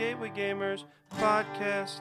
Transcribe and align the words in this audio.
Gateway 0.00 0.30
Gamers 0.30 0.84
podcast. 1.18 2.00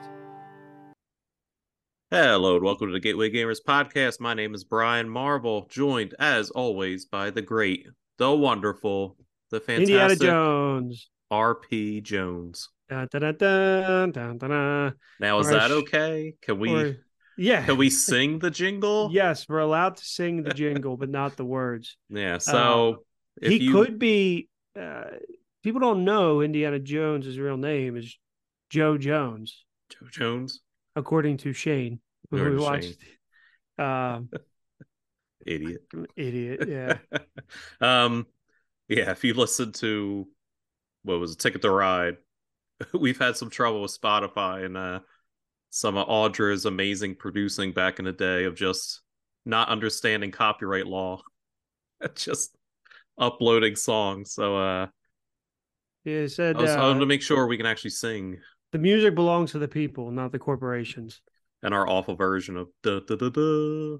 Hello 2.10 2.56
and 2.56 2.64
welcome 2.64 2.88
to 2.88 2.94
the 2.94 3.00
Gateway 3.02 3.30
Gamers 3.30 3.58
podcast. 3.62 4.22
My 4.22 4.34
name 4.34 4.56
is 4.56 4.64
Brian 4.64 5.10
Marble, 5.10 5.68
joined 5.70 6.16
as 6.18 6.50
always 6.50 7.04
by 7.08 7.30
the 7.30 7.42
great, 7.42 7.88
the 8.18 8.32
wonderful, 8.34 9.18
the 9.52 9.60
fantastic 9.60 9.90
Indiana 9.90 10.16
Jones. 10.16 11.10
RP 11.30 12.02
Jones. 12.02 12.70
Dun, 12.88 13.10
dun, 13.12 13.22
dun, 13.22 13.38
dun, 13.38 14.12
dun, 14.14 14.38
dun, 14.38 14.50
dun. 14.50 14.94
Now 15.20 15.40
is 15.40 15.48
Or 15.48 15.52
that 15.56 15.68
sh- 15.68 15.74
okay? 15.74 16.36
Can 16.42 16.58
we 16.58 16.74
Or- 16.74 16.96
yeah. 17.38 17.66
can 17.66 17.76
we 17.76 17.90
sing 17.90 18.40
the 18.40 18.50
jingle? 18.50 19.10
Yes, 19.12 19.46
we're 19.50 19.60
allowed 19.60 19.98
to 19.98 20.06
sing 20.06 20.44
the 20.44 20.54
jingle, 20.54 20.96
but 20.96 21.10
not 21.10 21.36
the 21.36 21.44
words. 21.44 21.98
Yeah. 22.10 22.38
So 22.38 23.04
if 23.42 23.52
he 23.52 23.58
you 23.58 23.74
could 23.74 24.00
be. 24.00 24.48
Uh, 24.80 25.04
people 25.64 25.80
don't 25.80 26.06
know 26.06 26.42
Indiana 26.42 26.80
Jones' 26.80 27.38
real 27.38 27.58
name 27.58 27.98
is 27.98 28.18
Joe 28.70 28.98
Jones, 28.98 29.66
Joe 29.90 30.08
Jones, 30.12 30.62
according 30.96 31.38
to 31.38 31.54
Shane, 31.54 32.00
who 32.30 32.44
we 32.44 32.58
watched. 32.58 32.98
Um, 33.78 34.30
idiot. 35.46 35.82
idiot. 36.16 36.68
Yeah. 36.68 36.98
um 37.82 38.28
yeah, 38.88 39.12
if 39.12 39.24
you 39.24 39.34
listen 39.34 39.72
to 39.74 40.28
what 41.04 41.20
was 41.20 41.34
it, 41.34 41.40
Ticket 41.40 41.62
to 41.62 41.72
Ride, 41.72 42.18
we've 42.94 43.20
had 43.20 43.38
some 43.38 43.50
trouble 43.50 43.82
with 43.82 43.98
Spotify 44.00 44.66
and 44.66 44.78
uh 44.78 45.00
some 45.72 45.98
of 45.98 46.08
Audra's 46.08 46.66
amazing 46.66 47.16
producing 47.16 47.74
back 47.74 48.00
in 48.00 48.06
the 48.06 48.12
day 48.12 48.46
of 48.46 48.56
just 48.56 49.02
not 49.46 49.70
understanding 49.70 50.32
copyright 50.32 50.88
law. 50.88 51.22
just 52.16 52.56
uploading 53.18 53.76
songs. 53.76 54.34
So 54.34 54.58
uh 54.58 54.88
He 56.10 56.28
said 56.28 56.58
I 56.58 56.62
was 56.62 56.72
I 56.72 56.82
wanted 56.82 56.98
uh, 56.98 57.00
to 57.02 57.06
make 57.06 57.22
sure 57.22 57.48
we 57.48 57.58
can 57.58 57.66
actually 57.66 57.92
sing 57.92 58.38
the 58.72 58.78
music 58.78 59.16
belongs 59.16 59.52
to 59.52 59.60
the 59.60 59.68
people, 59.68 60.12
not 60.12 60.32
the 60.32 60.40
corporations. 60.40 61.22
And 61.64 61.74
our 61.74 61.88
awful 61.88 62.16
version 62.16 62.56
of 62.58 62.70
da 62.84 63.00
da 63.00 63.16
da 63.16 63.30
da. 63.30 63.98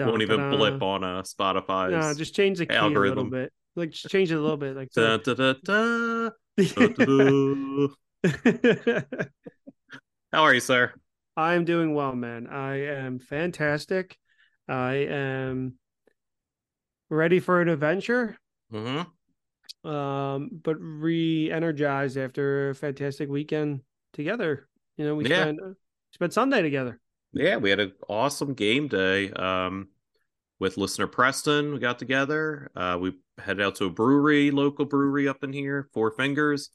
Won't 0.00 0.22
even 0.22 0.50
blip 0.50 0.82
on 0.82 1.04
uh 1.04 1.22
Spotify's 1.22 1.90
No, 1.90 2.14
just 2.14 2.34
change 2.34 2.58
the 2.58 2.66
key 2.66 2.74
a 2.74 2.82
little 2.82 2.88
algorithm. 2.88 3.30
bit. 3.30 3.52
Like 3.76 3.90
just 3.90 4.08
change 4.10 4.30
it 4.30 4.36
a 4.36 4.40
little 4.40 4.56
bit. 4.56 4.76
Like 4.76 4.90
da 4.92 5.16
da 5.18 5.34
da 5.34 5.54
da. 5.64 6.30
da, 6.56 6.88
da. 6.88 7.88
How 10.32 10.42
are 10.42 10.54
you, 10.54 10.60
sir? 10.60 10.92
I 11.36 11.54
am 11.54 11.64
doing 11.64 11.94
well, 11.94 12.14
man. 12.14 12.46
I 12.48 12.86
am 12.88 13.18
fantastic. 13.18 14.16
I 14.68 14.94
am 15.08 15.74
ready 17.08 17.40
for 17.40 17.60
an 17.62 17.68
adventure, 17.68 18.36
Mm-hmm. 18.72 19.08
Um, 19.84 20.50
but 20.62 20.76
re-energized 20.80 22.16
after 22.16 22.70
a 22.70 22.74
fantastic 22.74 23.28
weekend 23.28 23.80
together. 24.12 24.68
You 24.96 25.04
know, 25.06 25.14
we 25.14 25.24
Yeah. 25.28 25.42
spent 25.42 25.60
spent 26.12 26.32
Sunday 26.32 26.62
together. 26.62 27.00
Yeah, 27.32 27.56
we 27.56 27.70
had 27.70 27.80
an 27.80 27.92
awesome 28.08 28.54
game 28.54 28.88
day. 28.88 29.30
Um, 29.32 29.88
with 30.58 30.76
listener 30.76 31.06
Preston, 31.06 31.72
we 31.72 31.78
got 31.78 31.98
together. 31.98 32.70
Uh, 32.74 32.98
we 33.00 33.12
headed 33.38 33.64
out 33.64 33.76
to 33.76 33.84
a 33.84 33.90
brewery, 33.90 34.50
local 34.50 34.84
brewery 34.84 35.28
up 35.28 35.44
in 35.44 35.52
here, 35.52 35.88
Four 35.92 36.10
Fingers, 36.10 36.70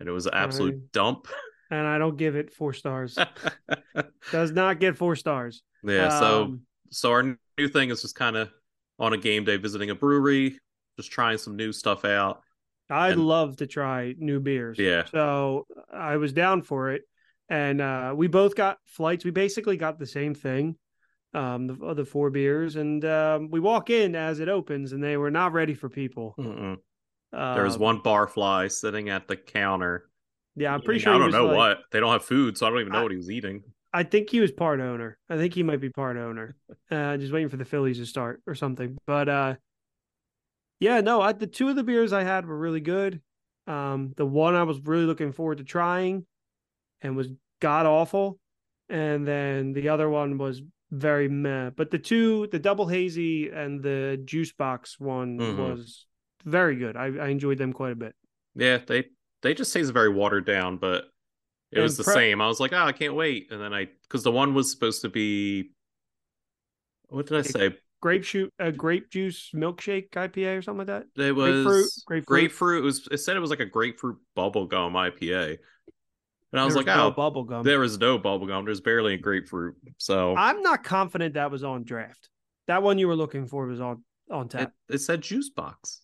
and 0.00 0.08
it 0.08 0.12
was 0.12 0.26
an 0.26 0.32
absolute 0.34 0.74
Right. 0.74 0.92
dump. 0.92 1.28
And 1.70 1.86
I 1.86 1.98
don't 1.98 2.16
give 2.16 2.36
it 2.36 2.52
four 2.52 2.72
stars. 2.72 3.18
Does 4.30 4.52
not 4.52 4.80
get 4.80 4.96
four 4.96 5.16
stars. 5.16 5.62
yeah, 5.82 6.08
so 6.08 6.42
Um, 6.44 6.60
so 6.90 7.10
our 7.10 7.36
new 7.58 7.68
thing 7.68 7.90
is 7.90 8.00
just 8.02 8.14
kind 8.14 8.36
of 8.36 8.50
on 8.98 9.12
a 9.12 9.18
game 9.18 9.44
day 9.44 9.56
visiting 9.56 9.90
a 9.90 9.94
brewery, 9.94 10.58
just 10.96 11.10
trying 11.10 11.38
some 11.38 11.56
new 11.56 11.72
stuff 11.72 12.04
out. 12.04 12.40
I'd 12.90 13.12
and- 13.14 13.26
love 13.26 13.56
to 13.58 13.66
try 13.66 14.14
new 14.18 14.40
beers. 14.40 14.78
Yeah. 14.78 15.04
So 15.06 15.66
I 15.92 16.16
was 16.16 16.32
down 16.32 16.62
for 16.62 16.90
it. 16.92 17.02
And 17.48 17.80
uh, 17.80 18.14
we 18.16 18.26
both 18.26 18.54
got 18.54 18.78
flights. 18.86 19.24
We 19.24 19.30
basically 19.30 19.76
got 19.76 19.98
the 19.98 20.06
same 20.06 20.34
thing, 20.34 20.76
um, 21.34 21.66
the, 21.66 21.94
the 21.94 22.04
four 22.06 22.30
beers. 22.30 22.76
And 22.76 23.04
um, 23.04 23.50
we 23.50 23.60
walk 23.60 23.90
in 23.90 24.14
as 24.16 24.40
it 24.40 24.48
opens, 24.48 24.92
and 24.92 25.02
they 25.04 25.18
were 25.18 25.30
not 25.30 25.52
ready 25.52 25.74
for 25.74 25.90
people. 25.90 26.34
Mm-mm. 26.38 26.78
Uh, 27.32 27.54
There 27.54 27.64
was 27.64 27.76
one 27.76 28.00
barfly 28.00 28.72
sitting 28.72 29.10
at 29.10 29.28
the 29.28 29.36
counter. 29.36 30.08
Yeah, 30.56 30.72
I'm 30.72 30.80
pretty 30.80 31.00
eating- 31.00 31.12
sure. 31.12 31.14
I 31.14 31.18
don't 31.18 31.32
know 31.32 31.46
like- 31.46 31.56
what 31.56 31.78
they 31.92 32.00
don't 32.00 32.12
have 32.12 32.24
food, 32.24 32.56
so 32.56 32.66
I 32.66 32.70
don't 32.70 32.80
even 32.80 32.92
know 32.92 33.00
I- 33.00 33.02
what 33.02 33.10
he 33.12 33.18
was 33.18 33.30
eating. 33.30 33.62
I 33.92 34.02
think 34.02 34.28
he 34.30 34.40
was 34.40 34.50
part 34.50 34.80
owner. 34.80 35.18
I 35.30 35.36
think 35.36 35.54
he 35.54 35.62
might 35.62 35.80
be 35.80 35.90
part 35.90 36.16
owner. 36.16 36.56
Uh, 36.90 37.16
just 37.16 37.32
waiting 37.32 37.48
for 37.48 37.56
the 37.56 37.64
Phillies 37.64 37.98
to 37.98 38.06
start 38.06 38.40
or 38.46 38.54
something. 38.54 38.96
But 39.06 39.28
uh, 39.28 39.54
yeah, 40.80 41.00
no, 41.00 41.20
I, 41.20 41.32
the 41.32 41.46
two 41.46 41.68
of 41.68 41.76
the 41.76 41.84
beers 41.84 42.12
I 42.12 42.22
had 42.22 42.46
were 42.46 42.58
really 42.58 42.80
good. 42.80 43.20
Um, 43.66 44.12
the 44.16 44.26
one 44.26 44.54
I 44.54 44.64
was 44.64 44.80
really 44.80 45.04
looking 45.04 45.32
forward 45.32 45.58
to 45.58 45.64
trying, 45.64 46.26
and 47.00 47.16
was 47.16 47.28
god 47.60 47.86
awful, 47.86 48.38
and 48.88 49.26
then 49.26 49.72
the 49.72 49.88
other 49.88 50.08
one 50.10 50.38
was 50.38 50.62
very 50.90 51.28
meh. 51.28 51.70
But 51.70 51.90
the 51.90 51.98
two, 51.98 52.46
the 52.48 52.58
double 52.58 52.86
hazy 52.86 53.50
and 53.50 53.82
the 53.82 54.20
juice 54.24 54.52
box 54.52 55.00
one 55.00 55.38
Mhm. 55.38 55.56
was 55.56 56.06
very 56.44 56.76
good. 56.76 56.96
I, 56.96 57.06
I 57.06 57.28
enjoyed 57.28 57.58
them 57.58 57.72
quite 57.72 57.92
a 57.92 57.96
bit. 57.96 58.14
Yeah, 58.54 58.78
they 58.86 59.06
they 59.42 59.54
just 59.54 59.72
taste 59.72 59.92
very 59.92 60.08
watered 60.10 60.44
down, 60.46 60.76
but 60.76 61.06
it 61.72 61.80
was 61.80 61.96
the 61.96 62.04
pre- 62.04 62.14
same. 62.14 62.40
I 62.40 62.46
was 62.46 62.60
like, 62.60 62.72
oh, 62.72 62.84
I 62.84 62.92
can't 62.92 63.14
wait. 63.14 63.48
And 63.50 63.60
then 63.60 63.74
I 63.74 63.88
because 64.02 64.22
the 64.22 64.30
one 64.32 64.54
was 64.54 64.70
supposed 64.70 65.02
to 65.02 65.08
be 65.08 65.70
what 67.08 67.26
did 67.26 67.38
I 67.38 67.42
say? 67.42 67.76
Grape 68.04 68.22
shoot, 68.22 68.52
a 68.58 68.70
grape 68.70 69.08
juice 69.08 69.48
milkshake 69.54 70.10
IPA 70.10 70.58
or 70.58 70.60
something 70.62 70.86
like 70.86 71.06
that. 71.16 71.22
It 71.24 71.32
was 71.32 71.64
grapefruit- 71.64 71.90
grapefruit. 72.04 72.26
grapefruit. 72.26 72.78
It 72.82 72.84
was 72.84 73.08
it 73.10 73.16
said 73.16 73.34
it 73.34 73.40
was 73.40 73.48
like 73.48 73.60
a 73.60 73.64
grapefruit 73.64 74.18
bubblegum 74.36 74.92
IPA. 74.92 75.56
And 76.52 76.60
I 76.60 76.66
was 76.66 76.74
There 76.74 76.82
like, 76.82 76.94
no 76.94 77.06
oh, 77.06 77.10
bubble 77.12 77.44
gum. 77.44 77.62
there 77.64 77.80
was 77.80 77.98
no 77.98 78.18
bubblegum. 78.18 78.66
There's 78.66 78.82
barely 78.82 79.14
a 79.14 79.16
grapefruit. 79.16 79.76
So 79.96 80.36
I'm 80.36 80.60
not 80.60 80.84
confident 80.84 81.32
that 81.34 81.50
was 81.50 81.64
on 81.64 81.84
draft. 81.84 82.28
That 82.66 82.82
one 82.82 82.98
you 82.98 83.08
were 83.08 83.16
looking 83.16 83.46
for 83.46 83.66
was 83.66 83.80
on 83.80 84.04
on 84.30 84.46
it, 84.46 84.50
tap, 84.50 84.72
it 84.90 84.98
said 84.98 85.22
juice 85.22 85.48
box. 85.48 86.02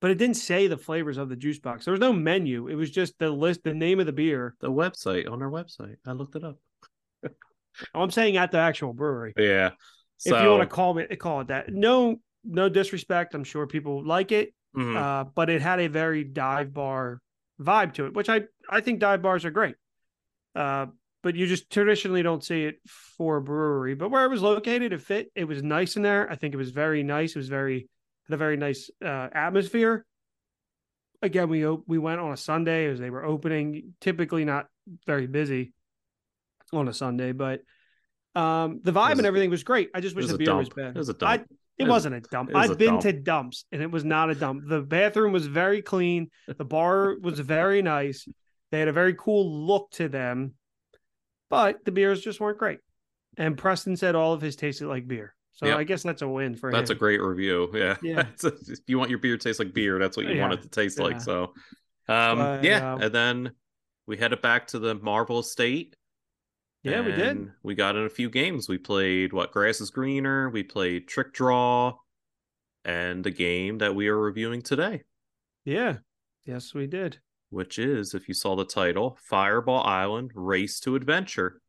but 0.00 0.12
it 0.12 0.18
didn't 0.18 0.36
say 0.36 0.68
the 0.68 0.78
flavors 0.78 1.18
of 1.18 1.28
the 1.28 1.34
juice 1.36 1.58
box. 1.58 1.84
There 1.84 1.92
was 1.92 2.00
no 2.00 2.12
menu. 2.12 2.68
It 2.68 2.76
was 2.76 2.92
just 2.92 3.18
the 3.18 3.28
list, 3.30 3.64
the 3.64 3.74
name 3.74 3.98
of 3.98 4.06
the 4.06 4.12
beer. 4.12 4.54
The 4.60 4.70
website 4.70 5.28
on 5.28 5.42
our 5.42 5.50
website. 5.50 5.96
I 6.06 6.12
looked 6.12 6.36
it 6.36 6.44
up. 6.44 6.58
Oh, 7.26 7.30
I'm 8.02 8.12
saying 8.12 8.36
at 8.36 8.52
the 8.52 8.58
actual 8.58 8.92
brewery. 8.92 9.32
Yeah. 9.36 9.70
So 10.18 10.36
if 10.36 10.42
you 10.42 10.48
want 10.50 10.62
to 10.62 10.66
call 10.66 10.96
it, 10.98 11.18
call 11.18 11.40
it 11.40 11.48
that. 11.48 11.72
No, 11.72 12.20
no 12.44 12.68
disrespect. 12.68 13.34
I'm 13.34 13.44
sure 13.44 13.66
people 13.66 14.04
like 14.04 14.32
it, 14.32 14.54
mhm. 14.76 14.96
uh, 14.96 15.24
but 15.34 15.50
it 15.50 15.60
had 15.60 15.80
a 15.80 15.88
very 15.88 16.24
dive 16.24 16.72
bar 16.72 17.20
vibe 17.60 17.94
to 17.94 18.06
it, 18.06 18.14
which 18.14 18.28
I 18.28 18.42
I 18.68 18.80
think 18.80 19.00
dive 19.00 19.22
bars 19.22 19.44
are 19.44 19.50
great. 19.50 19.76
Uh, 20.54 20.86
but 21.22 21.34
you 21.34 21.46
just 21.46 21.70
traditionally 21.70 22.22
don't 22.22 22.44
see 22.44 22.64
it 22.64 22.76
for 22.86 23.38
a 23.38 23.42
brewery. 23.42 23.94
But 23.94 24.10
where 24.10 24.24
it 24.24 24.28
was 24.28 24.42
located, 24.42 24.92
it 24.92 25.00
fit. 25.00 25.30
It 25.34 25.44
was 25.44 25.62
nice 25.62 25.96
in 25.96 26.02
there. 26.02 26.30
I 26.30 26.36
think 26.36 26.54
it 26.54 26.56
was 26.56 26.70
very 26.70 27.02
nice. 27.02 27.30
It 27.30 27.38
was 27.38 27.48
very 27.48 27.88
had 28.28 28.34
a 28.34 28.36
very 28.36 28.56
nice 28.56 28.90
uh, 29.04 29.28
atmosphere. 29.32 30.04
Again, 31.22 31.48
we 31.48 31.66
we 31.66 31.98
went 31.98 32.20
on 32.20 32.32
a 32.32 32.36
Sunday 32.36 32.86
as 32.86 32.98
they 32.98 33.10
were 33.10 33.24
opening. 33.24 33.94
Typically 34.00 34.44
not 34.44 34.66
very 35.06 35.26
busy 35.26 35.72
on 36.72 36.88
a 36.88 36.92
Sunday, 36.92 37.32
but 37.32 37.60
um, 38.36 38.80
the 38.82 38.92
vibe 38.92 39.10
was- 39.10 39.18
and 39.18 39.26
everything 39.26 39.50
was 39.50 39.64
great. 39.64 39.90
I 39.94 40.00
just 40.00 40.14
wish 40.14 40.26
the 40.26 40.36
beer 40.38 40.46
dump. 40.46 40.58
was 40.60 40.68
better. 40.68 40.90
It 40.90 40.96
was 40.96 41.08
a 41.08 41.16
I- 41.22 41.36
dump. 41.38 41.50
it 41.78 41.82
was- 41.84 41.90
wasn't 41.90 42.14
a 42.16 42.20
dump. 42.20 42.50
it 42.50 42.54
was 42.54 42.64
I've 42.64 42.70
a 42.72 42.76
been 42.76 42.88
dump. 42.90 43.02
to 43.02 43.12
dumps 43.12 43.64
and 43.72 43.82
it 43.82 43.90
was 43.90 44.04
not 44.04 44.30
a 44.30 44.34
dump. 44.34 44.64
The 44.68 44.80
bathroom 44.82 45.32
was 45.32 45.46
very 45.46 45.82
clean. 45.82 46.30
The 46.46 46.64
bar 46.64 47.16
was 47.22 47.38
very 47.40 47.82
nice. 47.82 48.28
They 48.70 48.78
had 48.78 48.88
a 48.88 48.92
very 48.92 49.14
cool 49.14 49.66
look 49.66 49.90
to 49.92 50.08
them, 50.08 50.54
but 51.50 51.84
the 51.84 51.92
beers 51.92 52.20
just 52.20 52.40
weren't 52.40 52.58
great. 52.58 52.78
And 53.36 53.56
Preston 53.56 53.96
said 53.96 54.14
all 54.14 54.32
of 54.32 54.40
his 54.40 54.56
tasted 54.56 54.88
like 54.88 55.06
beer. 55.06 55.34
So 55.52 55.66
Yep. 55.66 55.78
I 55.78 55.84
guess 55.84 56.02
that's 56.02 56.22
a 56.22 56.28
win 56.28 56.54
for 56.54 56.68
him. 56.68 56.74
That's 56.74 56.90
a 56.90 56.94
great 56.94 57.20
review. 57.22 57.70
Yeah. 57.72 57.96
Yeah. 58.02 58.26
A- 58.44 58.46
if 58.68 58.80
you 58.86 58.98
want 58.98 59.10
your 59.10 59.18
beer 59.18 59.36
to 59.38 59.42
taste 59.42 59.58
like 59.58 59.72
beer, 59.72 59.98
that's 59.98 60.16
what 60.16 60.26
you 60.26 60.38
want 60.40 60.52
it 60.52 60.62
to 60.62 60.68
taste 60.68 60.98
Yeah. 60.98 61.04
like. 61.04 61.20
So, 61.20 61.54
um, 62.08 62.38
But, 62.38 62.64
yeah. 62.64 62.92
um, 62.94 63.00
and 63.02 63.14
then 63.14 63.50
we 64.06 64.16
headed 64.18 64.42
back 64.42 64.66
to 64.68 64.78
the 64.78 64.94
Marble 64.94 65.38
Estate. 65.38 65.95
Yeah, 66.90 67.00
we 67.02 67.12
did. 67.12 67.50
We 67.62 67.74
got 67.74 67.96
in 67.96 68.04
a 68.04 68.10
few 68.10 68.30
games. 68.30 68.68
We 68.68 68.78
played 68.78 69.32
what 69.32 69.52
Grass 69.52 69.80
is 69.80 69.90
Greener. 69.90 70.50
We 70.50 70.62
played 70.62 71.08
Trick 71.08 71.32
Draw, 71.32 71.94
and 72.84 73.24
the 73.24 73.30
game 73.30 73.78
that 73.78 73.94
we 73.94 74.08
are 74.08 74.18
reviewing 74.18 74.62
today, 74.62 75.02
Yeah. 75.64 75.98
Yes, 76.44 76.72
we 76.74 76.86
did. 76.86 77.18
which 77.50 77.78
is, 77.78 78.14
if 78.14 78.28
you 78.28 78.34
saw 78.34 78.54
the 78.54 78.64
title, 78.64 79.18
Fireball 79.28 79.82
Island 79.82 80.30
Race 80.34 80.78
to 80.80 80.94
Adventure. 80.94 81.60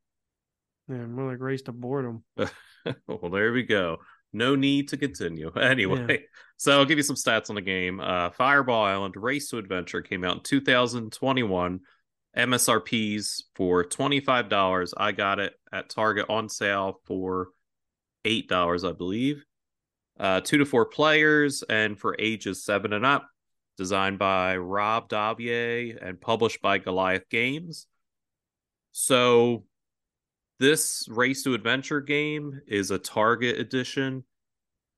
Yeah, 0.88 1.06
more 1.08 1.32
like 1.32 1.40
race 1.40 1.64
to 1.64 1.72
boredom. 1.72 2.24
well, 2.38 3.30
there 3.32 3.52
we 3.52 3.64
go. 3.64 3.98
No 4.34 4.56
need 4.56 4.90
to 4.90 4.98
continue. 4.98 5.52
Anyway, 5.60 6.26
so 6.58 6.74
I'll 6.78 6.86
give 6.86 6.98
you 6.98 7.04
some 7.04 7.16
stats 7.16 7.50
on 7.50 7.56
the 7.56 7.62
game. 7.62 8.00
Uh, 8.00 8.30
Fireball 8.30 8.84
Island 8.84 9.16
Race 9.18 9.50
to 9.50 9.58
Adventure 9.58 10.02
came 10.02 10.24
out 10.24 10.38
in 10.38 10.44
2021. 10.44 11.80
MSRPs 12.36 13.44
for 13.56 13.84
$25. 13.84 14.94
I 14.98 15.12
got 15.12 15.40
it 15.40 15.54
at 15.72 15.90
Target 15.90 16.26
on 16.30 16.50
sale 16.50 17.00
for 17.06 17.50
$8, 18.26 18.88
I 18.88 18.94
believe. 18.94 19.44
Uh, 20.20 20.42
two 20.42 20.58
to 20.58 20.66
four 20.66 20.86
players 20.86 21.64
and 21.64 21.98
for 22.00 22.16
ages 22.18 22.64
seven 22.64 22.94
and 22.94 23.06
up. 23.06 23.30
designed 23.78 24.18
by 24.18 24.58
Rob 24.58 25.08
Daviau 25.10 25.96
and 26.02 26.20
published 26.20 26.62
by 26.62 26.80
Goliath 26.80 27.30
Games. 27.30 27.86
So, 28.92 29.64
this 30.60 31.08
Race 31.08 31.44
to 31.44 31.54
Adventure 31.54 32.02
game 32.02 32.60
is 32.66 32.90
a 32.90 32.98
Target 32.98 33.60
edition 33.60 34.24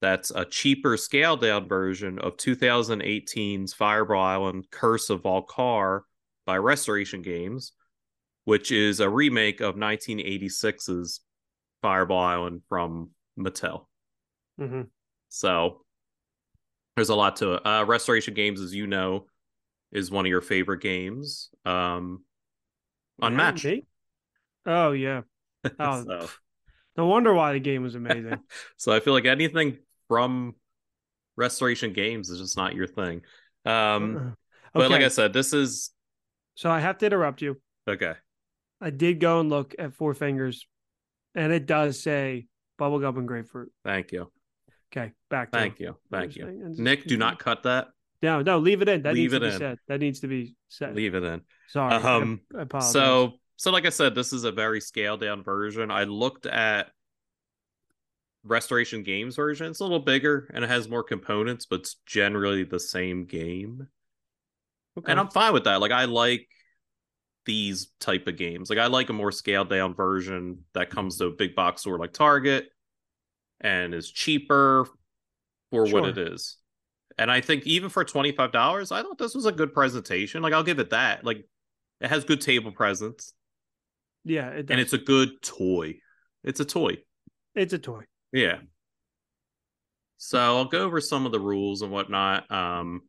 that's 0.02 0.32
a 0.32 0.46
cheaper 0.46 0.96
scaled 0.96 1.42
down 1.42 1.68
version 1.68 2.20
of 2.20 2.38
2018's 2.38 3.74
Fireball 3.74 4.24
Island 4.24 4.68
Curse 4.72 5.10
of 5.10 5.24
Vul-Kar 5.24 6.06
by 6.50 6.58
Restoration 6.58 7.22
Games, 7.22 7.74
which 8.46 8.72
is 8.72 9.02
a 9.02 9.08
remake 9.08 9.62
of 9.62 9.76
1986's 9.76 11.20
Fireball 11.84 12.18
Island 12.24 12.62
from 12.68 13.12
Mattel. 13.38 13.86
Mm-hmm. 14.60 14.82
So 15.28 15.86
there's 16.96 17.10
a 17.10 17.16
lot 17.16 17.36
to 17.36 17.54
it. 17.54 17.64
Uh, 17.64 17.86
Restoration 17.88 18.34
Games, 18.34 18.62
as 18.62 18.74
you 18.74 18.88
know, 18.88 19.28
is 19.92 20.10
one 20.10 20.26
of 20.26 20.32
your 20.32 20.42
favorite 20.42 20.82
games. 20.82 21.52
Um, 21.66 22.24
Unmatched. 23.22 23.66
Yeah, 23.66 23.76
oh 24.66 24.92
yeah. 24.94 25.22
Oh, 25.80 26.04
so. 26.04 26.30
no 26.98 27.06
wonder 27.06 27.32
why 27.32 27.54
the 27.54 27.60
game 27.60 27.84
was 27.84 27.94
amazing. 27.94 28.40
so 28.78 28.92
I 28.92 29.02
feel 29.02 29.14
like 29.14 29.26
anything 29.26 29.78
from 30.08 30.56
Restoration 31.36 31.94
Games 31.94 32.32
is 32.32 32.40
just 32.40 32.58
not 32.58 32.74
your 32.74 32.88
thing. 32.88 33.22
Um, 33.66 34.16
okay. 34.16 34.34
but 34.74 34.90
like 34.90 35.04
I 35.04 35.10
said, 35.10 35.32
this 35.32 35.54
is. 35.54 35.92
So 36.60 36.70
I 36.70 36.82
have 36.82 36.98
to 36.98 37.06
interrupt 37.06 37.42
you. 37.42 37.56
Okay. 37.88 38.16
I 38.82 38.90
did 38.90 39.22
go 39.22 39.40
and 39.40 39.50
look 39.50 39.74
at 39.80 39.94
Four 39.94 40.14
Fingers, 40.14 40.68
and 41.34 41.54
it 41.54 41.66
does 41.66 42.04
say 42.04 42.48
bubblegum 42.78 43.18
and 43.18 43.26
grapefruit. 43.26 43.72
Thank 43.86 44.12
you. 44.12 44.30
Okay, 44.92 45.14
back. 45.30 45.54
Thank 45.54 45.80
you. 45.80 45.96
Thank 46.12 46.36
you. 46.36 46.76
Nick, 46.78 47.06
do 47.06 47.16
not 47.16 47.40
cut 47.40 47.64
that. 47.64 47.88
No, 48.22 48.42
no, 48.42 48.60
leave 48.60 48.82
it 48.82 48.90
in. 48.90 49.04
That 49.04 49.14
leave 49.14 49.32
needs 49.32 49.34
to 49.36 49.40
be 49.40 49.46
in. 49.46 49.58
said. 49.58 49.78
That 49.88 50.00
needs 50.02 50.20
to 50.20 50.28
be 50.28 50.56
said. 50.68 50.98
Leave 50.98 51.16
it 51.16 51.24
in. 51.24 51.40
Sorry. 51.70 51.94
Um, 51.94 52.42
I, 52.54 52.60
I 52.60 52.62
apologize. 52.64 52.92
So, 52.92 53.32
so 53.56 53.72
like 53.72 53.86
I 53.86 53.90
said, 53.90 54.14
this 54.14 54.34
is 54.34 54.44
a 54.44 54.52
very 54.52 54.82
scaled 54.82 55.22
down 55.22 55.44
version. 55.44 55.92
I 55.92 56.04
looked 56.04 56.46
at 56.46 56.92
Restoration 58.44 59.04
Games 59.04 59.38
version. 59.38 59.68
It's 59.68 59.80
a 59.80 59.84
little 59.84 60.00
bigger 60.00 60.52
and 60.54 60.66
it 60.66 60.70
has 60.70 60.90
more 60.90 61.04
components, 61.04 61.66
but 61.66 61.80
it's 61.80 61.96
generally 62.06 62.66
the 62.66 62.82
same 62.82 63.24
game. 63.24 63.88
Okay. 65.00 65.12
And 65.12 65.20
I'm 65.20 65.30
fine 65.30 65.54
with 65.54 65.66
that. 65.66 65.82
Like 65.82 65.92
I 65.92 66.06
like 66.06 66.48
these 67.46 67.88
type 68.00 68.28
of 68.28 68.38
games. 68.38 68.70
Like 68.70 68.80
I 68.80 68.88
like 68.88 69.10
a 69.10 69.14
more 69.14 69.32
scaled 69.32 69.70
down 69.70 69.94
version 69.96 70.66
that 70.74 70.90
comes 70.90 71.18
to 71.18 71.28
a 71.28 71.32
big 71.32 71.56
box 71.56 71.82
store 71.82 71.98
like 71.98 72.14
Target 72.14 72.68
and 73.62 73.94
is 73.94 74.12
cheaper 74.12 74.88
for 75.72 75.88
sure. 75.88 76.02
what 76.02 76.10
it 76.10 76.18
is. 76.18 76.58
And 77.18 77.32
I 77.32 77.42
think 77.42 77.66
even 77.66 77.90
for 77.90 78.06
$25, 78.06 78.92
I 78.92 79.02
thought 79.02 79.18
this 79.18 79.36
was 79.36 79.46
a 79.46 79.52
good 79.52 79.74
presentation. 79.74 80.42
Like 80.42 80.54
I'll 80.54 80.64
give 80.64 80.80
it 80.80 80.92
that. 80.92 81.26
Like 81.26 81.46
it 82.02 82.10
has 82.10 82.24
good 82.24 82.42
table 82.42 82.72
presence. 82.72 83.34
Yeah, 84.24 84.50
it 84.50 84.70
and 84.70 84.80
it's 84.80 84.94
a 84.94 84.98
good 84.98 85.42
toy. 85.42 85.96
It's 86.44 86.60
a 86.60 86.66
toy. 86.66 86.98
It's 87.56 87.74
a 87.74 87.80
toy. 87.80 88.04
Yeah. 88.32 88.60
So 90.18 90.40
I'll 90.40 90.66
go 90.66 90.82
over 90.82 91.02
some 91.02 91.26
of 91.26 91.32
the 91.32 91.40
rules 91.40 91.82
and 91.82 91.92
whatnot. 91.92 92.52
Um, 92.52 93.02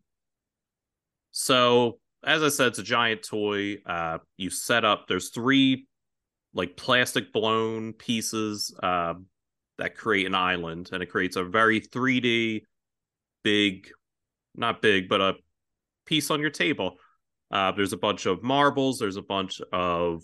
so 1.31 1.99
as 2.25 2.43
I 2.43 2.49
said, 2.49 2.69
it's 2.69 2.79
a 2.79 2.85
giant 2.85 3.23
toy. 3.23 3.79
Uh, 3.87 4.19
you 4.37 4.50
set 4.50 4.85
up. 4.85 5.06
There's 5.09 5.31
three 5.31 5.87
like 6.53 6.77
plastic 6.77 7.32
blown 7.32 7.93
pieces 7.93 8.75
uh, 8.82 9.15
that 9.79 9.97
create 9.97 10.27
an 10.27 10.35
island, 10.35 10.91
and 10.93 11.03
it 11.03 11.06
creates 11.06 11.37
a 11.37 11.44
very 11.44 11.81
3D 11.81 12.62
big, 13.43 13.88
not 14.55 14.82
big, 14.82 15.09
but 15.09 15.21
a 15.21 15.35
piece 16.06 16.31
on 16.31 16.41
your 16.41 16.50
table. 16.50 16.97
Uh, 17.50 17.73
there's 17.73 17.93
a 17.93 17.99
bunch 17.99 18.26
of 18.26 18.43
marbles. 18.43 18.99
There's 18.99 19.17
a 19.17 19.23
bunch 19.23 19.61
of. 19.73 20.23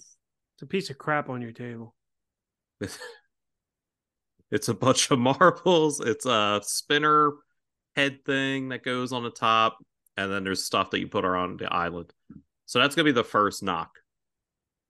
It's 0.55 0.63
a 0.63 0.67
piece 0.67 0.91
of 0.91 0.99
crap 0.99 1.29
on 1.29 1.43
your 1.43 1.53
table. 1.53 1.95
It's 4.51 4.69
a 4.69 4.75
bunch 4.75 5.11
of 5.11 5.19
marbles. 5.39 6.01
It's 6.01 6.27
a 6.27 6.61
spinner 6.63 7.33
head 7.95 8.25
thing 8.25 8.69
that 8.69 8.85
goes 8.85 9.13
on 9.13 9.23
the 9.23 9.31
top, 9.31 9.79
and 10.17 10.33
then 10.33 10.45
there's 10.45 10.65
stuff 10.65 10.91
that 10.91 11.01
you 11.01 11.09
put 11.09 11.25
around 11.25 11.61
the 11.61 11.73
island. 11.73 12.13
So 12.67 12.81
that's 12.81 12.95
gonna 12.95 13.05
be 13.05 13.13
the 13.13 13.25
first 13.25 13.63
knock. 13.63 13.99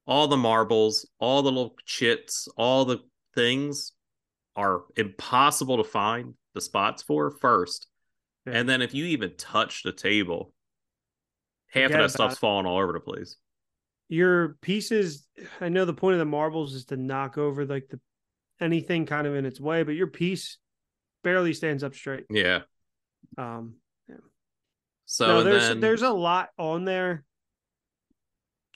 All 0.06 0.28
the 0.28 0.37
marbles, 0.37 1.08
all 1.19 1.43
the 1.43 1.50
little 1.50 1.76
chits, 1.84 2.49
all 2.56 2.84
the 2.84 3.00
things 3.34 3.93
are 4.55 4.82
impossible 4.96 5.76
to 5.78 5.84
find 5.84 6.34
the 6.55 6.61
spots 6.61 7.02
for 7.02 7.31
first. 7.31 7.87
And 8.46 8.69
then 8.69 8.81
if 8.82 8.94
you 8.94 9.05
even 9.06 9.34
touch 9.37 9.82
the 9.82 9.93
table, 9.93 10.52
half 11.69 11.90
Forget 11.90 12.00
of 12.00 12.05
that 12.05 12.14
stuff's 12.14 12.37
it. 12.37 12.38
falling 12.38 12.67
all 12.67 12.78
over 12.78 12.93
the 12.93 13.00
place. 13.00 13.37
Your 14.08 14.56
pieces, 14.62 15.26
I 15.61 15.69
know 15.69 15.84
the 15.84 15.93
point 15.93 16.14
of 16.14 16.20
the 16.20 16.25
marbles 16.25 16.75
is 16.75 16.84
to 16.87 16.96
knock 16.96 17.38
over 17.38 17.67
like 17.67 17.88
the 17.88 18.00
anything 18.61 19.05
kind 19.05 19.26
of 19.26 19.34
in 19.34 19.44
its 19.44 19.61
way, 19.61 19.82
but 19.82 19.96
your 19.96 20.06
piece 20.06 20.58
barely 21.25 21.52
stands 21.52 21.82
up 21.82 21.94
straight. 21.94 22.25
Yeah. 22.31 22.61
Um. 23.37 23.75
So 25.06 25.26
no, 25.26 25.44
there's 25.44 25.69
then... 25.69 25.81
there's 25.81 26.03
a 26.03 26.11
lot 26.11 26.50
on 26.58 26.85
there. 26.85 27.25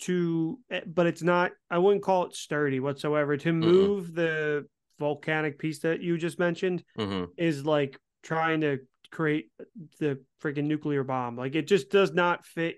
To, 0.05 0.59
eh, 0.71 0.81
but 0.87 1.06
it's 1.06 1.23
not. 1.23 1.53
I 1.71 1.77
wouldn't 1.77 2.03
call 2.03 2.25
it 2.25 2.35
sturdy 2.35 2.81
whatsoever. 2.81 3.37
To 3.37 3.53
move 3.53 4.06
mm 4.06 4.15
the 4.15 4.67
volcanic 4.99 5.59
piece 5.59 5.81
that 5.81 6.03
you 6.03 6.17
just 6.19 6.38
mentioned 6.38 6.85
mm-hmm. 6.99 7.25
is 7.37 7.65
like 7.65 7.99
trying 8.23 8.61
to 8.61 8.79
create 9.11 9.50
the 9.99 10.21
freaking 10.43 10.65
nuclear 10.65 11.03
bomb. 11.03 11.37
Like 11.37 11.55
it 11.55 11.67
just 11.67 11.91
does 11.91 12.12
not 12.12 12.47
fit. 12.47 12.76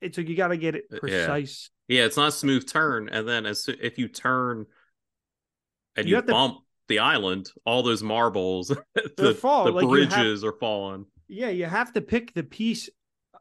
It's 0.00 0.16
like 0.18 0.28
you 0.28 0.36
got 0.36 0.48
to 0.48 0.56
get 0.56 0.74
it 0.74 0.88
precise. 0.90 1.70
Yeah. 1.88 2.00
yeah, 2.00 2.06
it's 2.06 2.16
not 2.16 2.28
a 2.28 2.32
smooth 2.32 2.66
turn, 2.68 3.08
and 3.08 3.28
then 3.28 3.46
as 3.46 3.68
if 3.68 3.98
you 3.98 4.08
turn 4.08 4.66
and 5.96 6.08
you, 6.08 6.16
you 6.16 6.22
bump 6.22 6.56
to... 6.56 6.62
the 6.88 7.00
island, 7.00 7.50
all 7.64 7.82
those 7.82 8.02
marbles, 8.02 8.68
the, 9.16 9.34
fall. 9.34 9.64
the 9.64 9.72
like 9.72 9.88
bridges 9.88 10.42
have... 10.42 10.48
are 10.48 10.56
falling. 10.58 11.06
Yeah, 11.28 11.48
you 11.48 11.66
have 11.66 11.92
to 11.94 12.00
pick 12.00 12.34
the 12.34 12.42
piece 12.42 12.88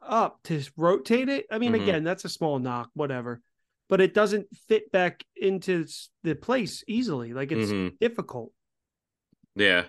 up 0.02 0.40
to 0.44 0.64
rotate 0.78 1.30
it. 1.30 1.46
I 1.52 1.58
mean, 1.58 1.74
mm-hmm. 1.74 1.84
again, 1.84 2.04
that's 2.04 2.26
a 2.26 2.30
small 2.30 2.60
knock, 2.60 2.90
whatever, 2.94 3.42
but 3.90 4.02
it 4.02 4.14
doesn't 4.14 4.48
fit 4.68 4.92
back 4.92 5.24
into 5.36 5.86
the 6.24 6.36
place 6.36 6.84
easily. 6.88 7.34
Like 7.34 7.52
it's 7.52 7.72
mm-hmm. 7.72 7.96
difficult. 8.00 8.52
Yeah. 9.56 9.84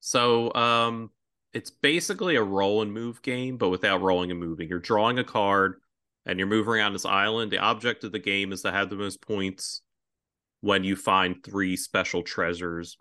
So, 0.00 0.52
um, 0.54 1.10
it's 1.52 1.70
basically 1.70 2.36
a 2.36 2.42
roll 2.42 2.82
and 2.82 2.92
move 2.92 3.22
game, 3.22 3.56
but 3.56 3.70
without 3.70 4.02
rolling 4.02 4.30
and 4.30 4.38
moving. 4.38 4.68
You're 4.68 4.78
drawing 4.78 5.18
a 5.18 5.24
card 5.24 5.80
and 6.26 6.38
you're 6.38 6.46
moving 6.46 6.74
around 6.74 6.92
this 6.92 7.06
island. 7.06 7.50
The 7.50 7.58
object 7.58 8.04
of 8.04 8.12
the 8.12 8.18
game 8.18 8.52
is 8.52 8.60
to 8.62 8.72
have 8.72 8.90
the 8.90 8.96
most 8.96 9.22
points 9.22 9.80
when 10.60 10.84
you 10.84 10.96
find 10.96 11.42
three 11.42 11.76
special 11.76 12.22
treasures 12.22 12.98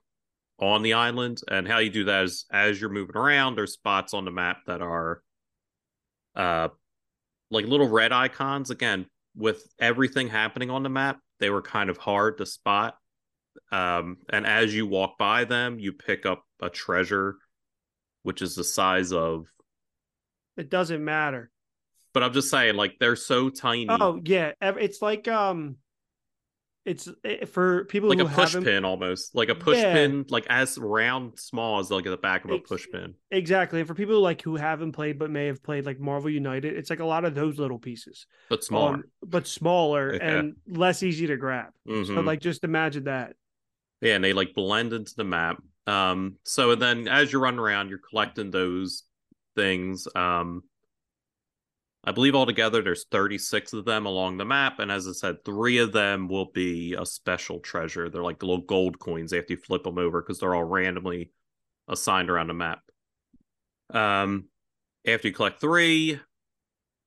on 0.60 0.84
the 0.84 0.94
island. 0.94 1.42
And 1.50 1.68
how 1.68 1.80
you 1.80 1.90
do 1.90 2.06
that 2.06 2.26
is 2.26 2.46
as 2.52 2.80
you're 2.80 2.90
moving 2.90 3.18
around, 3.18 3.56
there's 3.56 3.74
spots 3.74 4.14
on 4.14 4.26
the 4.26 4.32
map 4.32 4.60
that 4.68 4.82
are 4.82 5.22
uh 6.36 6.70
like 7.52 7.66
little 7.66 7.90
red 7.90 8.12
icons. 8.12 8.70
Again, 8.70 9.06
with 9.36 9.64
everything 9.80 10.28
happening 10.28 10.70
on 10.70 10.84
the 10.84 10.90
map, 10.90 11.20
they 11.40 11.50
were 11.50 11.62
kind 11.62 11.90
of 11.90 11.98
hard 11.98 12.38
to 12.38 12.46
spot. 12.46 12.98
Um, 13.72 14.18
and 14.30 14.46
as 14.46 14.74
you 14.74 14.86
walk 14.86 15.18
by 15.18 15.46
them, 15.46 15.80
you 15.80 15.94
pick 15.94 16.26
up 16.26 16.44
a 16.62 16.70
treasure, 16.70 17.36
which 18.24 18.42
is 18.42 18.56
the 18.56 18.64
size 18.64 19.12
of 19.12 19.48
it 20.58 20.70
doesn't 20.70 21.04
matter. 21.04 21.52
But 22.14 22.24
I'm 22.24 22.34
just 22.34 22.50
saying, 22.50 22.76
like 22.76 22.96
they're 23.00 23.18
so 23.18 23.50
tiny. 23.50 23.88
Oh 23.90 24.22
yeah, 24.24 24.54
it's 24.62 25.02
like 25.02 25.28
um, 25.28 25.76
it's 26.86 27.10
eh, 27.24 27.46
for 27.46 27.86
people 27.86 28.10
like 28.10 28.20
a 28.20 28.26
push 28.26 28.54
haven't... 28.54 28.64
pin 28.64 28.86
almost 28.86 29.36
like 29.36 29.50
a 29.50 29.56
push 29.56 29.78
yeah. 29.78 29.94
pin 29.94 30.26
like 30.30 30.46
as 30.50 30.78
round 30.78 31.38
small 31.38 31.80
as 31.80 31.90
like 31.90 32.06
at 32.06 32.12
the 32.12 32.18
back 32.18 32.46
of 32.46 32.52
a 32.52 32.60
push 32.60 32.88
pin 32.92 33.16
exactly 33.32 33.80
and 33.80 33.88
for 33.88 33.96
people 33.96 34.22
like 34.22 34.42
who 34.44 34.56
haven't 34.56 34.92
played 34.92 35.18
but 35.18 35.32
may 35.32 35.48
have 35.48 35.64
played 35.64 35.86
like 35.86 36.00
marvel 36.00 36.30
united 36.30 36.76
it's 36.76 36.90
like 36.90 37.00
a 37.00 37.06
lot 37.06 37.26
of 37.26 37.34
those 37.34 37.58
little 37.58 37.80
pieces 37.80 38.28
but 38.50 38.64
smaller 38.64 38.94
um, 38.94 39.04
but 39.24 39.48
smaller 39.48 40.14
yeah. 40.14 40.38
and 40.38 40.56
less 40.68 41.02
easy 41.02 41.26
to 41.28 41.38
grab 41.38 41.74
mm-hmm. 41.88 42.14
so 42.14 42.22
like 42.22 42.40
just 42.40 42.64
imagine 42.64 43.06
that 43.06 43.34
yeah 44.02 44.14
and 44.14 44.24
they 44.24 44.34
like 44.34 44.54
blend 44.54 44.94
into 44.94 45.14
the 45.16 45.24
map 45.24 45.62
um 45.88 46.36
so 46.44 46.72
and 46.72 46.82
then 46.82 47.08
as 47.08 47.34
you 47.34 47.40
run 47.40 47.58
around 47.58 47.90
you're 47.90 47.98
collecting 47.98 48.52
those 48.52 49.04
things 49.56 50.08
um 50.16 50.62
I 52.08 52.12
believe 52.12 52.36
altogether 52.36 52.84
there's 52.84 53.06
36 53.10 53.74
of 53.74 53.86
them 53.86 54.06
along 54.06 54.38
the 54.38 54.46
map, 54.46 54.78
and 54.78 54.92
as 54.92 55.08
I 55.08 55.12
said, 55.12 55.44
three 55.44 55.80
of 55.80 55.92
them 55.92 56.28
will 56.28 56.52
be 56.54 56.94
a 56.94 57.06
special 57.06 57.60
treasure. 57.60 58.10
They're 58.10 58.22
like 58.22 58.44
little 58.44 58.62
gold 58.62 59.00
coins 59.00 59.34
after 59.34 59.54
you 59.54 59.58
flip 59.58 59.84
them 59.84 59.98
over 59.98 60.22
because 60.22 60.40
they're 60.40 60.54
all 60.54 60.64
randomly 60.64 61.32
assigned 61.88 62.30
around 62.30 62.48
the 62.48 62.54
map. 62.54 62.82
Um, 63.92 64.50
after 65.06 65.30
you 65.30 65.34
collect 65.34 65.60
three, 65.60 66.20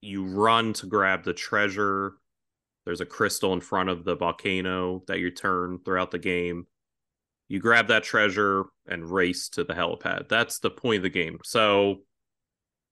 you 0.00 0.24
run 0.24 0.72
to 0.74 0.86
grab 0.86 1.22
the 1.22 1.32
treasure. 1.32 2.14
There's 2.84 3.00
a 3.00 3.06
crystal 3.06 3.52
in 3.52 3.60
front 3.60 3.90
of 3.90 4.04
the 4.04 4.16
volcano 4.16 5.04
that 5.06 5.20
you 5.20 5.30
turn 5.30 5.78
throughout 5.84 6.10
the 6.10 6.18
game. 6.18 6.66
You 7.46 7.60
grab 7.60 7.86
that 7.88 8.02
treasure 8.02 8.64
and 8.88 9.08
race 9.08 9.48
to 9.50 9.62
the 9.62 9.74
helipad. 9.74 10.28
That's 10.28 10.58
the 10.58 10.70
point 10.70 10.98
of 10.98 11.02
the 11.04 11.08
game. 11.08 11.38
So 11.44 12.00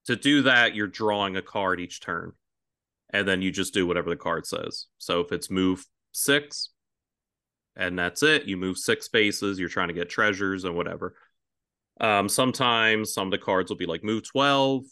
to 0.06 0.16
do 0.16 0.42
that, 0.42 0.74
you're 0.74 0.86
drawing 0.86 1.36
a 1.36 1.42
card 1.42 1.80
each 1.80 2.00
turn, 2.00 2.32
and 3.10 3.26
then 3.26 3.42
you 3.42 3.50
just 3.50 3.74
do 3.74 3.86
whatever 3.86 4.10
the 4.10 4.16
card 4.16 4.46
says. 4.46 4.86
So 4.98 5.20
if 5.20 5.32
it's 5.32 5.50
move 5.50 5.84
six, 6.12 6.70
and 7.76 7.98
that's 7.98 8.22
it, 8.22 8.44
you 8.44 8.56
move 8.56 8.78
six 8.78 9.06
spaces. 9.06 9.58
You're 9.58 9.68
trying 9.68 9.88
to 9.88 9.94
get 9.94 10.08
treasures 10.08 10.64
and 10.64 10.74
whatever. 10.76 11.14
Um, 12.00 12.28
sometimes 12.28 13.12
some 13.12 13.28
of 13.28 13.30
the 13.30 13.38
cards 13.38 13.70
will 13.70 13.76
be 13.76 13.86
like 13.86 14.04
move 14.04 14.26
twelve, 14.26 14.84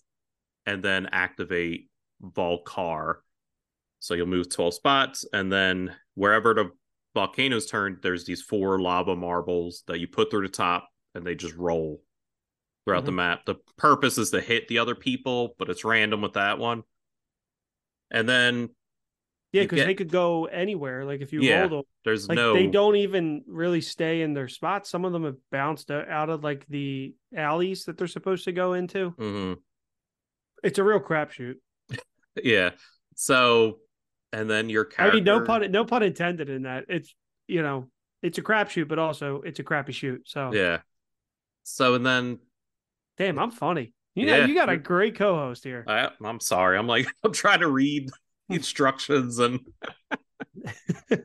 and 0.66 0.82
then 0.82 1.08
activate 1.12 1.88
Vul-Kar. 2.20 3.20
So 4.00 4.14
you'll 4.14 4.26
move 4.26 4.50
twelve 4.50 4.74
spots, 4.74 5.24
and 5.32 5.50
then 5.52 5.94
wherever 6.14 6.54
the 6.54 6.70
volcano's 7.14 7.66
turn, 7.66 7.98
there's 8.02 8.24
these 8.24 8.42
four 8.42 8.80
lava 8.80 9.14
marbles 9.16 9.84
that 9.86 10.00
you 10.00 10.08
put 10.08 10.30
through 10.30 10.42
the 10.42 10.52
top, 10.52 10.88
and 11.14 11.24
they 11.24 11.34
just 11.34 11.54
roll 11.54 12.02
throughout 12.84 12.98
mm-hmm. 12.98 13.06
the 13.06 13.12
map. 13.12 13.44
The 13.46 13.56
purpose 13.76 14.18
is 14.18 14.30
to 14.30 14.40
hit 14.40 14.68
the 14.68 14.78
other 14.78 14.94
people, 14.94 15.54
but 15.58 15.70
it's 15.70 15.84
random 15.84 16.22
with 16.22 16.34
that 16.34 16.58
one. 16.58 16.82
And 18.10 18.28
then 18.28 18.70
yeah, 19.54 19.62
because 19.62 19.84
they 19.84 19.94
could 19.94 20.10
go 20.10 20.46
anywhere. 20.46 21.04
Like 21.04 21.20
if 21.20 21.32
you 21.32 21.40
yeah, 21.40 21.60
roll 21.60 21.68
them, 21.68 21.82
there's 22.04 22.28
like, 22.28 22.34
no 22.36 22.54
they 22.54 22.66
don't 22.66 22.96
even 22.96 23.44
really 23.46 23.80
stay 23.80 24.22
in 24.22 24.34
their 24.34 24.48
spots. 24.48 24.90
Some 24.90 25.04
of 25.04 25.12
them 25.12 25.24
have 25.24 25.36
bounced 25.52 25.92
out 25.92 26.28
of 26.28 26.42
like 26.42 26.66
the 26.68 27.14
alleys 27.36 27.84
that 27.84 27.96
they're 27.96 28.08
supposed 28.08 28.44
to 28.44 28.52
go 28.52 28.72
into. 28.72 29.12
Mm-hmm. 29.12 29.60
It's 30.64 30.78
a 30.80 30.84
real 30.84 30.98
crapshoot. 30.98 31.54
yeah. 32.42 32.70
So, 33.14 33.78
and 34.32 34.50
then 34.50 34.70
your 34.70 34.84
character. 34.84 35.12
I 35.12 35.14
mean, 35.14 35.24
no 35.24 35.42
pun, 35.42 35.70
no 35.70 35.84
pun 35.84 36.02
intended 36.02 36.48
in 36.50 36.62
that. 36.62 36.86
It's 36.88 37.14
you 37.46 37.62
know, 37.62 37.90
it's 38.22 38.38
a 38.38 38.42
crapshoot, 38.42 38.88
but 38.88 38.98
also 38.98 39.42
it's 39.42 39.60
a 39.60 39.62
crappy 39.62 39.92
shoot. 39.92 40.22
So 40.26 40.52
yeah. 40.52 40.78
So 41.62 41.94
and 41.94 42.04
then 42.04 42.40
Damn, 43.16 43.38
I'm 43.38 43.50
funny. 43.50 43.92
You 44.14 44.26
know, 44.26 44.36
yeah. 44.38 44.46
you 44.46 44.54
got 44.54 44.68
a 44.68 44.76
great 44.76 45.16
co-host 45.16 45.64
here. 45.64 45.84
I, 45.88 46.10
I'm 46.24 46.40
sorry. 46.40 46.78
I'm 46.78 46.86
like 46.86 47.06
I'm 47.24 47.32
trying 47.32 47.60
to 47.60 47.68
read 47.68 48.10
instructions 48.48 49.38
and 49.38 49.60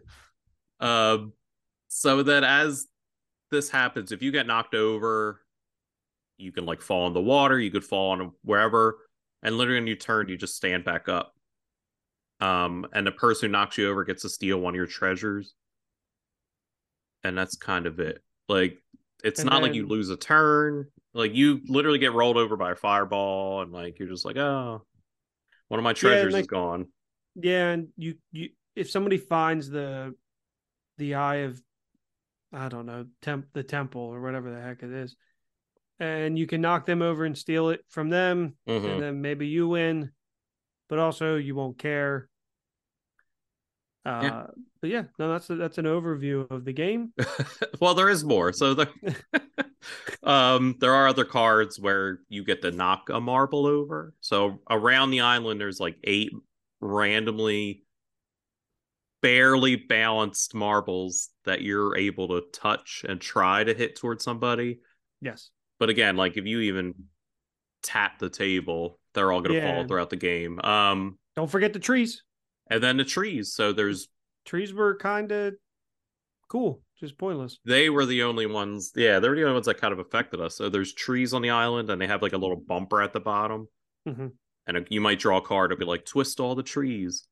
um 0.79 1.33
so 1.87 2.23
that 2.23 2.43
as 2.43 2.87
this 3.51 3.69
happens, 3.69 4.11
if 4.11 4.21
you 4.21 4.31
get 4.31 4.47
knocked 4.47 4.75
over, 4.75 5.41
you 6.37 6.51
can 6.51 6.65
like 6.65 6.81
fall 6.81 7.07
in 7.07 7.13
the 7.13 7.21
water, 7.21 7.59
you 7.59 7.71
could 7.71 7.83
fall 7.83 8.11
on 8.11 8.31
wherever, 8.43 8.97
and 9.43 9.57
literally 9.57 9.81
when 9.81 9.87
you 9.87 9.95
turn, 9.95 10.29
you 10.29 10.37
just 10.37 10.55
stand 10.55 10.83
back 10.83 11.09
up. 11.09 11.33
Um, 12.39 12.87
and 12.93 13.05
the 13.05 13.11
person 13.11 13.49
who 13.49 13.51
knocks 13.51 13.77
you 13.77 13.89
over 13.89 14.03
gets 14.03 14.21
to 14.21 14.29
steal 14.29 14.59
one 14.59 14.73
of 14.73 14.77
your 14.77 14.85
treasures. 14.85 15.53
And 17.23 17.37
that's 17.37 17.57
kind 17.57 17.85
of 17.85 17.99
it. 17.99 18.23
Like 18.47 18.81
it's 19.23 19.41
and 19.41 19.49
not 19.49 19.57
then, 19.57 19.63
like 19.63 19.73
you 19.73 19.87
lose 19.87 20.09
a 20.09 20.15
turn. 20.15 20.87
Like 21.13 21.33
you 21.33 21.61
literally 21.67 21.99
get 21.99 22.13
rolled 22.13 22.37
over 22.37 22.55
by 22.55 22.71
a 22.71 22.75
fireball, 22.75 23.61
and 23.61 23.71
like 23.71 23.97
you're 23.99 24.09
just 24.09 24.25
like, 24.25 24.37
oh, 24.37 24.83
one 25.67 25.79
of 25.79 25.83
my 25.83 25.93
treasures 25.93 26.31
yeah, 26.31 26.37
like, 26.37 26.41
is 26.43 26.47
gone. 26.47 26.87
Yeah, 27.35 27.69
and 27.69 27.87
you 27.97 28.15
you 28.31 28.49
if 28.75 28.91
somebody 28.91 29.17
finds 29.17 29.69
the 29.69 30.13
the 30.97 31.15
eye 31.15 31.37
of 31.37 31.61
I 32.53 32.69
don't 32.69 32.85
know 32.85 33.05
temp 33.21 33.47
the 33.53 33.63
temple 33.63 34.01
or 34.01 34.21
whatever 34.21 34.51
the 34.51 34.61
heck 34.61 34.83
it 34.83 34.91
is, 34.91 35.15
and 35.99 36.37
you 36.37 36.47
can 36.47 36.61
knock 36.61 36.85
them 36.85 37.01
over 37.01 37.25
and 37.25 37.37
steal 37.37 37.69
it 37.69 37.81
from 37.89 38.09
them, 38.09 38.55
mm-hmm. 38.67 38.85
and 38.85 39.01
then 39.01 39.21
maybe 39.21 39.47
you 39.47 39.67
win, 39.67 40.11
but 40.89 40.99
also 40.99 41.37
you 41.37 41.55
won't 41.55 41.77
care. 41.77 42.29
Uh, 44.05 44.19
yeah. 44.23 44.43
But 44.81 44.89
yeah, 44.89 45.03
no, 45.17 45.31
that's 45.31 45.49
a, 45.49 45.55
that's 45.55 45.77
an 45.77 45.85
overview 45.85 46.49
of 46.49 46.65
the 46.65 46.73
game. 46.73 47.13
well, 47.81 47.93
there 47.93 48.09
is 48.09 48.23
more. 48.23 48.53
So 48.53 48.73
the, 48.73 48.89
um, 50.23 50.75
there 50.79 50.93
are 50.93 51.07
other 51.07 51.25
cards 51.25 51.79
where 51.79 52.19
you 52.29 52.43
get 52.43 52.61
to 52.61 52.71
knock 52.71 53.09
a 53.09 53.19
marble 53.19 53.65
over. 53.65 54.13
So 54.21 54.59
around 54.69 55.11
the 55.11 55.21
island, 55.21 55.59
there's 55.59 55.79
like 55.79 55.97
eight 56.03 56.31
randomly, 56.81 57.83
barely 59.21 59.75
balanced 59.75 60.53
marbles 60.53 61.29
that 61.45 61.61
you're 61.61 61.97
able 61.97 62.27
to 62.29 62.43
touch 62.53 63.05
and 63.07 63.19
try 63.19 63.63
to 63.63 63.73
hit 63.73 63.95
towards 63.95 64.23
somebody. 64.23 64.79
Yes. 65.21 65.49
But 65.79 65.89
again, 65.89 66.17
like 66.17 66.37
if 66.37 66.45
you 66.45 66.59
even 66.61 66.93
tap 67.83 68.19
the 68.19 68.29
table, 68.29 68.99
they're 69.13 69.31
all 69.31 69.41
going 69.41 69.55
to 69.55 69.61
yeah. 69.61 69.75
fall 69.75 69.87
throughout 69.87 70.09
the 70.09 70.15
game. 70.15 70.59
Um, 70.61 71.17
don't 71.35 71.49
forget 71.49 71.73
the 71.73 71.79
trees 71.79 72.23
and 72.69 72.83
then 72.83 72.97
the 72.97 73.05
trees. 73.05 73.53
So 73.53 73.73
there's 73.73 74.07
trees 74.45 74.73
were 74.73 74.97
kind 74.97 75.31
of 75.31 75.53
cool, 76.49 76.81
just 76.99 77.17
pointless. 77.17 77.59
They 77.65 77.89
were 77.89 78.05
the 78.05 78.23
only 78.23 78.45
ones. 78.45 78.91
Yeah, 78.95 79.19
they 79.19 79.29
were 79.29 79.35
the 79.35 79.43
only 79.43 79.53
ones 79.53 79.67
that 79.67 79.79
kind 79.79 79.93
of 79.93 79.99
affected 79.99 80.41
us. 80.41 80.57
So 80.57 80.69
there's 80.69 80.93
trees 80.93 81.33
on 81.33 81.41
the 81.41 81.51
island, 81.51 81.89
and 81.89 82.01
they 82.01 82.07
have 82.07 82.21
like 82.21 82.33
a 82.33 82.37
little 82.37 82.57
bumper 82.57 83.01
at 83.01 83.13
the 83.13 83.19
bottom. 83.19 83.67
Mm-hmm. 84.07 84.27
And 84.67 84.87
you 84.89 85.01
might 85.01 85.19
draw 85.19 85.37
a 85.37 85.41
card 85.41 85.71
to 85.71 85.77
be 85.77 85.85
like 85.85 86.05
twist 86.05 86.39
all 86.39 86.55
the 86.55 86.63
trees. 86.63 87.25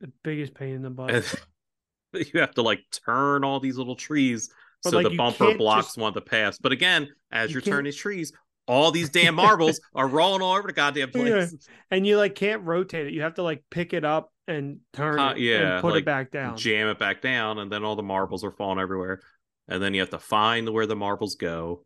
The 0.00 0.10
biggest 0.24 0.54
pain 0.54 0.74
in 0.74 0.82
the 0.82 0.90
butt. 0.90 1.44
you 2.12 2.40
have 2.40 2.54
to 2.54 2.62
like 2.62 2.80
turn 3.04 3.44
all 3.44 3.60
these 3.60 3.76
little 3.76 3.94
trees 3.94 4.50
but 4.82 4.90
so 4.90 4.96
like, 4.98 5.08
the 5.08 5.16
bumper 5.16 5.54
blocks 5.56 5.88
just... 5.88 5.98
one 5.98 6.12
to 6.14 6.20
pass. 6.20 6.58
But 6.58 6.72
again, 6.72 7.08
as 7.30 7.50
you 7.50 7.54
you're 7.54 7.62
turning 7.62 7.84
these 7.84 7.96
trees, 7.96 8.32
all 8.66 8.90
these 8.90 9.10
damn 9.10 9.34
marbles 9.34 9.80
are 9.94 10.06
rolling 10.06 10.42
all 10.42 10.54
over 10.54 10.68
the 10.68 10.72
goddamn 10.72 11.10
place. 11.10 11.52
Yeah. 11.52 11.58
And 11.90 12.06
you 12.06 12.16
like 12.16 12.34
can't 12.34 12.62
rotate 12.62 13.06
it. 13.06 13.12
You 13.12 13.22
have 13.22 13.34
to 13.34 13.42
like 13.42 13.64
pick 13.70 13.92
it 13.92 14.04
up 14.04 14.32
and 14.46 14.78
turn 14.92 15.18
uh, 15.18 15.30
it 15.32 15.38
yeah, 15.38 15.74
and 15.74 15.82
put 15.82 15.92
like, 15.92 16.02
it 16.02 16.06
back 16.06 16.30
down. 16.30 16.56
Jam 16.56 16.88
it 16.88 16.98
back 16.98 17.20
down, 17.20 17.58
and 17.58 17.70
then 17.70 17.84
all 17.84 17.96
the 17.96 18.02
marbles 18.02 18.44
are 18.44 18.52
falling 18.52 18.78
everywhere. 18.78 19.20
And 19.68 19.82
then 19.82 19.94
you 19.94 20.00
have 20.00 20.10
to 20.10 20.18
find 20.18 20.68
where 20.70 20.86
the 20.86 20.96
marbles 20.96 21.36
go. 21.36 21.82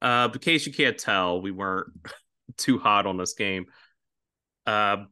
Uh, 0.00 0.28
in 0.32 0.38
case 0.40 0.66
you 0.66 0.72
can't 0.72 0.98
tell, 0.98 1.40
we 1.40 1.50
weren't 1.50 1.88
too 2.56 2.78
hot 2.78 3.06
on 3.06 3.16
this 3.16 3.34
game. 3.34 3.66
Uh, 4.66 5.04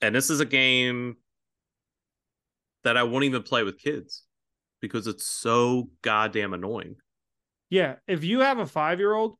and 0.00 0.14
this 0.14 0.30
is 0.30 0.40
a 0.40 0.46
game 0.46 1.16
that 2.84 2.96
I 2.96 3.02
won't 3.02 3.24
even 3.24 3.42
play 3.42 3.62
with 3.62 3.78
kids 3.78 4.24
because 4.80 5.06
it's 5.06 5.26
so 5.26 5.90
goddamn 6.02 6.54
annoying. 6.54 6.96
Yeah, 7.68 7.96
if 8.08 8.24
you 8.24 8.40
have 8.40 8.58
a 8.58 8.66
five 8.66 8.98
year 8.98 9.14
old, 9.14 9.36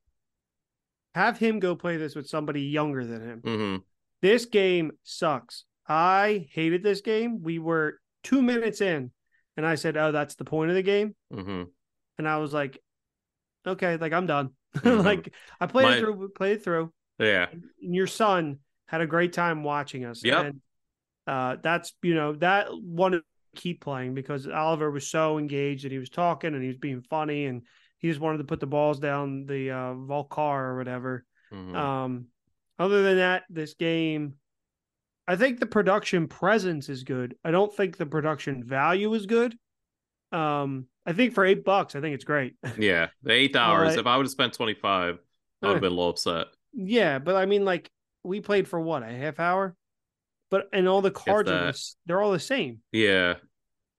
have 1.15 1.39
him 1.39 1.59
go 1.59 1.75
play 1.75 1.97
this 1.97 2.15
with 2.15 2.29
somebody 2.29 2.63
younger 2.63 3.05
than 3.05 3.23
him. 3.23 3.43
Mm-hmm. 3.45 3.77
This 4.23 4.47
game 4.47 4.93
sucks. 5.03 5.65
I 5.89 6.47
hated 6.53 6.83
this 6.83 7.01
game. 7.01 7.43
We 7.43 7.59
were 7.59 7.99
two 8.23 8.43
minutes 8.43 8.81
in, 8.81 9.11
and 9.57 9.67
I 9.67 9.75
said, 9.75 9.97
"Oh, 9.97 10.13
that's 10.13 10.37
the 10.37 10.45
point 10.45 10.71
of 10.71 10.77
the 10.77 10.83
game." 10.83 11.15
Mm-hmm. 11.33 11.65
And 12.19 12.29
I 12.29 12.37
was 12.39 12.53
like, 12.53 12.79
"Okay, 13.67 13.97
like 13.97 14.13
I'm 14.13 14.27
done." 14.27 14.51
Mm-hmm. 14.77 15.05
like 15.05 15.35
I 15.61 15.67
played 15.67 15.85
My... 15.85 15.97
it 15.97 16.01
through, 16.01 16.29
played 16.29 16.59
it 16.59 16.63
through. 16.63 16.93
Yeah. 17.19 17.49
And 17.51 17.65
your 17.81 18.07
son 18.07 18.61
had 18.87 19.01
a 19.01 19.07
great 19.07 19.33
time 19.33 19.65
watching 19.65 20.05
us. 20.05 20.23
Yeah. 20.25 20.51
Uh, 21.27 21.57
that's 21.61 21.93
you 22.03 22.15
know 22.15 22.35
that 22.35 22.69
one 22.73 23.13
to 23.13 23.23
keep 23.57 23.81
playing 23.81 24.15
because 24.15 24.47
Oliver 24.47 24.91
was 24.91 25.09
so 25.09 25.39
engaged 25.39 25.85
and 25.85 25.93
he 25.93 25.99
was 25.99 26.09
talking 26.09 26.55
and 26.55 26.63
he 26.63 26.69
was 26.69 26.77
being 26.77 27.03
funny 27.03 27.47
and 27.47 27.63
he 28.01 28.09
just 28.09 28.21
wanted 28.21 28.39
to 28.39 28.45
put 28.45 28.61
the 28.61 28.67
balls 28.67 28.99
down 28.99 29.47
the 29.47 29.71
uh, 29.71 29.95
Vul-Kar 29.95 30.71
or 30.71 30.77
whatever. 30.77 31.25
Mm-hmm. 31.53 31.77
Um, 31.77 32.27
other 32.79 33.03
than 33.03 33.19
that, 33.19 33.45
this 33.49 33.75
game 33.75 34.35
I 35.31 35.37
think 35.37 35.61
the 35.61 35.67
production 35.67 36.27
presence 36.27 36.89
is 36.89 37.05
good. 37.05 37.37
I 37.45 37.53
don't 37.53 37.73
think 37.73 37.97
the 37.97 38.05
production 38.05 38.65
value 38.65 39.15
is 39.15 39.27
good. 39.27 39.57
Um, 40.33 40.87
I 41.07 41.13
think 41.13 41.35
for 41.35 41.45
eight 41.45 41.65
bucks, 41.65 41.95
I 41.95 42.01
think 42.01 42.17
it's 42.17 42.25
great. 42.25 42.55
Yeah, 42.79 43.11
the 43.23 43.33
eight 43.33 43.55
hours. 43.55 43.95
If 43.95 44.09
I 44.09 44.17
would 44.17 44.27
have 44.27 44.33
spent 44.33 44.55
twenty 44.55 44.75
five, 44.75 45.21
I 45.63 45.69
would 45.69 45.75
have 45.75 45.83
been 45.83 45.93
a 45.93 45.95
little 45.95 46.11
upset. 46.11 46.47
Yeah, 46.73 47.21
but 47.21 47.37
I 47.37 47.47
mean, 47.47 47.65
like 47.65 47.89
we 48.25 48.41
played 48.41 48.67
for 48.67 48.81
what 48.81 49.05
a 49.05 49.07
half 49.07 49.39
hour, 49.39 49.77
but 50.51 50.69
and 50.73 50.89
all 50.89 51.01
the 51.01 51.13
cards 51.13 51.49
are 51.49 51.73
they're 52.07 52.21
all 52.21 52.33
the 52.33 52.41
same. 52.41 52.81
Yeah, 52.91 53.35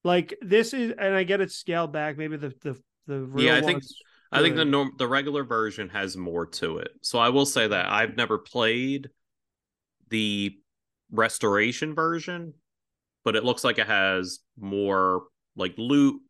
like 0.03 0.37
this 0.41 0.73
is, 0.73 0.93
and 0.97 1.15
I 1.15 1.23
get 1.23 1.39
it 1.39 1.51
scaled 1.51 1.93
back. 1.93 2.17
Maybe 2.17 2.35
the 2.35 2.53
the 2.61 2.81
the 3.07 3.29
yeah. 3.37 3.55
I 3.55 3.61
think 3.61 3.83
I 4.31 4.41
think 4.41 4.55
the 4.55 4.65
norm 4.65 4.93
the 4.97 5.07
regular 5.07 5.43
version 5.43 5.89
has 5.89 6.15
more 6.15 6.45
to 6.45 6.77
it. 6.77 6.91
So 7.01 7.19
I 7.19 7.29
will 7.29 7.45
say 7.45 7.67
that 7.67 7.87
I've 7.87 8.15
never 8.15 8.37
played 8.37 9.09
the 10.09 10.57
restoration 11.11 11.93
version, 11.93 12.53
but 13.23 13.35
it 13.35 13.43
looks 13.43 13.63
like 13.63 13.77
it 13.77 13.87
has 13.87 14.39
more 14.57 15.23
like 15.55 15.73
loot. 15.77 16.21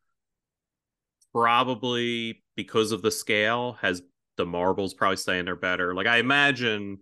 Probably 1.33 2.43
because 2.57 2.91
of 2.91 3.01
the 3.01 3.11
scale, 3.11 3.77
has 3.81 4.01
the 4.35 4.45
marbles 4.45 4.93
probably 4.93 5.17
staying 5.17 5.45
there 5.45 5.55
better. 5.55 5.93
Like 5.93 6.07
I 6.07 6.17
imagine 6.17 6.97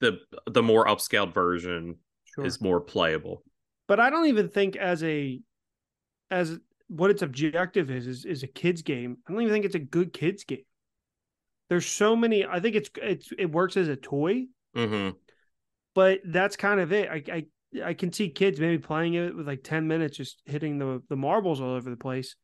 the 0.00 0.18
the 0.46 0.62
more 0.62 0.86
upscaled 0.86 1.32
version 1.32 1.96
sure. 2.34 2.44
is 2.44 2.60
more 2.60 2.80
playable. 2.80 3.42
But 3.88 4.00
I 4.00 4.10
don't 4.10 4.26
even 4.26 4.48
think 4.48 4.76
as 4.76 5.02
a 5.02 5.40
as 6.30 6.58
what 6.88 7.10
its 7.10 7.22
objective 7.22 7.90
is, 7.90 8.06
is 8.06 8.24
is 8.24 8.42
a 8.42 8.46
kids 8.46 8.82
game. 8.82 9.18
I 9.26 9.32
don't 9.32 9.42
even 9.42 9.52
think 9.52 9.64
it's 9.64 9.74
a 9.74 9.80
good 9.80 10.12
kids 10.12 10.44
game. 10.44 10.64
There's 11.68 11.86
so 11.86 12.14
many. 12.14 12.44
I 12.44 12.60
think 12.60 12.76
it's 12.76 12.90
it's 13.02 13.30
it 13.38 13.50
works 13.50 13.76
as 13.76 13.88
a 13.88 13.96
toy. 13.96 14.46
Mm-hmm 14.76 15.10
but 15.94 16.20
that's 16.24 16.56
kind 16.56 16.80
of 16.80 16.92
it. 16.92 17.08
I, 17.08 17.22
I 17.32 17.44
I 17.82 17.94
can 17.94 18.12
see 18.12 18.28
kids 18.28 18.60
maybe 18.60 18.78
playing 18.78 19.14
it 19.14 19.34
with 19.34 19.46
like 19.46 19.64
10 19.64 19.88
minutes, 19.88 20.16
just 20.16 20.40
hitting 20.44 20.78
the, 20.78 21.02
the 21.08 21.16
marbles 21.16 21.60
all 21.60 21.74
over 21.74 21.90
the 21.90 21.96
place. 21.96 22.36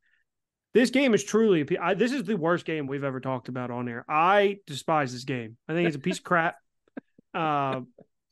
This 0.75 0.90
game 0.90 1.14
is 1.14 1.23
truly, 1.23 1.66
I, 1.78 1.94
this 1.94 2.12
is 2.12 2.25
the 2.25 2.37
worst 2.37 2.64
game 2.64 2.88
we've 2.88 3.04
ever 3.04 3.20
talked 3.20 3.49
about 3.49 3.70
on 3.70 3.88
air. 3.88 4.04
I 4.09 4.59
despise 4.66 5.12
this 5.12 5.25
game. 5.25 5.56
I 5.68 5.75
think 5.75 5.87
it's 5.87 5.97
a 5.97 6.00
piece 6.00 6.18
of 6.18 6.25
crap. 6.25 6.56
Uh, 7.32 7.82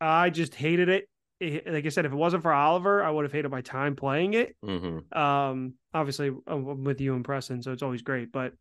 I 0.00 0.30
just 0.30 0.56
hated 0.56 0.88
it. 0.88 1.08
It. 1.40 1.66
Like 1.66 1.86
I 1.86 1.88
said, 1.88 2.04
if 2.06 2.12
it 2.12 2.16
wasn't 2.16 2.42
for 2.42 2.52
Oliver, 2.52 3.02
I 3.02 3.10
would 3.10 3.24
have 3.24 3.32
hated 3.32 3.50
my 3.50 3.60
time 3.60 3.96
playing 3.96 4.34
it. 4.34 4.56
Mm-hmm. 4.64 5.18
Um, 5.18 5.74
obviously, 5.94 6.30
I'm 6.46 6.84
with 6.84 7.00
you 7.00 7.14
and 7.14 7.24
Preston, 7.24 7.62
so 7.62 7.72
it's 7.72 7.82
always 7.82 8.02
great. 8.02 8.32
But 8.32 8.52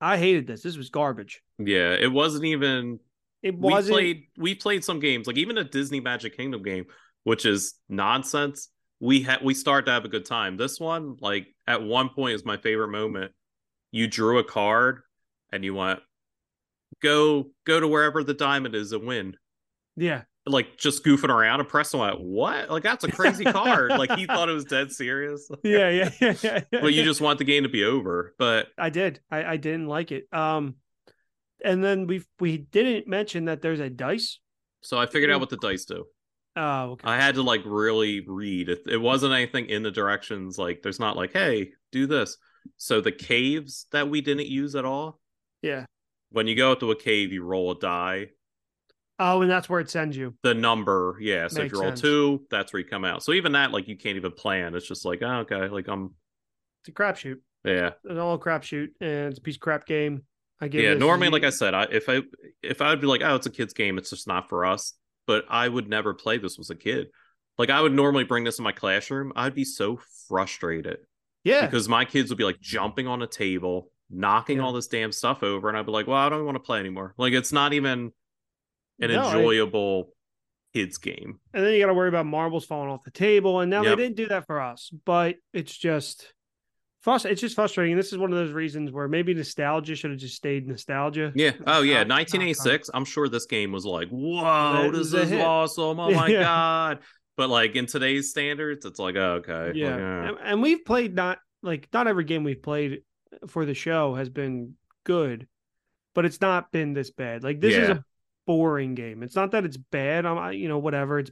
I 0.00 0.16
hated 0.16 0.46
this. 0.46 0.62
This 0.62 0.76
was 0.76 0.90
garbage. 0.90 1.42
Yeah, 1.58 1.92
it 1.92 2.12
wasn't 2.12 2.44
even. 2.44 3.00
It 3.42 3.58
We 3.58 3.72
wasn't. 3.72 3.94
played. 3.94 4.22
We 4.36 4.54
played 4.54 4.84
some 4.84 5.00
games, 5.00 5.26
like 5.26 5.36
even 5.36 5.58
a 5.58 5.64
Disney 5.64 6.00
Magic 6.00 6.36
Kingdom 6.36 6.62
game, 6.62 6.86
which 7.24 7.46
is 7.46 7.74
nonsense. 7.88 8.68
We 9.00 9.22
had 9.22 9.42
we 9.42 9.54
started 9.54 9.86
to 9.86 9.92
have 9.92 10.04
a 10.04 10.08
good 10.08 10.24
time. 10.24 10.56
This 10.56 10.80
one, 10.80 11.16
like 11.20 11.46
at 11.66 11.82
one 11.82 12.08
point, 12.08 12.34
is 12.34 12.44
my 12.44 12.56
favorite 12.56 12.88
moment. 12.88 13.32
You 13.90 14.06
drew 14.06 14.38
a 14.38 14.44
card, 14.44 15.00
and 15.52 15.64
you 15.64 15.74
went, 15.74 16.00
go 17.02 17.50
go 17.66 17.80
to 17.80 17.86
wherever 17.88 18.24
the 18.24 18.34
diamond 18.34 18.74
is 18.74 18.92
and 18.92 19.06
win. 19.06 19.36
Yeah, 19.96 20.22
Like 20.46 20.76
just 20.76 21.04
goofing 21.04 21.28
around, 21.30 21.60
and 21.60 21.68
Preston 21.68 22.00
went, 22.00 22.20
"What? 22.20 22.70
Like 22.70 22.82
that's 22.82 23.04
a 23.04 23.08
crazy 23.08 23.44
card." 23.44 23.94
Like 23.96 24.12
he 24.12 24.26
thought 24.26 24.48
it 24.48 24.52
was 24.52 24.64
dead 24.64 24.92
serious. 24.92 25.48
yeah, 25.64 25.88
yeah, 25.90 26.10
yeah, 26.20 26.34
yeah. 26.42 26.60
But 26.80 26.92
you 26.94 27.02
just 27.04 27.20
want 27.20 27.38
the 27.38 27.44
game 27.44 27.62
to 27.64 27.68
be 27.68 27.84
over. 27.84 28.34
But 28.38 28.68
I 28.78 28.90
did. 28.90 29.20
I, 29.30 29.44
I 29.44 29.56
didn't 29.56 29.86
like 29.86 30.12
it. 30.12 30.26
Um, 30.32 30.76
and 31.64 31.82
then 31.82 32.06
we 32.06 32.22
we 32.40 32.58
didn't 32.58 33.08
mention 33.08 33.46
that 33.46 33.62
there's 33.62 33.80
a 33.80 33.88
dice. 33.90 34.38
so 34.82 34.98
I 34.98 35.06
figured 35.06 35.30
out 35.30 35.40
what 35.40 35.50
the 35.50 35.56
dice 35.56 35.84
do. 35.86 36.04
Oh, 36.56 36.92
okay. 36.92 37.08
I 37.08 37.16
had 37.16 37.34
to 37.36 37.42
like 37.42 37.62
really 37.64 38.24
read. 38.26 38.68
It, 38.68 38.82
it 38.86 38.98
wasn't 39.00 39.32
anything 39.32 39.66
in 39.66 39.82
the 39.82 39.90
directions. 39.90 40.58
Like 40.58 40.82
there's 40.82 41.00
not 41.00 41.16
like, 41.16 41.32
hey, 41.32 41.70
do 41.90 42.06
this. 42.06 42.36
So 42.76 43.00
the 43.00 43.12
caves 43.12 43.86
that 43.92 44.08
we 44.08 44.20
didn't 44.20 44.46
use 44.46 44.74
at 44.76 44.84
all. 44.84 45.20
yeah. 45.62 45.86
When 46.30 46.46
you 46.48 46.56
go 46.56 46.72
into 46.72 46.90
a 46.90 46.96
cave, 46.96 47.32
you 47.32 47.44
roll 47.44 47.70
a 47.70 47.78
die. 47.78 48.26
Oh, 49.18 49.42
and 49.42 49.50
that's 49.50 49.68
where 49.68 49.80
it 49.80 49.88
sends 49.90 50.16
you. 50.16 50.34
The 50.42 50.54
number, 50.54 51.16
yeah. 51.20 51.46
So 51.48 51.62
if 51.62 51.72
you 51.72 51.78
roll 51.80 51.90
sense. 51.90 52.00
two, 52.00 52.46
that's 52.50 52.72
where 52.72 52.80
you 52.80 52.86
come 52.88 53.04
out. 53.04 53.22
So 53.22 53.32
even 53.32 53.52
that, 53.52 53.70
like, 53.70 53.86
you 53.86 53.96
can't 53.96 54.16
even 54.16 54.32
plan. 54.32 54.74
It's 54.74 54.88
just 54.88 55.04
like, 55.04 55.20
oh, 55.22 55.40
okay, 55.40 55.68
like 55.68 55.86
I'm, 55.88 56.14
It's 56.82 56.88
a 56.88 56.92
crapshoot. 56.92 57.36
yeah, 57.64 57.90
It's 58.04 58.18
all 58.18 58.38
crapshoot, 58.38 58.88
and 59.00 59.28
it's 59.30 59.38
a 59.38 59.42
piece 59.42 59.54
of 59.56 59.60
crap 59.60 59.86
game. 59.86 60.22
I 60.60 60.68
get. 60.68 60.82
yeah. 60.82 60.94
Normally, 60.94 61.28
like 61.30 61.44
I 61.44 61.50
said, 61.50 61.74
I 61.74 61.84
if 61.84 62.08
I 62.08 62.22
if 62.62 62.80
I 62.80 62.90
would 62.90 63.00
be 63.00 63.06
like, 63.06 63.22
oh, 63.22 63.34
it's 63.36 63.46
a 63.46 63.50
kid's 63.50 63.72
game, 63.72 63.98
it's 63.98 64.10
just 64.10 64.26
not 64.28 64.48
for 64.48 64.64
us. 64.64 64.94
But 65.26 65.44
I 65.48 65.68
would 65.68 65.88
never 65.88 66.14
play 66.14 66.38
this 66.38 66.58
as 66.58 66.70
a 66.70 66.74
kid. 66.76 67.08
Like 67.58 67.70
I 67.70 67.80
would 67.80 67.92
normally 67.92 68.24
bring 68.24 68.44
this 68.44 68.58
in 68.58 68.64
my 68.64 68.72
classroom. 68.72 69.32
I'd 69.36 69.54
be 69.54 69.64
so 69.64 70.00
frustrated. 70.28 70.98
yeah, 71.44 71.66
because 71.66 71.88
my 71.88 72.04
kids 72.04 72.30
would 72.30 72.38
be 72.38 72.44
like 72.44 72.60
jumping 72.60 73.06
on 73.06 73.22
a 73.22 73.26
table, 73.26 73.90
knocking 74.10 74.58
Yeah. 74.58 74.64
all 74.64 74.72
this 74.72 74.86
damn 74.88 75.12
stuff 75.12 75.42
over, 75.42 75.68
and 75.68 75.76
I'd 75.76 75.86
be 75.86 75.92
like, 75.92 76.06
"Well, 76.06 76.16
I 76.18 76.28
don't 76.28 76.44
want 76.46 76.56
to 76.56 76.60
play 76.60 76.78
anymore." 76.80 77.14
Like 77.18 77.32
it's 77.32 77.52
not 77.52 77.72
even 77.72 78.12
an 79.00 79.10
No, 79.10 79.22
I- 79.22 79.36
enjoyable 79.36 80.12
kids 80.72 80.98
game. 80.98 81.38
and 81.52 81.64
then 81.64 81.72
you 81.72 81.80
got 81.80 81.86
to 81.86 81.94
worry 81.94 82.08
about 82.08 82.26
marbles 82.26 82.64
falling 82.64 82.90
off 82.90 83.04
the 83.04 83.10
table. 83.12 83.60
And 83.60 83.70
now 83.70 83.82
Yep. 83.82 83.96
they 83.96 84.02
didn't 84.04 84.16
do 84.16 84.26
that 84.28 84.46
for 84.46 84.60
us, 84.60 84.90
but 85.04 85.36
it's 85.52 85.76
just. 85.76 86.32
It's 87.06 87.40
just 87.42 87.54
frustrating. 87.54 87.92
And 87.92 87.98
this 87.98 88.12
is 88.14 88.18
one 88.18 88.32
of 88.32 88.38
those 88.38 88.52
reasons 88.52 88.90
where 88.90 89.06
maybe 89.08 89.34
nostalgia 89.34 89.94
should 89.94 90.10
have 90.10 90.18
just 90.18 90.36
stayed 90.36 90.66
nostalgia. 90.66 91.32
Yeah. 91.34 91.50
Oh 91.66 91.82
yeah, 91.82 91.98
Not- 91.98 92.08
not 92.08 92.14
1986. 92.20 92.88
I'm 92.94 93.04
sure 93.04 93.28
this 93.28 93.44
game 93.44 93.72
was 93.72 93.84
like, 93.84 94.08
"Whoa, 94.08 94.90
this 94.90 95.12
is 95.12 95.28
hit. 95.28 95.42
awesome! 95.42 96.00
Oh 96.00 96.10
my 96.14 96.28
Yeah. 96.28 96.42
god!" 96.44 97.00
But 97.36 97.50
like 97.50 97.76
in 97.76 97.84
today's 97.84 98.30
standards, 98.30 98.86
it's 98.86 98.98
like, 98.98 99.16
oh, 99.16 99.34
okay, 99.44 99.66
like, 99.66 99.74
Yeah, 99.74 100.28
and, 100.30 100.38
and 100.42 100.62
we've 100.62 100.82
played 100.86 101.14
not 101.14 101.40
like 101.62 101.88
not 101.92 102.06
every 102.06 102.24
game 102.24 102.42
we've 102.42 102.62
played 102.62 103.02
for 103.48 103.66
the 103.66 103.74
show 103.74 104.14
has 104.14 104.30
been 104.30 104.72
good, 105.04 105.46
but 106.14 106.24
it's 106.24 106.40
not 106.40 106.72
been 106.72 106.94
this 106.94 107.10
bad. 107.10 107.44
Like 107.44 107.60
this 107.60 107.74
is 107.74 107.90
a 107.90 108.04
boring 108.46 108.94
game. 108.94 109.22
It's 109.22 109.36
not 109.36 109.50
that 109.52 109.64
it's 109.64 109.76
bad. 109.76 110.26
I'm 110.26 110.38
I- 110.38 110.52
you 110.52 110.68
know 110.68 110.78
whatever. 110.78 111.18
It's 111.20 111.30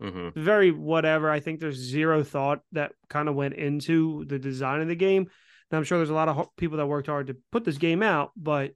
Mhm. 0.00 0.32
very 0.34 0.70
whatever. 0.70 1.28
I 1.30 1.40
think 1.40 1.58
there's 1.60 1.76
zero 1.76 2.22
thought 2.22 2.60
that 2.72 2.92
kind 3.08 3.28
of 3.28 3.34
went 3.34 3.54
into 3.54 4.24
the 4.26 4.38
design 4.38 4.80
of 4.80 4.88
the 4.88 4.94
game. 4.94 5.22
And 5.70 5.76
I'm 5.76 5.84
sure 5.84 5.98
there's 5.98 6.08
a 6.10 6.14
lot 6.14 6.28
of 6.28 6.54
people 6.56 6.78
that 6.78 6.86
worked 6.86 7.08
hard 7.08 7.26
to 7.26 7.36
put 7.52 7.64
this 7.64 7.78
game 7.78 8.02
out, 8.02 8.30
but 8.36 8.72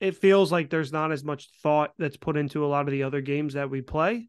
it 0.00 0.16
feels 0.16 0.50
like 0.52 0.68
there's 0.68 0.92
not 0.92 1.12
as 1.12 1.24
much 1.24 1.48
thought 1.62 1.92
that's 1.96 2.16
put 2.16 2.36
into 2.36 2.64
a 2.64 2.68
lot 2.68 2.86
of 2.86 2.92
the 2.92 3.04
other 3.04 3.20
games 3.20 3.54
that 3.54 3.70
we 3.70 3.80
play. 3.82 4.28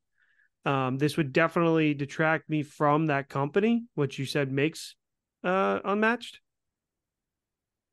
Um, 0.65 0.97
this 0.97 1.17
would 1.17 1.33
definitely 1.33 1.93
detract 1.93 2.49
me 2.49 2.61
from 2.63 3.07
that 3.07 3.27
company, 3.27 3.85
which 3.95 4.19
you 4.19 4.25
said 4.25 4.51
makes 4.51 4.95
uh, 5.43 5.79
unmatched. 5.83 6.41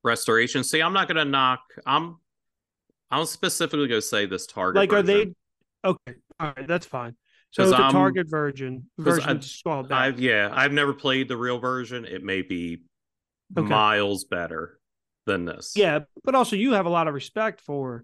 restoration. 0.02 0.62
See, 0.64 0.80
I'm 0.82 0.92
not 0.92 1.08
gonna 1.08 1.24
knock. 1.24 1.60
I'm 1.86 2.18
I'm 3.14 3.26
specifically 3.26 3.86
gonna 3.86 4.02
say 4.02 4.26
this 4.26 4.46
target. 4.46 4.76
Like, 4.76 4.92
are 4.92 5.02
they 5.02 5.32
okay? 5.84 6.14
All 6.40 6.52
right, 6.56 6.66
that's 6.66 6.86
fine. 6.86 7.14
So 7.50 7.70
the 7.70 7.76
target 7.76 8.28
version 8.28 8.90
version 8.98 9.38
I- 9.38 9.40
scrolled 9.40 9.88
back. 9.88 10.00
I've 10.00 10.20
yeah, 10.20 10.50
I've 10.52 10.72
never 10.72 10.92
played 10.92 11.28
the 11.28 11.36
real 11.36 11.58
version. 11.58 12.04
It 12.04 12.24
may 12.24 12.42
be 12.42 12.82
Okay. 13.56 13.68
miles 13.68 14.24
better 14.24 14.80
than 15.26 15.44
this. 15.44 15.74
Yeah, 15.76 16.00
but 16.24 16.34
also 16.34 16.56
you 16.56 16.72
have 16.72 16.86
a 16.86 16.90
lot 16.90 17.06
of 17.06 17.14
respect 17.14 17.60
for 17.60 18.02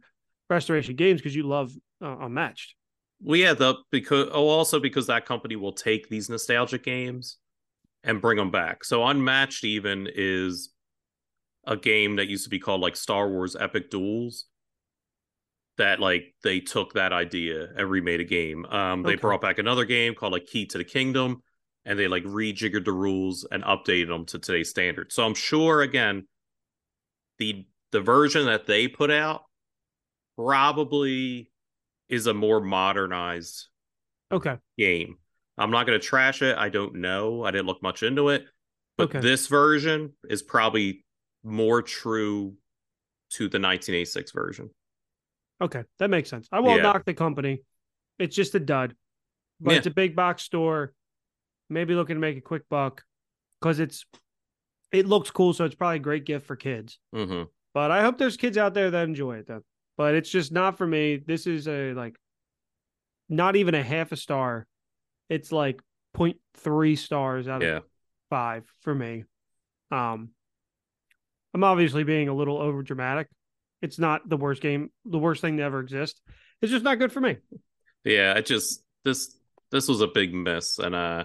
restoration 0.49 0.94
games 0.94 1.20
because 1.20 1.35
you 1.35 1.42
love 1.42 1.73
uh, 2.01 2.18
Unmatched. 2.20 2.77
Well, 3.20 3.37
yeah, 3.37 3.55
the 3.55 3.75
because 3.90 4.29
oh, 4.33 4.46
also 4.49 4.79
because 4.79 5.09
that 5.09 5.27
company 5.27 5.57
will 5.57 5.73
take 5.73 6.09
these 6.09 6.31
nostalgic 6.31 6.85
games 6.85 7.38
and 8.05 8.20
bring 8.20 8.37
them 8.37 8.53
back. 8.53 8.85
So 8.85 9.05
Unmatched 9.05 9.64
even 9.64 10.09
is 10.14 10.70
a 11.66 11.77
game 11.77 12.16
that 12.16 12.29
used 12.29 12.44
to 12.44 12.51
be 12.51 12.61
called 12.61 12.81
like 12.81 12.94
Star 12.94 13.29
Wars 13.29 13.57
Epic 13.59 13.90
Duels. 13.90 14.46
That 15.81 15.99
like 15.99 16.35
they 16.45 16.61
took 16.61 16.93
that 16.93 17.14
idea 17.14 17.71
and 17.75 17.88
remade 17.90 18.21
a 18.21 18.25
game. 18.25 18.66
Um, 18.66 19.05
they 19.05 19.14
Okay. 19.14 19.16
brought 19.16 19.40
back 19.40 19.59
another 19.59 19.87
game 19.87 20.14
called 20.14 20.35
like 20.35 20.45
Key 20.47 20.66
to 20.66 20.79
the 20.79 20.85
Kingdom, 20.85 21.43
and 21.87 21.99
they 21.99 22.07
like 22.07 22.23
rejiggered 22.25 22.85
the 22.85 22.93
rules 22.93 23.47
and 23.51 23.64
updated 23.64 24.09
them 24.09 24.27
to 24.27 24.38
today's 24.38 24.69
standards. 24.69 25.14
So 25.14 25.25
I'm 25.25 25.35
sure 25.35 25.81
again, 25.81 26.29
the 27.38 27.66
the 27.93 28.01
version 28.01 28.47
that 28.47 28.66
they 28.66 28.87
put 28.88 29.11
out 29.11 29.45
probably 30.37 31.51
is 32.09 32.27
a 32.27 32.35
more 32.35 32.61
modernized 32.61 33.69
Okay, 34.31 34.59
game. 34.79 35.19
I'm 35.59 35.71
not 35.71 35.87
going 35.87 36.01
to 36.01 36.07
trash 36.07 36.43
it. 36.43 36.57
I 36.57 36.69
don't 36.69 36.97
know. 36.97 37.45
I 37.45 37.51
didn't 37.51 37.66
look 37.66 37.83
much 37.83 38.03
into 38.03 38.31
it. 38.31 38.45
But 38.97 39.07
Okay. 39.07 39.21
this 39.21 39.47
version 39.47 40.12
is 40.29 40.43
probably 40.43 41.05
more 41.43 41.83
true 41.83 42.55
to 43.33 43.49
the 43.49 43.59
1986 43.59 44.33
version. 44.33 44.71
Okay, 45.61 45.85
that 45.99 46.11
makes 46.11 46.29
sense. 46.29 46.49
I 46.53 46.61
won't 46.61 46.79
Yeah. 46.79 46.92
knock 46.92 47.05
the 47.05 47.14
company. 47.14 47.62
It's 48.18 48.35
just 48.37 48.55
a 48.55 48.61
dud, 48.61 48.94
but 49.61 49.73
Yeah. 49.73 49.79
it's 49.79 49.87
a 49.87 49.90
big 49.90 50.14
box 50.16 50.42
store. 50.42 50.92
Maybe 51.68 51.94
looking 51.94 52.16
to 52.16 52.20
make 52.20 52.37
a 52.37 52.40
quick 52.40 52.68
buck 52.68 53.05
because 53.61 53.79
it's 53.81 54.05
it 54.92 55.07
looks 55.07 55.31
cool, 55.31 55.53
so 55.53 55.64
it's 55.64 55.75
probably 55.77 55.96
a 55.96 56.01
great 56.01 56.25
gift 56.25 56.46
for 56.46 56.57
kids. 56.57 56.99
hmm 57.12 57.44
But 57.73 57.92
I 57.92 58.03
hope 58.03 58.18
there's 58.18 58.37
kids 58.37 58.59
out 58.59 58.75
there 58.75 58.90
that 58.90 59.05
enjoy 59.05 59.37
it 59.38 59.46
then. 59.46 59.62
But 59.96 60.14
it's 60.16 60.31
just 60.31 60.51
not 60.51 60.77
for 60.79 60.87
me. 60.87 61.16
This 61.16 61.46
is 61.46 61.68
a 61.68 61.92
like 61.94 62.18
not 63.29 63.55
even 63.55 63.75
a 63.75 63.83
half 63.83 64.11
a 64.12 64.16
star. 64.16 64.66
It's 65.29 65.53
like 65.53 65.81
0.3 66.16 66.96
stars 66.96 67.46
out 67.46 67.62
of 67.62 67.68
Yeah. 67.68 67.81
five 68.31 68.66
for 68.81 68.94
me. 68.94 69.25
Um 69.92 70.31
I'm 71.55 71.64
obviously 71.64 72.05
being 72.05 72.29
a 72.29 72.35
little 72.35 72.59
over 72.59 72.83
dramatic. 72.83 73.29
It's 73.83 73.99
not 73.99 74.29
the 74.29 74.37
worst 74.37 74.61
game, 74.62 74.90
the 75.05 75.19
worst 75.19 75.40
thing 75.40 75.57
to 75.57 75.62
ever 75.62 75.81
exist. 75.81 76.21
It's 76.61 76.71
just 76.73 76.85
not 76.85 76.99
good 76.99 77.12
for 77.12 77.21
me. 77.21 77.37
Yeah. 78.05 78.35
It 78.35 78.47
just 78.47 78.83
this 79.05 79.37
this 79.71 79.88
was 79.88 80.01
a 80.01 80.07
big 80.09 80.35
miss, 80.35 80.79
and 80.79 80.95
uh, 80.95 81.25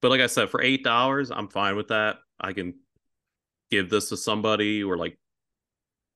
but 0.00 0.10
like 0.10 0.20
I 0.20 0.26
said, 0.26 0.50
for 0.50 0.62
eight 0.62 0.84
dollars, 0.84 1.30
I'm 1.30 1.48
fine 1.48 1.76
with 1.76 1.88
that. 1.88 2.16
I 2.40 2.52
can 2.52 2.74
give 3.70 3.90
this 3.90 4.08
to 4.10 4.16
somebody, 4.16 4.82
or 4.82 4.96
like 4.96 5.18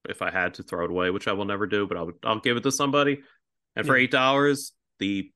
if 0.08 0.22
I 0.22 0.30
had 0.30 0.54
to 0.54 0.62
throw 0.62 0.84
it 0.84 0.90
away, 0.90 1.10
which 1.10 1.28
I 1.28 1.32
will 1.32 1.44
never 1.44 1.66
do, 1.66 1.86
but 1.86 1.96
I 1.96 2.02
would 2.02 2.14
I'll 2.24 2.40
give 2.40 2.56
it 2.56 2.62
to 2.62 2.72
somebody. 2.72 3.20
And 3.76 3.86
for 3.86 3.96
Yeah. 3.96 4.04
eight 4.04 4.10
dollars, 4.10 4.72
the 4.98 5.30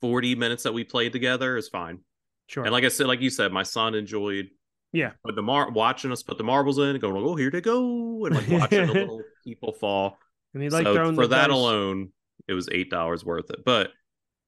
forty 0.00 0.34
minutes 0.34 0.64
that 0.64 0.74
we 0.74 0.84
played 0.84 1.12
together 1.12 1.56
is 1.56 1.68
fine. 1.68 2.00
Sure. 2.46 2.64
And 2.64 2.72
like 2.72 2.84
I 2.84 2.88
said, 2.88 3.06
like 3.06 3.20
you 3.20 3.30
said, 3.30 3.52
my 3.52 3.62
son 3.62 3.94
enjoyed 3.94 4.50
Yeah. 4.94 5.10
But 5.24 5.34
the 5.34 5.42
mar 5.42 5.70
watching 5.72 6.12
us 6.12 6.22
put 6.22 6.38
the 6.38 6.44
marbles 6.44 6.78
in 6.78 6.84
and 6.90 7.00
going, 7.00 7.16
oh, 7.16 7.34
here 7.34 7.50
they 7.50 7.60
go, 7.60 8.24
and 8.26 8.34
like 8.36 8.48
watching 8.48 8.86
the 8.86 8.92
little 8.94 9.22
people 9.44 9.72
fall. 9.72 10.18
and 10.54 10.62
he 10.62 10.70
like 10.70 10.86
so 10.86 11.14
for 11.14 11.26
that 11.26 11.48
dice. 11.48 11.54
alone, 11.54 12.10
it 12.46 12.54
was 12.54 12.68
eight 12.70 12.90
dollars 12.90 13.24
worth 13.24 13.50
it. 13.50 13.64
But 13.64 13.90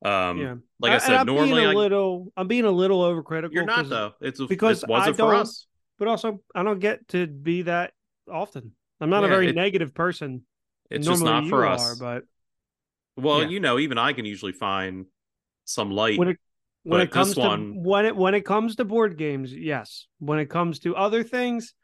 um, 0.04 0.38
Yeah. 0.38 0.54
like 0.78 0.92
I 0.92 0.94
and 0.94 1.02
said, 1.02 1.14
I'm 1.16 1.26
normally 1.26 1.52
being 1.62 1.66
a 1.66 1.70
I, 1.70 1.74
little 1.74 2.32
I'm 2.36 2.46
being 2.46 2.64
a 2.64 2.70
little 2.70 3.00
overcritical. 3.02 3.52
you're 3.52 3.64
not 3.64 3.88
though. 3.88 4.12
It's 4.20 4.38
a, 4.38 4.46
because 4.46 4.84
it 4.84 4.88
wasn't 4.88 5.14
I 5.14 5.16
for 5.18 5.34
us. 5.34 5.66
But 5.98 6.08
also 6.08 6.40
I 6.54 6.62
don't 6.62 6.78
get 6.78 7.08
to 7.08 7.26
be 7.26 7.62
that 7.62 7.92
often. 8.30 8.72
I'm 9.00 9.10
not 9.10 9.24
a 9.24 9.28
very 9.28 9.48
it- 9.48 9.56
negative 9.56 9.94
person. 9.94 10.42
It's 10.90 11.06
just 11.08 11.24
not 11.24 11.48
for 11.48 11.66
us. 11.66 11.82
Are, 11.82 11.96
but 11.96 12.24
well, 13.16 13.42
yeah. 13.42 13.48
you 13.48 13.58
know, 13.58 13.80
even 13.80 13.98
I 13.98 14.12
can 14.12 14.24
usually 14.24 14.52
find 14.52 15.06
some 15.64 15.90
light. 15.90 16.18
when 16.18 16.28
it 16.28 16.38
when 16.86 17.00
But 17.00 17.08
it 17.08 17.10
comes 17.10 17.34
this 17.34 17.36
to 17.44 17.72
when 17.74 18.04
it 18.06 18.14
when 18.16 18.34
it 18.34 18.44
comes 18.44 18.76
to 18.76 18.84
board 18.84 19.18
games, 19.18 19.52
yes. 19.52 20.06
When 20.20 20.38
it 20.38 20.46
comes 20.46 20.78
to 20.80 20.94
other 20.94 21.24
things, 21.24 21.74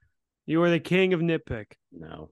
you 0.47 0.63
are 0.63 0.71
the 0.71 0.79
king 0.81 1.13
of 1.13 1.21
nitpick. 1.21 1.73
no, 1.91 2.31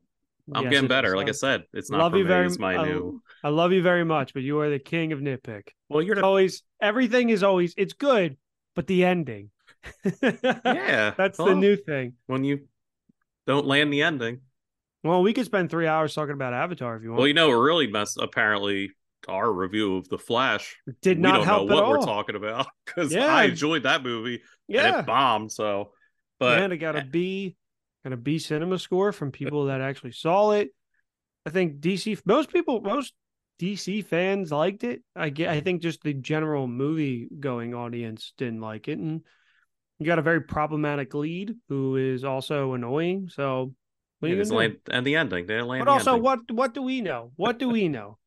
I'm 0.54 0.64
Yes, 0.64 0.72
getting 0.72 0.88
better. 0.88 1.16
Like 1.16 1.28
I 1.28 1.32
said, 1.32 1.64
it's 1.72 1.90
not 1.90 1.98
love 1.98 2.14
you 2.14 2.22
me. 2.24 2.28
very 2.28 2.46
It's 2.46 2.58
my 2.58 2.76
I- 2.76 2.84
new. 2.86 3.20
I 3.42 3.48
love 3.48 3.72
you 3.72 3.82
very 3.82 4.04
much, 4.04 4.34
but 4.34 4.42
you 4.42 4.60
are 4.60 4.70
the 4.70 4.78
king 4.78 5.12
of 5.12 5.18
nitpick. 5.18 5.68
Well, 5.88 6.02
you're 6.02 6.14
the 6.14 6.24
always 6.24 6.62
everything 6.80 7.30
is 7.30 7.42
always 7.42 7.74
it's 7.76 7.94
good, 7.94 8.36
but 8.76 8.86
the 8.86 9.04
ending. 9.04 9.50
yeah. 10.22 11.14
That's 11.16 11.38
the 11.38 11.54
new 11.54 11.74
thing. 11.76 12.14
when 12.26 12.44
you 12.44 12.68
don't 13.46 13.66
land 13.66 13.92
the 13.92 14.02
ending. 14.02 14.42
Well, 15.02 15.22
we 15.22 15.32
could 15.32 15.46
spend 15.46 15.70
three 15.70 15.86
hours 15.86 16.14
talking 16.14 16.34
about 16.34 16.52
Avatar 16.52 16.96
if 16.96 17.02
you 17.02 17.08
want. 17.10 17.18
Well, 17.18 17.26
you 17.28 17.34
know, 17.34 17.50
it 17.50 17.54
really 17.64 17.86
messed. 17.86 18.18
Apparently, 18.20 18.90
our 19.28 19.52
review 19.52 19.96
of 19.96 20.08
the 20.08 20.18
Flash 20.18 20.76
Did 21.02 21.18
we 21.18 21.22
not 21.22 21.32
don't 21.32 21.44
help 21.46 21.68
know 21.68 21.74
what 21.74 21.84
at 21.84 21.88
we're 21.88 21.98
talking 21.98 22.36
about 22.36 22.66
because 22.86 23.12
Yeah. 23.12 23.26
I 23.26 23.44
enjoyed 23.44 23.82
that 23.84 24.02
movie 24.02 24.42
and 24.72 24.86
yeah, 24.86 25.00
it 25.00 25.06
bombed. 25.06 25.52
So, 25.52 25.92
but 26.38 26.58
and 26.58 26.72
it 26.72 26.78
got 26.78 26.96
a 26.96 27.00
B, 27.02 27.56
got 28.04 28.12
a 28.12 28.16
B 28.16 28.38
cinema 28.38 28.78
score 28.78 29.12
from 29.12 29.30
people 29.32 29.66
that 29.66 29.80
actually 29.80 30.12
saw 30.12 30.52
it. 30.52 30.70
I 31.46 31.50
think 31.50 31.80
DC, 31.80 32.18
most 32.24 32.52
people, 32.52 32.80
most 32.80 33.14
DC 33.58 34.02
fans 34.02 34.52
liked 34.52 34.84
it. 34.84 35.02
I 35.16 35.30
get, 35.30 35.48
I 35.50 35.60
think 35.60 35.82
just 35.82 36.02
the 36.02 36.14
general 36.14 36.66
movie 36.66 37.28
going 37.40 37.74
audience 37.74 38.32
didn't 38.38 38.60
like 38.60 38.88
it, 38.88 38.98
and 38.98 39.22
you 39.98 40.06
got 40.06 40.18
a 40.18 40.22
very 40.22 40.42
problematic 40.42 41.14
lead 41.14 41.56
who 41.68 41.96
is 41.96 42.24
also 42.24 42.74
annoying. 42.74 43.28
So, 43.30 43.74
what 44.20 44.28
yeah, 44.28 44.34
are 44.34 44.36
you 44.36 44.44
gonna 44.44 44.50
do? 44.50 44.56
land, 44.56 44.76
and 44.90 45.06
the 45.06 45.16
ending. 45.16 45.46
They 45.46 45.60
land 45.62 45.86
But 45.86 45.88
also, 45.88 46.16
ending. 46.16 46.22
what 46.22 46.50
what 46.52 46.74
do 46.74 46.82
we 46.82 47.00
know? 47.00 47.32
What 47.36 47.58
do 47.58 47.70
we 47.70 47.88
know? 47.88 48.18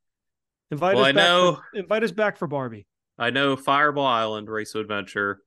Invite 0.74 0.96
Well, 0.96 1.06
us 1.06 1.10
I 1.10 1.12
back. 1.14 1.24
know- 1.24 1.56
For, 1.72 1.78
invite 1.80 2.04
us 2.04 2.12
back 2.12 2.38
for 2.38 2.48
Barbie. 2.48 2.86
I 3.18 3.30
know 3.30 3.56
Fireball 3.56 4.06
Island 4.08 4.50
Race 4.50 4.72
to 4.74 4.80
Adventure, 4.80 5.42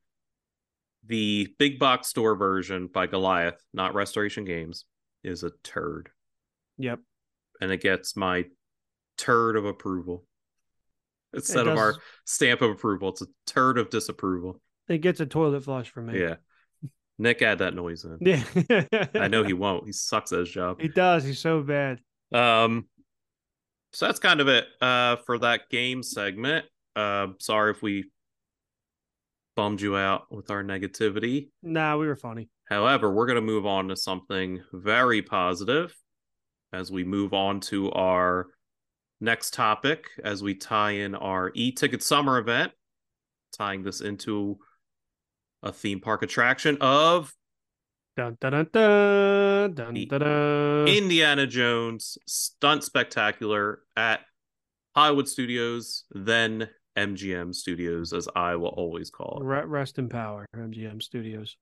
the 1.05 1.49
big 1.59 1.79
box 1.81 2.07
store 2.09 2.37
version 2.37 2.87
by 2.87 3.07
Goliath, 3.09 3.61
not 3.73 3.95
Restoration 3.95 4.45
Games, 4.45 4.85
is 5.25 5.43
a 5.43 5.51
turd, 5.65 6.11
Yep. 6.79 7.01
and 7.61 7.73
it 7.73 7.81
gets 7.81 8.17
my 8.17 8.45
turd 9.19 9.57
of 9.57 9.65
approval 9.65 10.25
instead 11.33 11.67
of 11.67 11.77
our 11.77 11.97
stamp 12.25 12.63
of 12.63 12.71
approval. 12.71 13.09
It's 13.11 13.23
a 13.23 13.27
turd 13.47 13.79
of 13.79 13.91
disapproval. 13.91 14.61
It 14.89 14.99
gets 14.99 15.19
a 15.19 15.27
toilet 15.27 15.65
flush 15.65 15.91
from 15.91 16.07
me. 16.07 16.21
Yeah, 16.21 16.37
Nick 17.19 17.43
add 17.43 17.59
that 17.59 17.75
noise 17.75 18.05
in. 18.05 18.19
Yeah. 18.21 18.45
I 19.15 19.27
know 19.27 19.43
he 19.43 19.53
won't. 19.55 19.87
He 19.87 19.93
sucks 19.93 20.33
at 20.33 20.39
his 20.39 20.51
job. 20.51 20.81
He 20.81 20.87
does. 20.89 21.25
He's 21.25 21.41
so 21.41 21.63
bad. 21.63 21.99
Um, 22.33 22.87
so 23.93 24.07
that's 24.07 24.19
kind 24.19 24.41
of 24.41 24.49
it 24.49 24.67
uh, 24.81 25.17
for 25.27 25.39
that 25.39 25.69
game 25.71 26.03
segment. 26.03 26.67
Uh, 26.95 27.29
sorry 27.39 27.71
if 27.71 27.83
we 27.83 28.05
bummed 29.55 29.81
you 29.81 29.97
out 29.97 30.31
with 30.31 30.51
our 30.51 30.63
negativity. 30.63 31.49
Nah, 31.63 31.97
we 31.97 32.07
were 32.07 32.17
funny. 32.17 32.49
However, 32.67 33.13
we're 33.13 33.27
going 33.27 33.37
to 33.37 33.43
move 33.43 33.67
on 33.67 33.89
to 33.89 33.97
something 33.97 34.61
very 34.73 35.23
positive 35.23 35.95
as 36.73 36.91
we 36.91 37.05
move 37.05 37.33
on 37.33 37.61
to 37.61 37.91
our 37.93 38.49
next 39.21 39.55
topic 39.55 40.09
as 40.23 40.43
we 40.43 40.55
tie 40.55 40.91
in 40.93 41.15
our 41.15 41.51
e-ticket 41.55 42.03
summer 42.03 42.39
event, 42.39 42.73
tying 43.57 43.83
this 43.83 44.01
into 44.01 44.59
a 45.63 45.73
theme 45.73 46.01
park 46.01 46.23
attraction 46.23 46.77
of 46.81 47.33
Dun 48.17 48.39
dun 48.41 48.53
dun 48.53 48.67
dun 48.73 49.75
dun 49.75 49.95
dun. 49.95 50.21
dun. 50.21 50.89
Indiana 50.89 51.47
Jones 51.47 52.17
Stunt 52.27 52.83
Spectacular 52.83 53.81
at 53.95 54.21
Hollywood 54.95 55.29
Studios, 55.29 56.05
then 56.13 56.71
MGM 56.97 57.55
Studios, 57.55 58.15
as 58.15 58.27
I 58.35 58.57
will 58.57 58.69
always 58.69 59.11
call 59.11 59.39
it. 59.43 59.45
Rest 59.45 59.99
in 59.99 60.09
power, 60.09 60.47
MGM 60.57 61.03
Studios. 61.03 61.57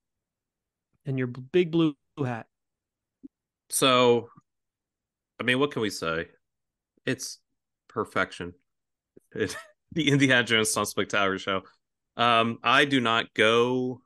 And 1.05 1.19
your 1.19 1.27
big 1.27 1.73
blue 1.73 1.97
hat. 2.25 2.47
So, 3.69 4.29
I 5.41 5.43
mean, 5.43 5.59
what 5.59 5.73
can 5.73 5.83
we 5.83 5.91
say? 5.91 6.29
It's 7.05 7.41
perfection. 7.89 8.53
It, 9.35 9.57
the 9.93 10.09
Indiana 10.09 10.45
Jones 10.45 10.71
Stunt 10.71 10.87
Spectacular 10.87 11.39
show. 11.39 11.63
Um, 12.17 12.59
I 12.63 12.85
do 12.85 13.01
not 13.01 13.35
go 13.35 14.03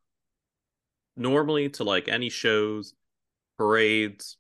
normally 1.18 1.68
to 1.70 1.84
like 1.84 2.08
any 2.08 2.28
shows, 2.28 2.94
parades, 3.56 4.36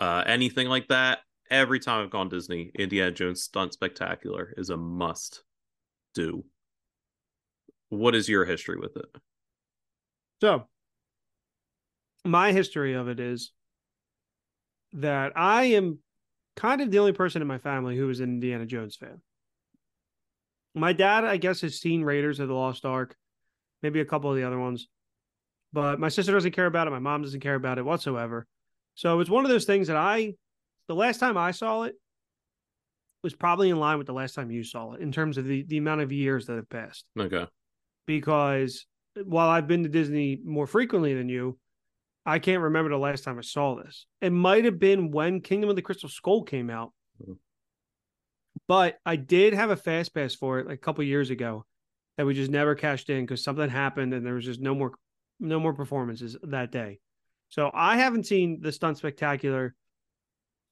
uh, 0.00 0.24
anything 0.26 0.68
like 0.68 0.88
that. 0.88 1.20
Every 1.50 1.80
time 1.80 2.04
I've 2.04 2.10
gone 2.10 2.28
Disney, 2.28 2.70
Indiana 2.76 3.10
Jones 3.10 3.42
Stunt 3.42 3.72
Spectacular 3.72 4.54
is 4.56 4.70
a 4.70 4.76
must 4.76 5.42
do. 6.14 6.44
What 7.88 8.14
is 8.14 8.28
your 8.28 8.44
history 8.44 8.78
with 8.78 8.96
it? 8.96 9.06
So, 10.40 10.68
my 12.24 12.52
history 12.52 12.94
of 12.94 13.08
it 13.08 13.18
is 13.18 13.50
that 14.92 15.32
I 15.36 15.64
am 15.64 15.98
kind 16.56 16.80
of 16.80 16.90
the 16.90 16.98
only 16.98 17.12
person 17.12 17.42
in 17.42 17.48
my 17.48 17.58
family 17.58 17.96
who 17.96 18.08
is 18.10 18.20
an 18.20 18.30
Indiana 18.30 18.66
Jones 18.66 18.96
fan. 18.96 19.20
My 20.74 20.92
dad, 20.92 21.24
I 21.24 21.36
guess, 21.36 21.62
has 21.62 21.80
seen 21.80 22.04
Raiders 22.04 22.38
of 22.38 22.48
the 22.48 22.54
Lost 22.54 22.84
Ark, 22.84 23.16
maybe 23.82 24.00
a 24.00 24.04
couple 24.04 24.30
of 24.30 24.36
the 24.36 24.44
other 24.44 24.58
ones, 24.58 24.86
but 25.72 26.00
my 26.00 26.08
sister 26.08 26.32
doesn't 26.32 26.52
care 26.52 26.66
about 26.66 26.86
it. 26.86 26.90
My 26.90 26.98
mom 26.98 27.22
doesn't 27.22 27.40
care 27.40 27.54
about 27.54 27.78
it 27.78 27.84
whatsoever. 27.84 28.46
So 28.94 29.20
it's 29.20 29.30
one 29.30 29.44
of 29.44 29.50
those 29.50 29.64
things 29.64 29.88
that 29.88 29.96
I, 29.96 30.34
the 30.88 30.94
last 30.94 31.18
time 31.18 31.36
I 31.38 31.52
saw 31.52 31.84
it, 31.84 31.94
was 33.22 33.34
probably 33.34 33.70
in 33.70 33.78
line 33.78 33.98
with 33.98 34.06
the 34.06 34.12
last 34.14 34.34
time 34.34 34.50
you 34.50 34.64
saw 34.64 34.92
it 34.94 35.00
in 35.00 35.12
terms 35.12 35.36
of 35.38 35.44
the, 35.44 35.62
the 35.64 35.76
amount 35.78 36.00
of 36.00 36.10
years 36.10 36.46
that 36.46 36.56
have 36.56 36.68
passed 36.70 37.04
Okay. 37.18 37.46
because 38.06 38.86
while 39.24 39.48
I've 39.48 39.66
been 39.66 39.82
to 39.82 39.88
Disney 39.90 40.38
more 40.42 40.66
frequently 40.66 41.12
than 41.14 41.28
you, 41.28 41.58
I 42.24 42.38
can't 42.38 42.62
remember 42.62 42.90
the 42.90 42.96
last 42.98 43.24
time 43.24 43.38
I 43.38 43.42
saw 43.42 43.74
this. 43.76 44.06
It 44.20 44.30
might 44.30 44.64
have 44.64 44.78
been 44.78 45.10
when 45.10 45.40
Kingdom 45.42 45.68
of 45.70 45.76
the 45.76 45.82
Crystal 45.82 46.08
Skull 46.08 46.44
came 46.44 46.70
out. 46.70 46.92
Mhm. 47.22 47.36
But 48.66 48.98
I 49.04 49.16
did 49.16 49.52
have 49.52 49.70
a 49.70 49.76
fast 49.76 50.14
pass 50.14 50.34
for 50.34 50.58
it 50.58 50.66
like 50.66 50.76
a 50.76 50.80
couple 50.80 51.04
years 51.04 51.30
ago 51.30 51.66
that 52.16 52.26
we 52.26 52.34
just 52.34 52.50
never 52.50 52.74
cashed 52.74 53.10
in 53.10 53.24
because 53.24 53.42
something 53.44 53.68
happened 53.68 54.14
and 54.14 54.24
there 54.24 54.34
was 54.34 54.44
just 54.44 54.60
no 54.60 54.74
more 54.74 54.92
no 55.40 55.58
more 55.58 55.72
performances 55.74 56.36
that 56.44 56.70
day. 56.70 57.00
So 57.48 57.70
I 57.74 57.96
haven't 57.96 58.26
seen 58.26 58.60
the 58.60 58.70
stunt 58.70 58.98
spectacular 58.98 59.74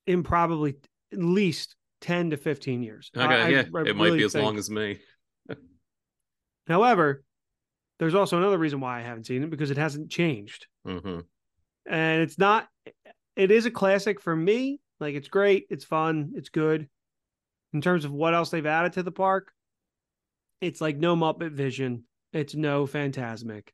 in 0.06 0.22
probably 0.22 0.76
at 1.12 1.18
least 1.18 1.74
10 2.02 2.30
to 2.30 2.36
15 2.36 2.82
years. 2.82 3.10
Okay. 3.16 3.26
I- 3.26 3.46
I- 3.46 3.48
yeah. 3.48 3.64
I 3.74 3.80
it 3.82 3.96
might 3.96 4.12
be 4.12 4.22
as 4.24 4.32
think- 4.32 4.44
long 4.44 4.58
as 4.58 4.70
me. 4.70 4.98
However, 6.66 7.24
there's 7.98 8.14
also 8.14 8.36
another 8.38 8.58
reason 8.58 8.80
why 8.80 8.98
I 8.98 9.02
haven't 9.02 9.24
seen 9.26 9.42
it 9.42 9.50
because 9.50 9.70
it 9.70 9.76
hasn't 9.78 10.10
changed. 10.10 10.66
hmm 10.84 11.20
And 11.86 12.22
it's 12.22 12.38
not 12.38 12.68
it 13.36 13.50
is 13.50 13.66
a 13.66 13.70
classic 13.70 14.20
for 14.20 14.34
me. 14.34 14.80
Like 15.00 15.14
it's 15.14 15.28
great, 15.28 15.66
it's 15.70 15.84
fun, 15.84 16.32
it's 16.34 16.48
good. 16.48 16.88
In 17.72 17.80
terms 17.80 18.04
of 18.04 18.12
what 18.12 18.34
else 18.34 18.50
they've 18.50 18.64
added 18.66 18.94
to 18.94 19.02
the 19.02 19.12
park, 19.12 19.52
it's 20.60 20.80
like 20.80 20.96
no 20.96 21.14
Muppet 21.16 21.52
Vision, 21.52 22.04
it's 22.32 22.54
no 22.54 22.86
Fantasmic. 22.86 23.68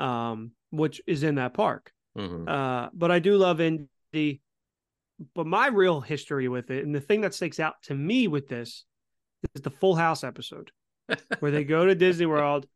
Um, 0.00 0.52
which 0.70 1.00
is 1.06 1.22
in 1.22 1.34
that 1.36 1.54
park. 1.54 1.92
hmm 2.16 2.48
Uh, 2.48 2.88
but 2.92 3.10
I 3.10 3.18
do 3.18 3.36
love 3.36 3.60
Indy. 3.60 4.40
But 5.34 5.46
my 5.46 5.66
real 5.68 6.00
history 6.00 6.48
with 6.48 6.70
it, 6.70 6.84
and 6.84 6.94
the 6.94 7.00
thing 7.00 7.20
that 7.20 7.34
sticks 7.34 7.60
out 7.60 7.74
to 7.84 7.94
me 7.94 8.26
with 8.28 8.48
this, 8.48 8.84
is 9.54 9.62
the 9.62 9.70
Full 9.70 9.94
House 9.94 10.24
episode 10.24 10.70
where 11.40 11.50
they 11.50 11.64
go 11.64 11.84
to 11.84 11.94
Disney 11.94 12.26
World, 12.26 12.66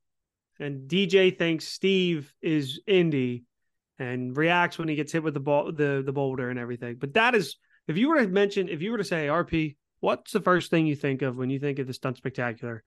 and 0.60 0.88
DJ 0.88 1.36
thinks 1.36 1.66
Steve 1.66 2.32
is 2.42 2.80
Indy, 2.86 3.44
and 3.98 4.36
reacts 4.36 4.78
when 4.78 4.88
he 4.88 4.94
gets 4.94 5.12
hit 5.12 5.22
with 5.22 5.34
the 5.34 5.40
ball, 5.40 5.72
the 5.72 6.02
the 6.04 6.12
boulder, 6.12 6.50
and 6.50 6.58
everything. 6.58 6.96
But 6.96 7.14
that 7.14 7.34
is, 7.34 7.56
if 7.88 7.96
you 7.96 8.08
were 8.08 8.20
to 8.20 8.28
mention, 8.28 8.68
if 8.68 8.82
you 8.82 8.90
were 8.90 8.98
to 8.98 9.04
say 9.04 9.28
RP, 9.28 9.76
what's 10.00 10.32
the 10.32 10.40
first 10.40 10.70
thing 10.70 10.86
you 10.86 10.96
think 10.96 11.22
of 11.22 11.36
when 11.36 11.48
you 11.48 11.58
think 11.58 11.78
of 11.78 11.86
the 11.86 11.94
stunt 11.94 12.16
spectacular? 12.18 12.82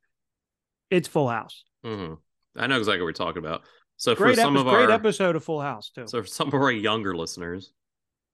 It's 0.89 1.07
Full 1.07 1.29
House. 1.29 1.63
hmm 1.83 2.13
I 2.55 2.67
know 2.67 2.77
exactly 2.77 3.01
what 3.01 3.05
we're 3.05 3.11
talking 3.13 3.43
about. 3.43 3.61
So 3.97 4.13
Great, 4.15 4.35
for 4.35 4.41
some 4.41 4.55
epi- 4.55 4.61
of 4.61 4.67
our 4.67 4.85
great 4.85 4.93
episode 4.93 5.35
of 5.35 5.43
Full 5.43 5.59
House 5.61 5.89
too. 5.89 6.05
so 6.07 6.21
for 6.21 6.27
some 6.27 6.47
of 6.49 6.53
our 6.53 6.71
younger 6.71 7.15
listeners, 7.15 7.71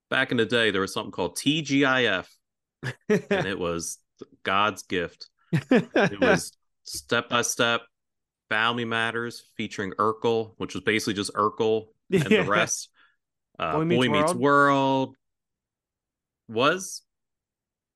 back 0.09 0.31
in 0.31 0.37
the 0.37 0.45
day 0.45 0.71
there 0.71 0.81
was 0.81 0.93
something 0.93 1.11
called 1.11 1.37
TGIF, 1.37 2.27
and 3.09 3.47
it 3.47 3.57
was 3.57 3.97
God's 4.43 4.83
gift. 4.83 5.29
It 5.51 6.19
was 6.21 6.51
step 6.83 7.29
by 7.29 7.41
step. 7.43 7.81
Family 8.49 8.85
Matters 8.85 9.41
featuring 9.57 9.93
Urkel, 9.93 10.53
which 10.57 10.75
was 10.75 10.83
basically 10.83 11.13
just 11.13 11.33
Urkel 11.33 11.85
and 12.11 12.29
Yeah. 12.29 12.43
the 12.43 12.49
rest. 12.49 12.89
Uh, 13.57 13.73
Boy 13.77 13.79
Boy, 13.85 13.85
Meets 13.85 14.09
Meets, 14.09 14.33
World. 14.33 14.39
World. 14.39 15.15
was 16.49 17.01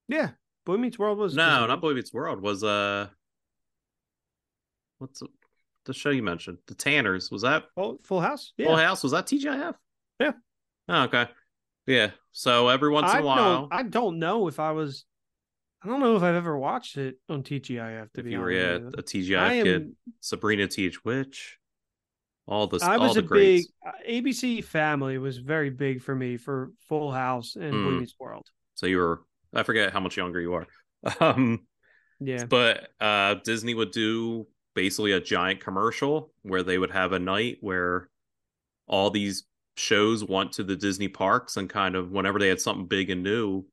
Yeah, 0.07 0.29
Boy 0.65 0.77
Meets 0.77 0.97
World 0.97 1.17
was 1.19 1.35
no, 1.35 1.61
was- 1.61 1.67
not 1.67 1.81
Boy 1.81 1.93
Meets 1.93 2.13
World. 2.13 2.41
Was 2.41 2.63
uh, 2.63 3.07
what's 4.99 5.21
the, 5.87 5.93
show 5.93 6.11
you 6.11 6.21
mentioned? 6.23 6.59
The 6.67 6.75
Tanners. 6.75 7.31
Was 7.31 7.41
that 7.41 7.63
Full, 7.75 7.99
Full 8.03 8.21
House. 8.21 8.53
Yeah, 8.57 8.67
Full 8.67 8.77
House? 8.77 9.01
Was 9.03 9.11
that 9.13 9.25
TGIF? 9.25 9.73
Yeah. 10.19 10.31
Oh, 10.87 11.03
okay. 11.03 11.27
Yeah. 11.87 12.11
So 12.31 12.67
every 12.67 12.91
once 12.91 13.11
in 13.11 13.17
I 13.17 13.21
a 13.21 13.23
while. 13.25 13.67
I 13.71 13.83
don't 13.83 14.19
know 14.19 14.47
if 14.47 14.59
I 14.59 14.71
was. 14.71 15.05
I 15.83 15.87
don't 15.87 15.99
know 15.99 16.15
if 16.15 16.23
I've 16.23 16.35
ever 16.35 16.57
watched 16.57 16.97
it 16.97 17.15
on 17.29 17.43
TGIF. 17.43 18.11
To 18.13 18.19
if 18.19 18.25
be 18.25 18.31
you 18.31 18.39
were 18.39 18.51
honest 18.51 18.95
yeah, 18.95 18.99
a 18.99 19.03
TGIF 19.03 19.39
I 19.39 19.53
am. 19.53 19.63
kid, 19.65 19.95
Sabrina 20.21 20.67
Teach 20.67 21.03
Witch. 21.05 21.57
all 22.47 22.67
the 22.67 22.79
I 22.83 22.95
all 22.95 23.07
was 23.07 23.13
the 23.15 23.19
a 23.21 23.23
big 23.23 23.65
uh, 23.85 23.91
ABC 24.09 24.63
Family 24.63 25.17
was 25.17 25.37
very 25.37 25.69
big 25.69 26.01
for 26.01 26.15
me 26.15 26.37
for 26.37 26.71
Full 26.89 27.11
House 27.11 27.55
and 27.55 27.71
Boy 27.71 27.77
Mm. 27.91 27.99
Meets 27.99 28.15
World. 28.19 28.47
So 28.75 28.85
you 28.87 28.97
were 28.97 29.21
I 29.53 29.63
forget 29.63 29.93
how 29.93 29.99
much 29.99 30.17
younger 30.17 30.41
you 30.41 30.53
are. 30.55 30.67
Um 31.21 31.67
Yeah, 32.19 32.45
but 32.45 32.89
uh 32.99 33.35
Disney 33.43 33.73
would 33.75 33.91
do 33.91 34.47
basically 34.77 35.11
a 35.11 35.19
giant 35.19 35.59
commercial 35.59 36.31
where 36.43 36.61
they 36.61 36.77
would 36.77 36.91
have 36.91 37.11
a 37.11 37.17
night 37.17 37.57
where 37.61 38.07
all 38.87 39.09
these 39.09 39.45
shows 39.75 40.23
went 40.23 40.51
to 40.51 40.63
the 40.63 40.75
Disney 40.75 41.07
parks 41.07 41.57
and 41.57 41.67
kind 41.67 41.95
of 41.95 42.11
whenever 42.11 42.37
they 42.37 42.47
had 42.47 42.61
something 42.61 42.85
big 42.85 43.09
and 43.09 43.23
new, 43.23 43.65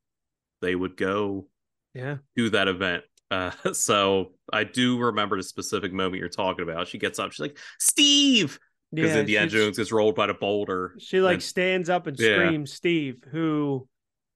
they 0.63 0.75
would 0.75 0.97
go 0.97 1.47
yeah. 1.93 2.17
do 2.37 2.49
that 2.49 2.69
event. 2.69 3.05
Uh, 3.31 3.51
so 3.75 4.33
I 4.51 4.65
do 4.65 4.99
remember 4.99 5.37
the 5.37 5.43
specific 5.43 5.93
moment 5.93 6.21
you're 6.21 6.31
talking 6.31 6.63
about. 6.67 6.89
She 6.89 6.97
gets 6.97 7.19
up, 7.19 7.33
she's 7.33 7.41
like, 7.41 7.59
Steve, 7.79 8.59
because 8.91 9.11
yeah, 9.13 9.21
Indiana 9.21 9.51
she's- 9.51 9.63
Jones 9.63 9.77
gets 9.77 9.93
rolled 9.93 10.15
by 10.15 10.29
the 10.29 10.35
boulder. 10.35 10.95
She 10.99 11.21
like 11.21 11.35
and- 11.35 11.43
stands 11.43 11.91
up 11.91 12.07
and 12.07 12.19
Yeah. 12.19 12.47
screams, 12.47 12.73
Steve, 12.73 13.23
who 13.31 13.87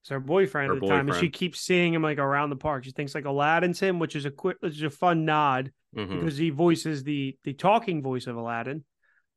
is 0.09 0.11
her 0.11 0.19
boyfriend 0.19 0.69
Her 0.69 0.75
at 0.75 0.81
the 0.81 0.87
time, 0.87 1.07
and 1.09 1.17
she 1.17 1.29
keeps 1.29 1.59
seeing 1.61 1.93
him 1.93 2.01
like 2.01 2.17
around 2.17 2.49
the 2.49 2.55
park. 2.55 2.83
She 2.83 2.91
thinks 2.91 3.13
like 3.15 3.25
Aladdin's 3.25 3.79
him, 3.79 3.99
which 3.99 4.15
is 4.15 4.25
a 4.25 4.31
quick, 4.31 4.57
which 4.59 4.75
is 4.75 4.83
a 4.83 4.89
fun 4.89 5.25
nod 5.25 5.71
Mhm. 5.95 6.19
because 6.19 6.37
he 6.37 6.49
voices 6.49 7.03
the 7.03 7.37
the 7.43 7.53
talking 7.53 8.01
voice 8.01 8.27
of 8.27 8.35
Aladdin, 8.35 8.83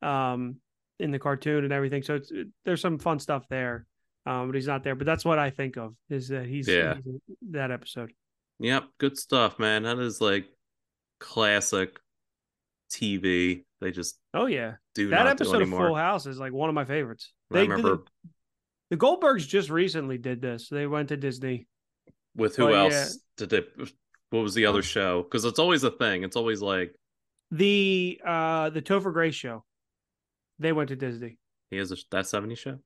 um, 0.01 0.57
in 0.99 1.11
the 1.11 1.19
cartoon 1.19 1.63
and 1.63 1.73
everything. 1.73 2.03
So 2.03 2.15
it's 2.15 2.31
it, 2.31 2.47
there's 2.65 2.81
some 2.81 2.99
fun 2.99 3.19
stuff 3.19 3.45
there, 3.49 3.85
um, 4.25 4.47
but 4.47 4.55
he's 4.55 4.67
not 4.67 4.83
there. 4.83 4.95
But 4.95 5.05
that's 5.05 5.25
what 5.25 5.39
I 5.39 5.49
think 5.49 5.77
of 5.77 5.95
is 6.09 6.27
that 6.29 6.45
he's, 6.45 6.67
Yeah. 6.67 6.95
he's 7.03 7.19
that 7.51 7.71
episode. 7.71 8.13
Yep, 8.59 8.85
good 8.99 9.17
stuff, 9.17 9.57
man. 9.59 9.83
That 9.83 9.97
is 9.99 10.21
like 10.21 10.45
classic 11.19 11.99
TV. 12.91 13.63
They 13.81 13.91
just 13.91 14.19
Oh 14.33 14.45
yeah, 14.45 14.75
do 14.95 15.09
that 15.09 15.23
not 15.25 15.37
do 15.37 15.43
episode 15.43 15.61
of. 15.63 15.69
Full 15.69 15.95
House 15.95 16.25
is 16.25 16.39
like 16.39 16.53
one 16.53 16.69
of 16.69 16.75
my 16.75 16.85
favorites. 16.85 17.33
I 17.51 17.55
They 17.55 17.61
remember 17.67 18.03
the, 18.89 18.97
Goldbergs 18.97 19.47
just 19.47 19.69
recently 19.69 20.17
did 20.17 20.41
this. 20.41 20.69
They 20.69 20.87
went 20.87 21.09
to 21.09 21.17
Disney. 21.17 21.67
with 22.35 22.55
who 22.55 22.65
but 22.67 22.73
else 22.75 22.93
yeah. 22.93 23.07
did 23.37 23.49
they? 23.49 23.61
What 24.29 24.41
was 24.41 24.53
the 24.55 24.65
other 24.65 24.81
show? 24.81 25.23
Because 25.23 25.45
it's 25.45 25.59
always 25.59 25.83
a 25.83 25.91
thing. 25.91 26.23
It's 26.23 26.35
always 26.35 26.61
like 26.61 26.95
The 27.51 28.19
uh 28.25 28.69
the 28.71 28.81
Topher 28.81 29.13
Grace 29.13 29.35
show. 29.35 29.63
They 30.59 30.71
went 30.71 30.89
to 30.89 30.95
Disney. 30.95 31.37
he 31.71 31.77
has 31.77 31.91
a, 31.91 31.97
that 32.11 32.27
70 32.27 32.55
show. 32.55 32.79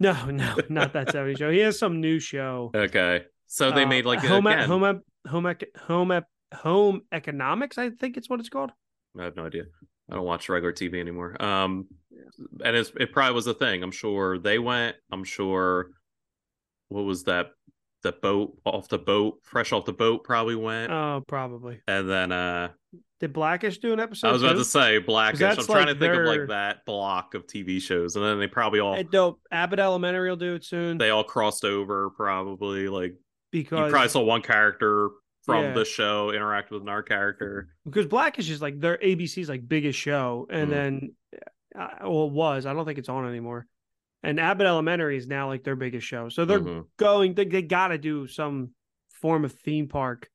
No, 0.00 0.12
no, 0.30 0.56
not 0.68 0.92
that 0.92 1.10
70 1.12 1.36
show. 1.36 1.50
He 1.50 1.58
has 1.58 1.78
some 1.78 2.00
new 2.00 2.18
show. 2.20 2.70
Okay, 2.74 3.24
so 3.46 3.70
they 3.72 3.82
Uh, 3.84 3.88
made 3.88 4.06
like 4.06 4.20
home 4.20 4.46
again. 4.46 4.68
home 4.68 5.02
home 5.26 5.54
home 5.76 6.22
home 6.54 7.02
economics, 7.12 7.78
I 7.78 7.90
think 7.90 8.16
it's 8.16 8.28
what 8.30 8.40
it's 8.40 8.48
called. 8.48 8.70
I 9.18 9.24
have 9.24 9.36
no 9.36 9.46
idea. 9.46 9.64
I 10.10 10.14
don't 10.14 10.24
watch 10.24 10.48
regular 10.48 10.72
TV 10.72 11.00
anymore. 11.00 11.40
Um, 11.42 11.86
and 12.64 12.76
it's, 12.76 12.92
it 12.98 13.12
probably 13.12 13.34
was 13.34 13.46
a 13.46 13.54
thing. 13.54 13.82
I'm 13.82 13.90
sure 13.90 14.38
they 14.38 14.58
went. 14.58 14.96
I'm 15.12 15.24
sure. 15.24 15.90
What 16.88 17.02
was 17.02 17.24
that? 17.24 17.48
The 18.02 18.12
boat 18.12 18.56
off 18.64 18.88
the 18.88 18.98
boat, 18.98 19.40
fresh 19.42 19.72
off 19.72 19.84
the 19.84 19.92
boat, 19.92 20.22
probably 20.22 20.54
went. 20.54 20.92
Oh, 20.92 21.24
probably. 21.26 21.80
and 21.88 22.08
then 22.08 22.30
uh 22.30 22.68
Did 23.18 23.32
Blackish 23.32 23.78
do 23.78 23.92
an 23.92 23.98
episode? 23.98 24.28
I 24.28 24.32
was 24.32 24.42
about 24.42 24.52
too? 24.52 24.58
to 24.58 24.64
say 24.64 24.98
Blackish. 24.98 25.42
I'm 25.42 25.56
trying 25.56 25.86
like 25.86 25.94
to 25.94 25.98
think 25.98 26.14
of 26.14 26.24
like 26.24 26.48
that 26.48 26.84
block 26.86 27.34
of 27.34 27.48
TV 27.48 27.80
shows, 27.82 28.14
and 28.14 28.24
then 28.24 28.38
they 28.38 28.46
probably 28.46 28.78
all 28.78 29.02
dope. 29.02 29.40
Abbott 29.50 29.80
Elementary 29.80 30.30
will 30.30 30.36
do 30.36 30.54
it 30.54 30.64
soon 30.64 30.96
they 30.96 31.10
all 31.10 31.24
crossed 31.24 31.64
over. 31.64 32.10
Probably 32.10 32.88
like 32.88 33.16
because 33.50 33.86
you 33.86 33.90
probably 33.90 34.08
saw 34.10 34.22
one 34.22 34.42
character 34.42 35.10
from 35.48 35.64
Yeah. 35.64 35.72
the 35.72 35.84
show 35.86 36.30
interact 36.30 36.70
with 36.70 36.82
another 36.82 37.02
character. 37.02 37.70
because 37.86 38.06
Blackish 38.06 38.44
is 38.44 38.48
just 38.50 38.62
like 38.62 38.78
their 38.80 38.98
ABC's 38.98 39.48
like 39.48 39.66
biggest 39.66 39.98
show, 39.98 40.46
and 40.50 40.68
Mhm. 40.68 40.72
then 40.72 41.14
uh, 41.74 41.88
well, 42.02 42.26
it 42.26 42.32
was. 42.32 42.66
I 42.66 42.72
don't 42.74 42.84
think 42.84 42.98
it's 42.98 43.08
on 43.08 43.26
anymore. 43.26 43.66
And 44.22 44.38
Abbott 44.40 44.66
Elementary 44.66 45.16
is 45.16 45.26
now 45.26 45.46
like 45.48 45.62
their 45.64 45.76
biggest 45.76 46.06
show, 46.06 46.28
so 46.28 46.44
they're 46.44 46.60
Mhm. 46.60 46.86
going. 46.98 47.34
They, 47.34 47.44
they 47.46 47.62
got 47.62 47.88
to 47.88 47.98
do 47.98 48.26
some 48.26 48.70
form 49.10 49.44
of 49.44 49.52
theme 49.52 49.88
park 49.88 50.28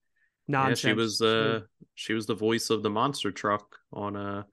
Yeah, 0.47 0.53
nonsense. 0.53 0.79
she 0.79 0.93
was 0.93 1.21
uh 1.21 1.61
she 1.95 2.13
was 2.13 2.25
the 2.25 2.33
voice 2.35 2.69
of 2.71 2.81
the 2.81 2.89
monster 2.89 3.31
truck 3.31 3.77
on 3.91 4.15
uh 4.15 4.43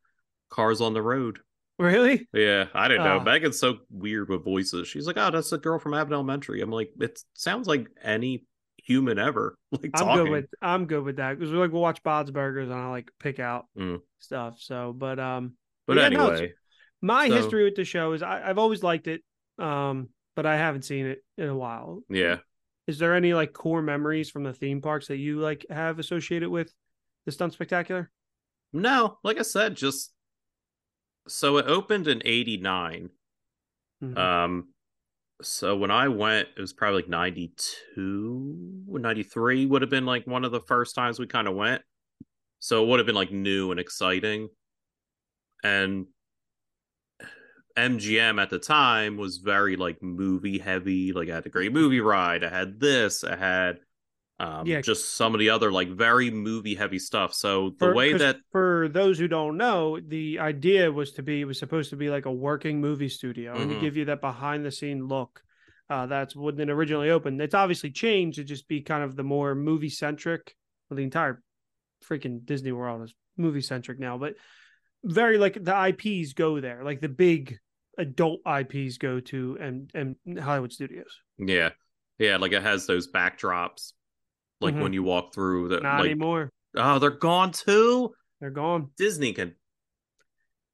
Cars 0.51 0.81
on 0.83 0.93
the 0.95 1.03
Road. 1.03 1.39
really. 1.79 2.29
Yeah, 2.35 2.67
I 2.75 2.89
didn't 2.89 3.05
know. 3.05 3.19
Ah. 3.21 3.25
Megan's 3.25 3.59
so 3.59 3.79
weird 3.89 4.29
with 4.29 4.45
voices. 4.45 4.87
She's 4.89 5.07
like, 5.07 5.17
"Oh, 5.17 5.31
that's 5.31 5.49
the 5.49 5.57
girl 5.59 5.79
from 5.79 5.95
Abbott 5.95 6.13
Elementary." 6.13 6.61
I'm 6.61 6.71
like, 6.71 6.93
it 7.01 7.19
sounds 7.35 7.67
like 7.67 7.89
any 8.03 8.45
human 8.91 9.19
ever. 9.19 9.57
Like 9.73 9.91
I'm 9.95 10.05
talking. 10.07 10.25
good 10.25 10.31
with 10.33 10.47
I'm 10.61 10.87
good 10.87 11.05
with 11.05 11.17
that 11.17 11.39
because 11.39 11.53
we 11.53 11.59
like 11.59 11.71
we'll 11.73 11.81
watch 11.83 12.03
Bob's 12.03 12.31
Burgers 12.33 12.69
and 12.69 12.79
I 12.79 12.89
like 12.91 13.11
pick 13.21 13.39
out 13.39 13.67
Mm. 13.79 14.01
stuff. 14.19 14.57
So, 14.61 14.93
but 14.93 15.19
um, 15.21 15.55
but 15.87 15.97
yeah, 15.97 16.09
no, 16.09 16.31
anyway, 16.31 16.53
my 17.01 17.29
So- 17.29 17.35
history 17.37 17.65
with 17.65 17.77
the 17.77 17.85
show 17.85 18.13
is 18.13 18.23
I, 18.23 18.43
I've 18.49 18.59
always 18.59 18.83
liked 18.83 19.07
it, 19.07 19.23
um, 19.59 20.09
but 20.35 20.45
I 20.47 20.57
haven't 20.57 20.83
seen 20.83 21.07
it 21.07 21.25
in 21.39 21.49
a 21.49 21.57
while. 21.57 22.03
yeah. 22.09 22.39
Is 22.87 22.99
there 22.99 23.15
any 23.15 23.35
like 23.35 23.53
core 23.53 23.83
memories 23.83 24.31
from 24.31 24.43
the 24.43 24.53
theme 24.53 24.81
parks 24.81 25.07
that 25.09 25.19
you 25.19 25.39
like 25.39 25.65
have 25.71 26.01
associated 26.01 26.49
with 26.49 26.73
the 27.27 27.31
stunt 27.33 27.53
spectacular? 27.53 28.11
No, 28.73 29.19
like 29.23 29.39
I 29.39 29.43
said, 29.43 29.77
just 29.77 30.13
so 31.29 31.59
it 31.59 31.67
opened 31.67 32.09
in 32.09 32.21
'89. 32.25 33.11
Mhm. 34.03 34.19
Um, 34.19 34.69
so 35.43 35.77
when 35.77 35.91
I 35.91 36.09
went, 36.09 36.49
it 36.57 36.61
was 36.61 36.73
probably 36.73 37.03
like 37.03 37.09
92, 37.09 38.85
93 38.89 39.67
would 39.67 39.83
have 39.83 39.91
been 39.91 40.07
like 40.07 40.27
one 40.27 40.45
of 40.45 40.53
the 40.53 40.61
first 40.61 40.95
times 40.95 41.19
we 41.19 41.27
kind 41.27 41.49
of 41.49 41.55
went. 41.55 41.83
So 42.59 42.83
it 42.83 42.89
would 42.89 43.01
have 43.01 43.07
been 43.07 43.15
like 43.15 43.33
new 43.33 43.71
and 43.71 43.81
exciting. 43.81 44.49
And 45.63 46.07
MGM 47.77 48.41
at 48.41 48.51
the 48.51 48.59
time 48.59 49.17
was 49.17 49.39
very 49.39 49.77
like 49.77 50.03
movie 50.03 50.59
heavy. 50.59 51.13
Like 51.13 51.31
I 51.31 51.37
had 51.37 51.47
a 51.47 51.51
great 51.51 51.73
movie 51.73 52.01
ride. 52.01 52.45
I 52.45 52.51
had 52.51 52.81
this. 52.81 53.25
I 53.25 53.37
had 53.37 53.79
um 54.41 54.67
Yeah. 54.67 54.81
just 54.81 55.15
some 55.17 55.35
of 55.35 55.39
the 55.41 55.51
other 55.51 55.71
like 55.71 55.89
very 55.91 56.31
movie 56.31 56.75
heavy 56.75 56.99
stuff. 56.99 57.35
So 57.35 57.71
the 57.79 57.87
For- 57.87 57.95
way 57.95 58.13
that 58.15 58.37
for 58.51 58.89
those 58.91 59.19
who 59.19 59.29
don't 59.29 59.57
know, 59.57 60.01
the 60.01 60.39
idea 60.39 60.91
was 60.91 61.13
to 61.13 61.23
be 61.23 61.41
it 61.43 61.45
was 61.45 61.59
supposed 61.59 61.91
to 61.91 61.97
be 61.97 62.09
like 62.11 62.27
a 62.27 62.33
working 62.33 62.81
movie 62.81 63.09
studio 63.09 63.55
and 63.55 63.71
to 63.71 63.81
give 63.81 63.97
you 63.97 64.07
that 64.07 64.21
behind 64.21 64.65
the 64.65 64.71
scene 64.73 65.07
look. 65.07 65.43
Uh, 65.89 66.07
that's 66.07 66.35
when 66.37 66.59
it 66.61 66.71
originally 66.71 67.11
opened. 67.11 67.41
It's 67.43 67.55
obviously 67.55 67.91
changed 67.91 68.37
to 68.39 68.45
just 68.45 68.67
be 68.69 68.81
kind 68.81 69.03
of 69.05 69.17
the 69.17 69.25
more 69.25 69.55
movie 69.55 69.89
centric. 69.91 70.55
Well, 70.89 70.97
the 70.97 71.03
entire 71.03 71.43
freaking 72.09 72.45
Disney 72.47 72.73
World 72.73 73.03
is 73.03 73.15
movie 73.37 73.61
centric 73.61 73.99
now, 73.99 74.17
but 74.17 74.35
very 75.05 75.37
like 75.39 75.63
the 75.63 75.75
IPs 75.89 76.33
go 76.35 76.61
there, 76.61 76.85
like 76.85 77.01
the 77.01 77.09
big 77.09 77.59
adult 77.99 78.41
IPs 78.47 78.99
go 78.99 79.19
to 79.21 79.59
and 79.61 79.91
and 79.95 80.17
Hollywood 80.39 80.73
Studios. 80.73 81.13
yeah. 81.39 81.71
Yeah, 82.19 82.37
like 82.37 82.53
it 82.53 82.63
has 82.63 82.87
those 82.87 83.11
backdrops. 83.11 83.95
Like 84.61 84.75
Mhm. 84.75 84.83
when 84.83 84.93
you 84.93 85.03
walk 85.03 85.33
through 85.35 85.69
the 85.69 85.81
Not 85.81 86.01
like 86.01 86.11
anymore. 86.11 86.53
Oh, 86.77 86.99
they're 86.99 87.11
gone 87.11 87.53
too. 87.53 88.15
They're 88.41 88.51
gone. 88.51 88.91
Disney 88.97 89.33
can 89.33 89.55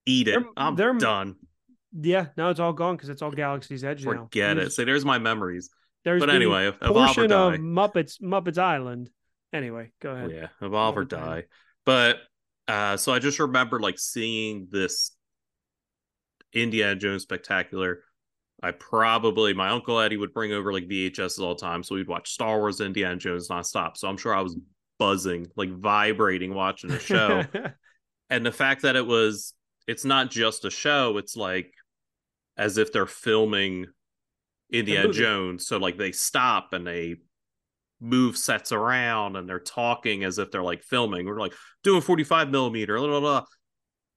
eat 0.05 0.29
it. 0.29 0.33
They're- 0.41 0.51
I'm 0.57 0.77
they're- 0.77 0.95
done. 0.95 1.37
Yeah, 1.99 2.29
no, 2.37 2.51
it's 2.51 2.61
all 2.61 2.73
gone 2.75 2.97
because 2.97 3.09
it's 3.09 3.23
all 3.23 3.31
Galaxy's 3.31 3.83
Edge 3.85 4.05
now. 4.05 4.25
Forget 4.25 4.59
it. 4.59 4.73
So 4.73 4.85
there's 4.85 5.05
my 5.05 5.19
memories. 5.19 5.71
There's 6.05 6.21
But 6.21 6.31
anyway, 6.31 6.71
portion 6.73 7.33
of. 7.33 7.55
Muppets 7.55 8.21
Muppets 8.21 8.59
Island. 8.59 9.11
Anyway, 9.53 9.93
go 10.01 10.11
ahead. 10.13 10.31
Yeah, 10.31 10.49
evolve 10.61 10.97
or 10.99 11.05
die. 11.05 11.45
But 11.85 12.19
uh 12.69 12.97
so 12.97 13.13
I 13.13 13.19
just 13.21 13.39
remember 13.39 13.81
like 13.81 13.99
seeing 13.99 14.69
this 14.71 15.17
Indiana 16.53 16.97
Jones 16.97 17.23
spectacular. 17.23 18.03
I 18.63 18.71
probably 18.71 19.53
my 19.53 19.69
uncle 19.69 20.01
Eddie 20.01 20.17
would 20.17 20.33
bring 20.33 20.53
over 20.53 20.73
like 20.73 20.89
VHS 20.89 21.39
all 21.41 21.55
the 21.55 21.61
time, 21.61 21.83
so 21.83 21.95
we'd 21.95 22.09
watch 22.09 22.33
Star 22.33 22.59
Wars, 22.59 22.81
and 22.81 22.89
Indiana 22.89 23.17
Jones 23.17 23.49
nonstop. 23.49 23.97
So 23.97 24.09
I'm 24.09 24.17
sure 24.17 24.35
I 24.35 24.41
was 24.41 24.57
buzzing, 24.99 25.49
like 25.57 25.71
vibrating 25.71 26.55
watching 26.55 26.91
the 26.91 26.99
show. 26.99 27.45
and 28.31 28.45
the 28.45 28.53
fact 28.53 28.83
that 28.83 28.97
it 28.97 29.07
was 29.07 29.55
it's 29.87 30.05
not 30.05 30.31
just 30.31 30.65
a 30.65 30.71
show 30.71 31.17
it's 31.19 31.37
like 31.37 31.73
as 32.57 32.79
if 32.79 32.93
they're 32.93 33.07
filming 33.07 33.87
indiana 34.73 35.13
jones 35.13 35.67
so 35.67 35.77
like 35.77 35.97
they 35.97 36.13
stop 36.13 36.73
and 36.73 36.87
they 36.87 37.17
move 38.01 38.37
sets 38.37 38.73
around 38.73 39.37
and 39.37 39.49
they're 39.49 39.59
talking 39.59 40.25
as 40.25 40.39
if 40.39 40.51
they're 40.51 40.63
like 40.63 40.83
filming 40.83 41.27
we're 41.27 41.41
like 41.41 41.55
doing 41.83 42.01
45 42.01 42.51
millimeter 42.51 42.99
blah, 42.99 43.07
blah, 43.07 43.21
blah, 43.21 43.45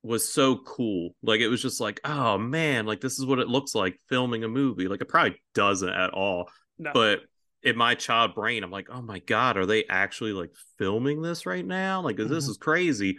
was 0.04 0.28
so 0.32 0.56
cool 0.56 1.14
like 1.24 1.42
it 1.42 1.50
was 1.50 1.62
just 1.62 1.82
like 1.82 2.00
oh 2.06 2.38
man 2.38 2.86
like 2.86 3.02
this 3.02 3.20
is 3.20 3.26
what 3.26 3.40
it 3.40 3.50
looks 3.50 3.76
like 3.76 4.00
filming 4.08 4.44
a 4.46 4.48
movie 4.48 4.88
like 4.88 5.02
it 5.02 5.10
probably 5.10 5.36
doesn't 5.54 5.90
at 5.90 6.12
all 6.12 6.50
No. 6.78 6.92
but 6.94 7.20
in 7.64 7.76
my 7.76 7.96
child 7.96 8.34
brain 8.34 8.64
i'm 8.64 8.72
like 8.72 8.88
oh 8.90 9.02
my 9.02 9.20
god 9.20 9.58
are 9.58 9.66
they 9.66 9.84
actually 9.90 10.32
like 10.32 10.52
filming 10.78 11.22
this 11.22 11.46
right 11.46 11.66
now 11.66 12.02
like 12.02 12.16
this 12.16 12.28
Mhm. 12.46 12.50
is 12.50 12.58
crazy 12.58 13.18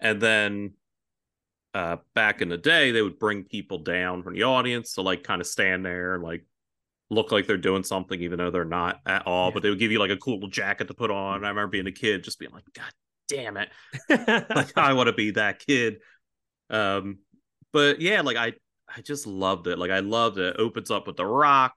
and 0.00 0.20
then 0.20 0.72
uh 1.74 1.98
back 2.14 2.40
in 2.42 2.48
the 2.48 2.56
day 2.58 2.90
they 2.90 3.02
would 3.02 3.20
bring 3.20 3.44
people 3.44 3.78
down 3.78 4.24
from 4.24 4.34
the 4.34 4.42
audience 4.42 4.94
to 4.94 5.02
like 5.02 5.22
kind 5.22 5.40
of 5.40 5.46
stand 5.46 5.84
there 5.86 6.14
and 6.14 6.24
like 6.24 6.44
look 7.10 7.30
like 7.30 7.46
they're 7.46 7.56
doing 7.56 7.84
something 7.84 8.20
even 8.20 8.38
though 8.38 8.50
they're 8.50 8.64
not 8.64 8.98
at 9.06 9.24
all 9.26 9.48
Yeah. 9.48 9.54
but 9.54 9.62
they 9.62 9.70
would 9.70 9.78
give 9.78 9.92
you 9.92 10.00
like 10.00 10.10
a 10.10 10.16
cool 10.16 10.34
little 10.34 10.48
jacket 10.50 10.88
to 10.88 10.94
put 10.94 11.10
on 11.12 11.44
i 11.44 11.48
remember 11.48 11.68
being 11.68 11.86
a 11.86 11.92
kid 11.92 12.24
just 12.24 12.40
being 12.40 12.52
like 12.52 12.64
god 12.74 12.90
damn 13.28 13.56
it 13.56 13.68
like 14.08 14.76
i 14.76 14.92
want 14.92 15.06
to 15.06 15.12
be 15.12 15.32
that 15.32 15.58
kid 15.58 15.98
um 16.70 17.18
but 17.72 18.00
yeah, 18.00 18.22
like 18.22 18.36
I 18.36 18.54
I 18.88 19.00
just 19.02 19.26
loved 19.26 19.66
it. 19.66 19.78
Like 19.78 19.90
I 19.90 20.00
loved 20.00 20.38
it. 20.38 20.56
it 20.56 20.60
opens 20.60 20.90
up 20.90 21.06
with 21.06 21.16
the 21.16 21.26
rock 21.26 21.74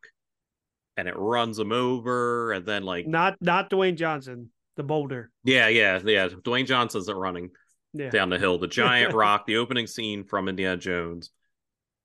and 0.97 1.07
it 1.07 1.17
runs 1.17 1.59
him 1.59 1.71
over 1.71 2.51
and 2.51 2.65
then 2.65 2.83
like 2.83 3.07
not 3.07 3.35
not 3.41 3.69
Dwayne 3.69 3.95
Johnson, 3.95 4.49
the 4.77 4.83
boulder. 4.83 5.29
Yeah, 5.43 5.67
yeah, 5.67 5.99
yeah. 6.03 6.27
Dwayne 6.29 6.65
Johnson's 6.65 7.11
running 7.11 7.49
yeah. 7.93 8.09
down 8.09 8.29
the 8.29 8.39
hill. 8.39 8.57
The 8.57 8.67
giant 8.67 9.13
rock, 9.13 9.45
the 9.45 9.57
opening 9.57 9.87
scene 9.87 10.23
from 10.23 10.47
Indiana 10.47 10.77
Jones. 10.77 11.31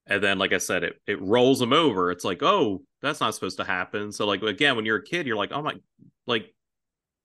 And 0.08 0.22
then, 0.22 0.38
like 0.38 0.52
I 0.52 0.58
said, 0.58 0.84
it 0.84 1.00
it 1.06 1.20
rolls 1.20 1.60
him 1.60 1.72
over. 1.72 2.10
It's 2.10 2.24
like, 2.24 2.42
oh, 2.42 2.82
that's 3.02 3.20
not 3.20 3.34
supposed 3.34 3.58
to 3.58 3.64
happen. 3.64 4.12
So, 4.12 4.26
like 4.26 4.42
again, 4.42 4.76
when 4.76 4.84
you're 4.84 4.98
a 4.98 5.04
kid, 5.04 5.26
you're 5.26 5.36
like, 5.36 5.52
oh 5.52 5.62
my, 5.62 5.74
like 6.26 6.54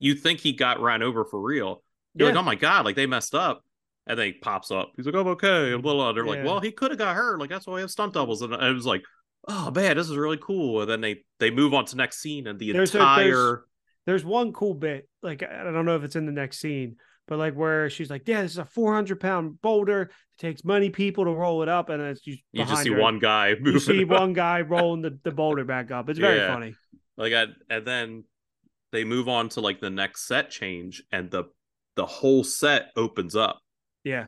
you 0.00 0.16
think 0.16 0.40
he 0.40 0.52
got 0.52 0.80
run 0.80 1.02
over 1.02 1.24
for 1.24 1.40
real. 1.40 1.82
You're 2.14 2.28
yeah. 2.28 2.34
like, 2.34 2.42
oh 2.42 2.46
my 2.46 2.54
god, 2.54 2.84
like 2.84 2.96
they 2.96 3.06
messed 3.06 3.34
up. 3.34 3.62
And 4.04 4.18
then 4.18 4.26
he 4.26 4.32
pops 4.32 4.72
up. 4.72 4.90
He's 4.96 5.06
like, 5.06 5.14
oh, 5.14 5.20
I'm 5.20 5.28
okay. 5.28 5.72
And 5.72 5.80
blah, 5.80 5.94
blah. 5.94 6.12
They're 6.12 6.24
yeah. 6.24 6.30
like, 6.32 6.44
well, 6.44 6.58
he 6.58 6.72
could 6.72 6.90
have 6.90 6.98
got 6.98 7.14
hurt. 7.14 7.38
Like 7.38 7.50
that's 7.50 7.68
why 7.68 7.74
we 7.74 7.82
have 7.82 7.90
stunt 7.90 8.14
doubles. 8.14 8.42
And 8.42 8.52
it 8.52 8.74
was 8.74 8.84
like, 8.84 9.02
oh 9.48 9.70
man, 9.70 9.96
this 9.96 10.08
is 10.08 10.16
really 10.16 10.38
cool. 10.38 10.82
And 10.82 10.90
then 10.90 11.00
they 11.00 11.22
they 11.38 11.50
move 11.50 11.74
on 11.74 11.84
to 11.86 11.96
next 11.96 12.20
scene, 12.20 12.46
and 12.46 12.58
the 12.58 12.72
there's 12.72 12.94
entire. 12.94 13.22
A, 13.22 13.32
there's, 13.32 13.58
there's 14.06 14.24
one 14.24 14.52
cool 14.52 14.74
bit. 14.74 15.08
Like 15.22 15.42
I 15.42 15.62
don't 15.64 15.84
know 15.84 15.96
if 15.96 16.04
it's 16.04 16.16
in 16.16 16.26
the 16.26 16.32
next 16.32 16.58
scene, 16.58 16.96
but 17.28 17.38
like 17.38 17.54
where 17.54 17.88
she's 17.90 18.10
like, 18.10 18.26
yeah, 18.26 18.42
this 18.42 18.52
is 18.52 18.58
a 18.58 18.64
400 18.64 19.20
pound 19.20 19.60
boulder. 19.62 20.02
It 20.02 20.10
takes 20.38 20.64
many 20.64 20.90
people 20.90 21.24
to 21.24 21.30
roll 21.30 21.62
it 21.62 21.68
up, 21.68 21.88
and 21.88 22.02
it's 22.02 22.20
just 22.20 22.42
you 22.52 22.64
just 22.64 22.82
see 22.82 22.90
her. 22.90 23.00
one 23.00 23.18
guy. 23.18 23.54
You 23.62 23.78
see 23.78 24.04
one 24.04 24.32
guy 24.32 24.62
rolling 24.62 25.02
the, 25.02 25.18
the 25.22 25.30
boulder 25.30 25.64
back 25.64 25.90
up. 25.90 26.08
It's 26.08 26.18
very 26.18 26.38
yeah. 26.38 26.52
funny. 26.52 26.74
Like 27.16 27.32
I, 27.32 27.46
and 27.70 27.86
then 27.86 28.24
they 28.90 29.04
move 29.04 29.28
on 29.28 29.48
to 29.50 29.60
like 29.60 29.80
the 29.80 29.90
next 29.90 30.26
set 30.26 30.50
change, 30.50 31.02
and 31.12 31.30
the 31.30 31.44
the 31.96 32.06
whole 32.06 32.44
set 32.44 32.90
opens 32.96 33.36
up. 33.36 33.60
Yeah, 34.04 34.26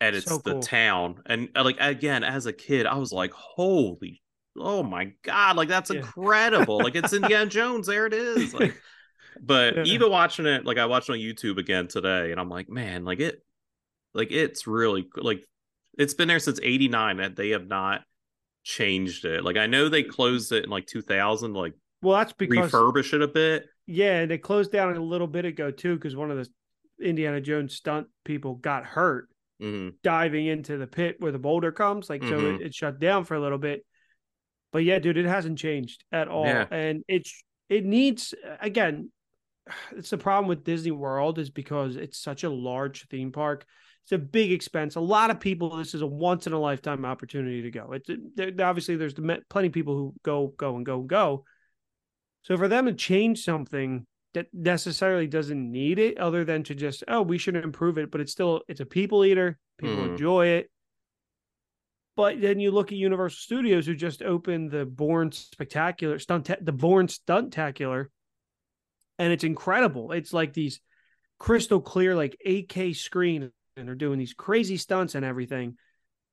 and 0.00 0.16
it's 0.16 0.26
so 0.26 0.38
the 0.38 0.52
cool. 0.52 0.62
town, 0.62 1.22
and 1.26 1.48
uh, 1.56 1.64
like 1.64 1.76
again, 1.80 2.24
as 2.24 2.46
a 2.46 2.52
kid, 2.52 2.86
I 2.86 2.96
was 2.96 3.12
like, 3.12 3.32
holy. 3.32 4.22
Oh 4.58 4.82
my 4.82 5.12
god! 5.22 5.56
Like 5.56 5.68
that's 5.68 5.90
yeah. 5.90 5.98
incredible! 5.98 6.78
like 6.78 6.94
it's 6.94 7.12
Indiana 7.12 7.46
Jones. 7.46 7.86
There 7.86 8.06
it 8.06 8.14
is. 8.14 8.54
Like 8.54 8.74
but 9.40 9.76
yeah. 9.76 9.82
even 9.84 10.10
watching 10.10 10.46
it, 10.46 10.64
like 10.64 10.78
I 10.78 10.86
watched 10.86 11.10
on 11.10 11.16
YouTube 11.16 11.58
again 11.58 11.88
today, 11.88 12.30
and 12.30 12.40
I'm 12.40 12.48
like, 12.48 12.68
man, 12.68 13.04
like 13.04 13.20
it, 13.20 13.42
like 14.14 14.32
it's 14.32 14.66
really 14.66 15.08
like 15.16 15.44
it's 15.98 16.14
been 16.14 16.28
there 16.28 16.38
since 16.38 16.60
'89, 16.62 17.20
and 17.20 17.36
they 17.36 17.50
have 17.50 17.66
not 17.66 18.02
changed 18.62 19.24
it. 19.24 19.44
Like 19.44 19.56
I 19.56 19.66
know 19.66 19.88
they 19.88 20.02
closed 20.02 20.52
it 20.52 20.64
in 20.64 20.70
like 20.70 20.86
2000, 20.86 21.54
like 21.54 21.74
well, 22.02 22.16
that's 22.16 22.32
because 22.32 22.70
refurbish 22.70 23.12
it 23.12 23.22
a 23.22 23.28
bit. 23.28 23.66
Yeah, 23.86 24.20
and 24.20 24.30
they 24.30 24.38
closed 24.38 24.72
down 24.72 24.96
a 24.96 25.00
little 25.00 25.26
bit 25.26 25.44
ago 25.44 25.70
too, 25.70 25.94
because 25.96 26.16
one 26.16 26.30
of 26.30 26.38
the 26.38 26.48
Indiana 27.00 27.40
Jones 27.40 27.74
stunt 27.74 28.08
people 28.24 28.54
got 28.54 28.84
hurt 28.84 29.28
mm-hmm. 29.60 29.90
diving 30.02 30.46
into 30.46 30.76
the 30.76 30.86
pit 30.86 31.16
where 31.18 31.32
the 31.32 31.38
boulder 31.38 31.72
comes. 31.72 32.08
Like, 32.08 32.22
mm-hmm. 32.22 32.30
so 32.30 32.38
it, 32.38 32.52
mm-hmm. 32.54 32.66
it, 32.66 32.74
shut 32.74 32.98
down 32.98 33.24
for 33.24 33.34
a 33.34 33.40
little 33.40 33.58
bit. 33.58 33.84
But 34.72 34.84
yeah, 34.84 34.98
dude, 34.98 35.16
it 35.16 35.26
hasn't 35.26 35.58
changed 35.58 36.04
at 36.12 36.28
all, 36.28 36.46
yeah. 36.46 36.66
and 36.70 37.02
it's 37.08 37.42
it 37.68 37.84
needs 37.84 38.34
again 38.60 39.10
it's 39.96 40.10
the 40.10 40.18
problem 40.18 40.48
with 40.48 40.64
Disney 40.64 40.90
World 40.90 41.38
is 41.38 41.50
because 41.50 41.96
it's 41.96 42.18
such 42.18 42.44
a 42.44 42.50
large 42.50 43.06
theme 43.08 43.32
park. 43.32 43.64
It's 44.04 44.12
a 44.12 44.18
big 44.18 44.52
expense. 44.52 44.94
A 44.94 45.00
lot 45.00 45.30
of 45.30 45.40
people. 45.40 45.76
This 45.76 45.94
is 45.94 46.02
a 46.02 46.06
once 46.06 46.46
in 46.46 46.52
a 46.52 46.60
lifetime 46.60 47.04
opportunity 47.04 47.62
to 47.62 47.70
go. 47.70 47.92
It's 47.92 48.08
it, 48.08 48.60
obviously 48.60 48.96
there's 48.96 49.14
plenty 49.14 49.66
of 49.66 49.72
people 49.72 49.96
who 49.96 50.14
go, 50.22 50.48
go, 50.56 50.76
and 50.76 50.86
go, 50.86 51.00
and 51.00 51.08
go. 51.08 51.44
So 52.42 52.56
for 52.56 52.68
them 52.68 52.86
to 52.86 52.92
change 52.92 53.42
something 53.42 54.06
that 54.36 54.46
necessarily 54.52 55.26
doesn't 55.26 55.72
need 55.72 55.98
it, 55.98 56.18
other 56.18 56.44
than 56.44 56.62
to 56.64 56.74
just 56.74 57.02
oh 57.08 57.22
we 57.22 57.38
should 57.38 57.56
improve 57.56 57.98
it, 57.98 58.10
but 58.10 58.20
it's 58.20 58.32
still 58.32 58.60
it's 58.68 58.80
a 58.80 58.86
people 58.86 59.24
eater. 59.24 59.58
People 59.78 59.96
mm. 59.96 60.10
enjoy 60.10 60.46
it. 60.48 60.70
But 62.16 62.40
then 62.40 62.60
you 62.60 62.70
look 62.70 62.92
at 62.92 62.98
Universal 62.98 63.38
Studios, 63.38 63.86
who 63.86 63.94
just 63.94 64.22
opened 64.22 64.70
the 64.70 64.86
Bourne 64.86 65.32
Spectacular 65.32 66.18
stunt, 66.18 66.50
the 66.60 66.72
Bourne 66.72 67.08
Stuntacular, 67.08 68.06
and 69.18 69.32
it's 69.32 69.44
incredible. 69.44 70.12
It's 70.12 70.32
like 70.32 70.52
these 70.52 70.80
crystal 71.38 71.80
clear, 71.80 72.14
like 72.14 72.36
8K 72.46 72.94
screen, 72.96 73.50
and 73.76 73.88
they're 73.88 73.94
doing 73.94 74.18
these 74.18 74.34
crazy 74.34 74.76
stunts 74.76 75.14
and 75.14 75.24
everything. 75.24 75.76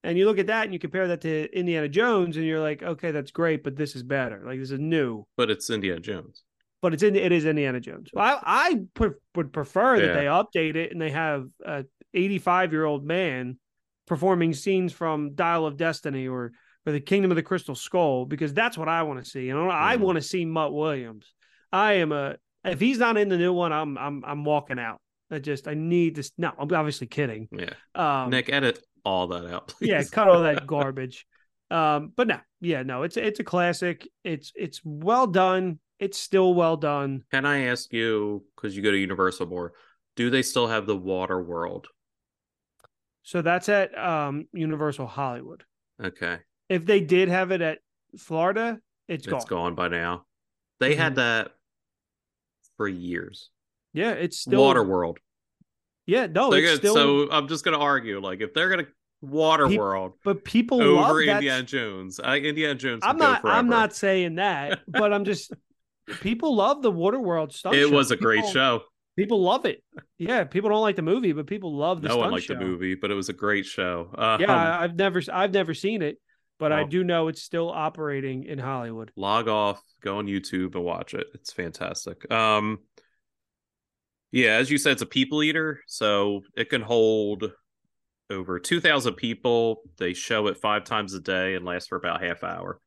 And 0.06 0.18
you 0.18 0.26
look 0.26 0.40
at 0.40 0.48
that 0.48 0.66
and 0.66 0.74
you 0.74 0.80
compare 0.80 1.08
that 1.10 1.22
to 1.22 1.58
Indiana 1.58 1.88
Jones, 1.88 2.36
and 2.38 2.46
you're 2.46 2.62
like, 2.62 2.84
okay, 2.84 3.12
that's 3.12 3.32
great, 3.32 3.64
but 3.64 3.76
this 3.76 3.96
is 3.96 4.04
better. 4.04 4.42
Like 4.46 4.60
this 4.60 4.72
is 4.72 4.80
new. 4.80 5.26
But 5.36 5.50
it's 5.50 5.70
Indiana 5.70 6.00
Jones. 6.00 6.44
But 6.84 6.94
it's 6.94 7.02
in 7.02 7.16
it 7.16 7.32
is 7.32 7.46
Indiana 7.46 7.80
Jones. 7.80 8.10
I 8.16 8.40
I 8.44 8.80
put, 8.94 9.14
would 9.36 9.54
prefer 9.54 10.02
that 10.02 10.14
they 10.14 10.26
update 10.26 10.76
it 10.76 10.92
and 10.92 11.02
they 11.02 11.12
have 11.12 11.48
a 11.66 11.86
85 12.14 12.74
year 12.74 12.84
old 12.84 13.06
man 13.06 13.58
performing 14.06 14.54
scenes 14.54 14.92
from 14.92 15.34
Dial 15.34 15.66
of 15.66 15.78
Destiny 15.78 16.28
or 16.28 16.52
or 16.86 16.92
the 16.92 17.00
Kingdom 17.00 17.32
of 17.32 17.36
the 17.38 17.42
Crystal 17.42 17.74
Skull 17.74 18.26
because 18.26 18.54
that's 18.54 18.78
what 18.78 18.90
I 18.90 19.04
want 19.04 19.24
to 19.24 19.30
see. 19.30 19.46
You 19.46 19.54
know, 19.54 19.70
I 19.70 19.96
mm-hmm. 19.96 20.04
want 20.04 20.18
to 20.18 20.22
see 20.22 20.44
Mutt 20.44 20.74
Williams. 20.74 21.34
I 21.72 21.94
am 21.94 22.12
a 22.12 22.36
if 22.66 22.82
he's 22.82 22.98
not 22.98 23.16
in 23.16 23.30
the 23.30 23.38
new 23.38 23.54
one, 23.54 23.72
I'm 23.72 23.98
I'm 23.98 24.22
I'm 24.26 24.44
walking 24.44 24.78
out. 24.78 25.00
I 25.32 25.40
just 25.40 25.70
I 25.70 25.76
need 25.76 26.16
this. 26.16 26.34
No, 26.38 26.52
I'm 26.60 26.74
obviously 26.74 27.08
kidding. 27.08 27.48
Yeah. 27.54 27.74
Um, 27.96 28.30
Nick, 28.30 28.52
edit 28.52 28.86
all 29.06 29.28
that 29.28 29.46
out. 29.46 29.70
Please. 29.70 29.88
Yeah, 29.88 30.04
cut 30.04 30.28
all 30.28 30.42
that 30.42 30.68
garbage. 30.68 31.26
Um, 31.72 32.12
but 32.14 32.28
no, 32.28 32.40
yeah, 32.60 32.84
no, 32.84 33.04
it's 33.04 33.16
it's 33.16 33.40
a 33.40 33.44
classic. 33.46 34.06
It's 34.26 34.52
it's 34.54 34.82
well 34.84 35.28
done. 35.28 35.80
It's 36.04 36.20
still 36.20 36.54
well 36.54 36.76
done. 36.76 37.24
Can 37.32 37.46
I 37.46 37.68
ask 37.68 37.94
you 37.94 38.44
because 38.56 38.76
you 38.76 38.84
go 38.84 38.92
to 38.92 38.98
Universal 38.98 39.46
more? 39.46 39.72
Do 40.18 40.30
they 40.30 40.42
still 40.42 40.68
have 40.68 40.86
the 40.86 40.98
Water 40.98 41.42
World? 41.42 41.88
So 43.22 43.42
that's 43.42 43.70
at 43.70 43.98
um, 43.98 44.50
Universal 44.52 45.08
Hollywood. 45.08 45.64
Okay. 46.04 46.40
If 46.68 46.86
they 46.86 47.00
did 47.00 47.30
have 47.30 47.52
it 47.52 47.62
at 47.62 47.80
Florida, 48.18 48.80
it's, 49.08 49.22
it's 49.24 49.28
gone. 49.28 49.38
It's 49.38 49.50
gone 49.50 49.76
by 49.76 49.88
now. 49.88 50.26
They 50.82 50.92
mm-hmm. 50.92 51.02
had 51.02 51.16
that 51.16 51.52
for 52.76 52.90
years. 52.90 53.50
Yeah, 53.94 54.12
it's 54.12 54.40
still 54.40 54.62
Water 54.62 54.84
World. 54.84 55.20
Yeah, 56.06 56.26
no, 56.26 56.52
so, 56.52 56.58
it's 56.58 56.76
still... 56.76 56.96
so 56.96 57.32
I'm 57.32 57.48
just 57.48 57.64
gonna 57.64 57.80
argue 57.80 58.20
like 58.20 58.42
if 58.42 58.54
they're 58.54 58.70
gonna 58.70 58.88
Water 59.22 59.70
Pe- 59.70 59.78
World, 59.78 60.16
but 60.26 60.44
people 60.44 60.82
over 60.82 61.02
love 61.02 61.20
Indiana 61.20 61.62
that... 61.62 61.68
Jones. 61.68 62.20
I, 62.20 62.40
Indiana 62.40 62.76
Jones. 62.76 63.04
I'm 63.06 63.18
not. 63.18 63.46
I'm 63.46 63.70
not 63.70 63.96
saying 63.96 64.36
that, 64.36 64.82
but 64.86 65.14
I'm 65.14 65.24
just 65.24 65.54
people 66.22 66.56
love 66.56 66.82
the 66.82 66.92
Water 66.92 67.20
World 67.20 67.54
stuff. 67.54 67.74
It 67.74 67.88
show. 67.88 67.96
was 67.96 68.12
a 68.12 68.16
people, 68.16 68.26
great 68.26 68.46
show. 68.48 68.82
People 69.16 69.42
love 69.42 69.66
it. 69.66 69.84
Yeah, 70.18 70.44
people 70.44 70.70
don't 70.70 70.82
like 70.82 70.96
the 70.96 71.04
movie, 71.04 71.34
but 71.34 71.46
people 71.46 71.76
love 71.76 72.02
the. 72.02 72.08
No 72.08 72.18
one 72.18 72.32
liked 72.32 72.46
show. 72.46 72.56
the 72.56 72.60
movie, 72.60 72.96
but 72.96 73.12
it 73.12 73.14
was 73.14 73.30
a 73.30 73.34
great 73.34 73.66
show. 73.66 74.10
Uh, 74.16 74.38
yeah, 74.40 74.52
um, 74.52 74.84
I've 74.84 74.96
never, 74.96 75.22
I've 75.32 75.54
never 75.54 75.74
seen 75.74 76.02
it, 76.02 76.18
but 76.60 76.72
well, 76.72 76.80
I 76.80 76.84
do 76.84 77.04
know 77.04 77.28
it's 77.28 77.42
still 77.42 77.70
operating 77.70 78.46
in 78.46 78.58
Hollywood. 78.58 79.12
Log 79.16 79.48
off, 79.48 79.82
go 80.02 80.18
on 80.18 80.28
YouTube 80.28 80.76
and 80.76 80.84
watch 80.84 81.14
it. 81.14 81.28
It's 81.36 81.54
fantastic. 81.54 82.32
Um, 82.32 82.80
yeah, 84.32 84.56
as 84.56 84.72
you 84.72 84.80
said, 84.80 84.94
it's 84.94 85.04
a 85.04 85.08
people 85.08 85.44
eater, 85.44 85.82
so 85.88 86.42
it 86.58 86.70
can 86.70 86.82
hold 86.82 87.52
over 88.32 88.60
2,000 88.60 89.14
people. 89.14 89.82
They 90.00 90.14
show 90.14 90.48
it 90.48 90.58
five 90.58 90.86
times 90.86 91.14
a 91.14 91.20
day 91.20 91.54
and 91.54 91.64
lasts 91.64 91.88
for 91.88 91.98
about 91.98 92.24
half 92.24 92.44
hour. 92.44 92.80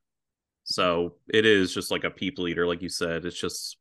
So 0.67 1.15
it 1.33 1.47
is 1.47 1.73
just 1.73 1.93
like 1.93 2.03
a 2.03 2.11
people 2.11 2.49
eater, 2.49 2.67
like 2.67 2.83
you 2.83 2.89
said. 2.89 3.25
It's 3.25 3.41
just 3.41 3.79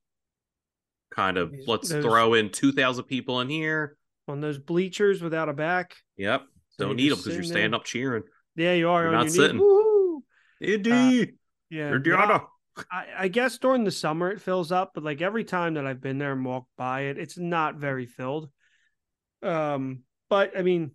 kind 1.11 1.37
of 1.37 1.53
let's 1.65 1.89
those, 1.89 2.05
throw 2.05 2.35
in 2.35 2.51
2,000 2.51 3.03
people 3.05 3.41
in 3.41 3.49
here 3.49 3.97
on 4.27 4.39
those 4.39 4.59
bleachers 4.59 5.21
without 5.21 5.49
a 5.49 5.53
back. 5.53 5.95
Yep. 6.17 6.43
So 6.77 6.87
Don't 6.87 6.95
need 6.97 7.11
them 7.11 7.17
because 7.17 7.33
you're 7.33 7.43
standing 7.43 7.71
there. 7.71 7.79
up 7.79 7.85
cheering. 7.85 8.23
Yeah, 8.55 8.73
you 8.73 8.89
are. 8.89 9.03
You're 9.03 9.11
not 9.11 9.31
sitting. 9.31 10.21
Indeed. 10.61 11.29
Uh, 11.29 11.31
yeah. 11.71 11.91
Indiana. 11.91 12.43
I, 12.91 13.05
I, 13.17 13.27
guess 13.29 13.57
during 13.57 13.83
the 13.83 13.91
summer 13.91 14.29
it 14.29 14.41
fills 14.41 14.71
up, 14.71 14.91
but 14.93 15.03
like 15.03 15.21
every 15.21 15.43
time 15.43 15.75
that 15.75 15.87
I've 15.87 16.01
been 16.01 16.19
there 16.19 16.33
and 16.33 16.45
walked 16.45 16.69
by 16.77 17.03
it, 17.03 17.17
it's 17.17 17.37
not 17.37 17.75
very 17.77 18.05
filled. 18.05 18.49
Um, 19.41 20.03
but 20.29 20.57
I 20.57 20.61
mean, 20.61 20.91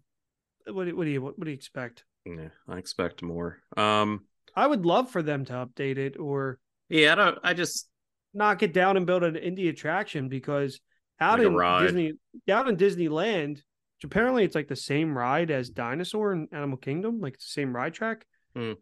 what, 0.67 0.95
what 0.95 1.05
do 1.05 1.11
you 1.11 1.23
what, 1.23 1.39
what 1.39 1.47
do 1.47 1.51
you 1.51 1.57
expect? 1.57 2.05
Yeah, 2.27 2.49
I 2.69 2.77
expect 2.77 3.23
more. 3.23 3.59
Um, 3.77 4.27
I 4.55 4.67
would 4.67 4.85
love 4.85 5.11
for 5.11 5.23
them 5.23 5.45
to 5.47 5.53
update 5.53 5.99
it 5.99 6.19
or 6.19 6.59
yeah, 6.91 7.13
I 7.13 7.15
don't. 7.15 7.39
I 7.43 7.55
just 7.55 7.89
knock 8.35 8.63
it 8.63 8.75
down 8.75 8.97
and 8.97 9.07
build 9.07 9.23
an 9.23 9.37
Indy 9.37 9.69
attraction 9.69 10.29
because 10.29 10.81
out 11.21 11.39
like 11.39 11.47
in 11.47 11.85
Disney, 11.87 12.13
out 12.51 12.69
in 12.69 12.77
Disneyland, 12.77 13.55
which 13.55 14.05
apparently 14.05 14.45
it's 14.45 14.55
like 14.55 14.69
the 14.69 14.77
same 14.77 15.17
ride 15.17 15.51
as 15.51 15.71
Dinosaur 15.71 16.33
and 16.33 16.49
Animal 16.53 16.79
Kingdom, 16.79 17.21
like 17.21 17.35
it's 17.35 17.47
the 17.47 17.61
same 17.61 17.75
ride 17.75 17.95
track. 17.95 18.27
Hmm. 18.55 18.73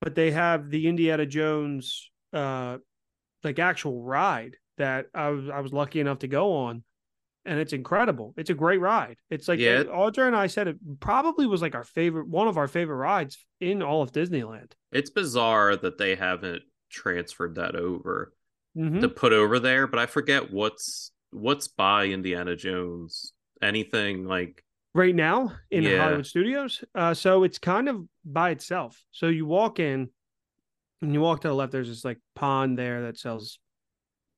But 0.00 0.14
they 0.14 0.30
have 0.30 0.70
the 0.70 0.86
Indiana 0.86 1.26
Jones 1.26 2.10
uh 2.32 2.78
like 3.42 3.58
actual 3.58 4.02
ride 4.02 4.56
that 4.78 5.06
I 5.14 5.30
was 5.30 5.48
I 5.48 5.60
was 5.60 5.72
lucky 5.72 6.00
enough 6.00 6.20
to 6.20 6.28
go 6.28 6.54
on. 6.54 6.84
And 7.46 7.60
it's 7.60 7.72
incredible. 7.72 8.34
It's 8.36 8.50
a 8.50 8.54
great 8.54 8.80
ride. 8.80 9.16
It's 9.30 9.46
like 9.46 9.60
yeah. 9.60 9.84
Audra 9.84 10.26
and 10.26 10.36
I 10.36 10.48
said 10.48 10.68
it 10.68 10.76
probably 11.00 11.46
was 11.46 11.62
like 11.62 11.74
our 11.74 11.84
favorite 11.84 12.28
one 12.28 12.48
of 12.48 12.58
our 12.58 12.68
favorite 12.68 12.96
rides 12.96 13.38
in 13.60 13.82
all 13.82 14.02
of 14.02 14.12
Disneyland. 14.12 14.72
It's 14.92 15.10
bizarre 15.10 15.76
that 15.76 15.96
they 15.96 16.16
haven't 16.16 16.62
transferred 16.90 17.54
that 17.54 17.76
over 17.76 18.32
mm-hmm. 18.76 19.00
to 19.00 19.08
put 19.08 19.32
over 19.32 19.58
there, 19.58 19.86
but 19.86 20.00
I 20.00 20.06
forget 20.06 20.52
what's 20.52 21.12
what's 21.30 21.68
by 21.68 22.06
Indiana 22.06 22.56
Jones. 22.56 23.32
Anything 23.62 24.26
like 24.26 24.62
right 24.92 25.14
now 25.14 25.52
in 25.70 25.84
Yeah. 25.84 26.02
Hollywood 26.02 26.26
studios. 26.26 26.82
Uh, 26.94 27.14
so 27.14 27.44
it's 27.44 27.58
kind 27.58 27.88
of 27.88 28.02
by 28.24 28.50
itself. 28.50 29.00
So 29.12 29.28
you 29.28 29.46
walk 29.46 29.78
in 29.78 30.10
and 31.02 31.14
you 31.14 31.20
walk 31.20 31.42
to 31.42 31.48
the 31.48 31.54
left, 31.54 31.72
there's 31.72 31.88
this 31.88 32.04
like 32.04 32.18
pond 32.34 32.78
there 32.78 33.02
that 33.02 33.18
sells 33.18 33.58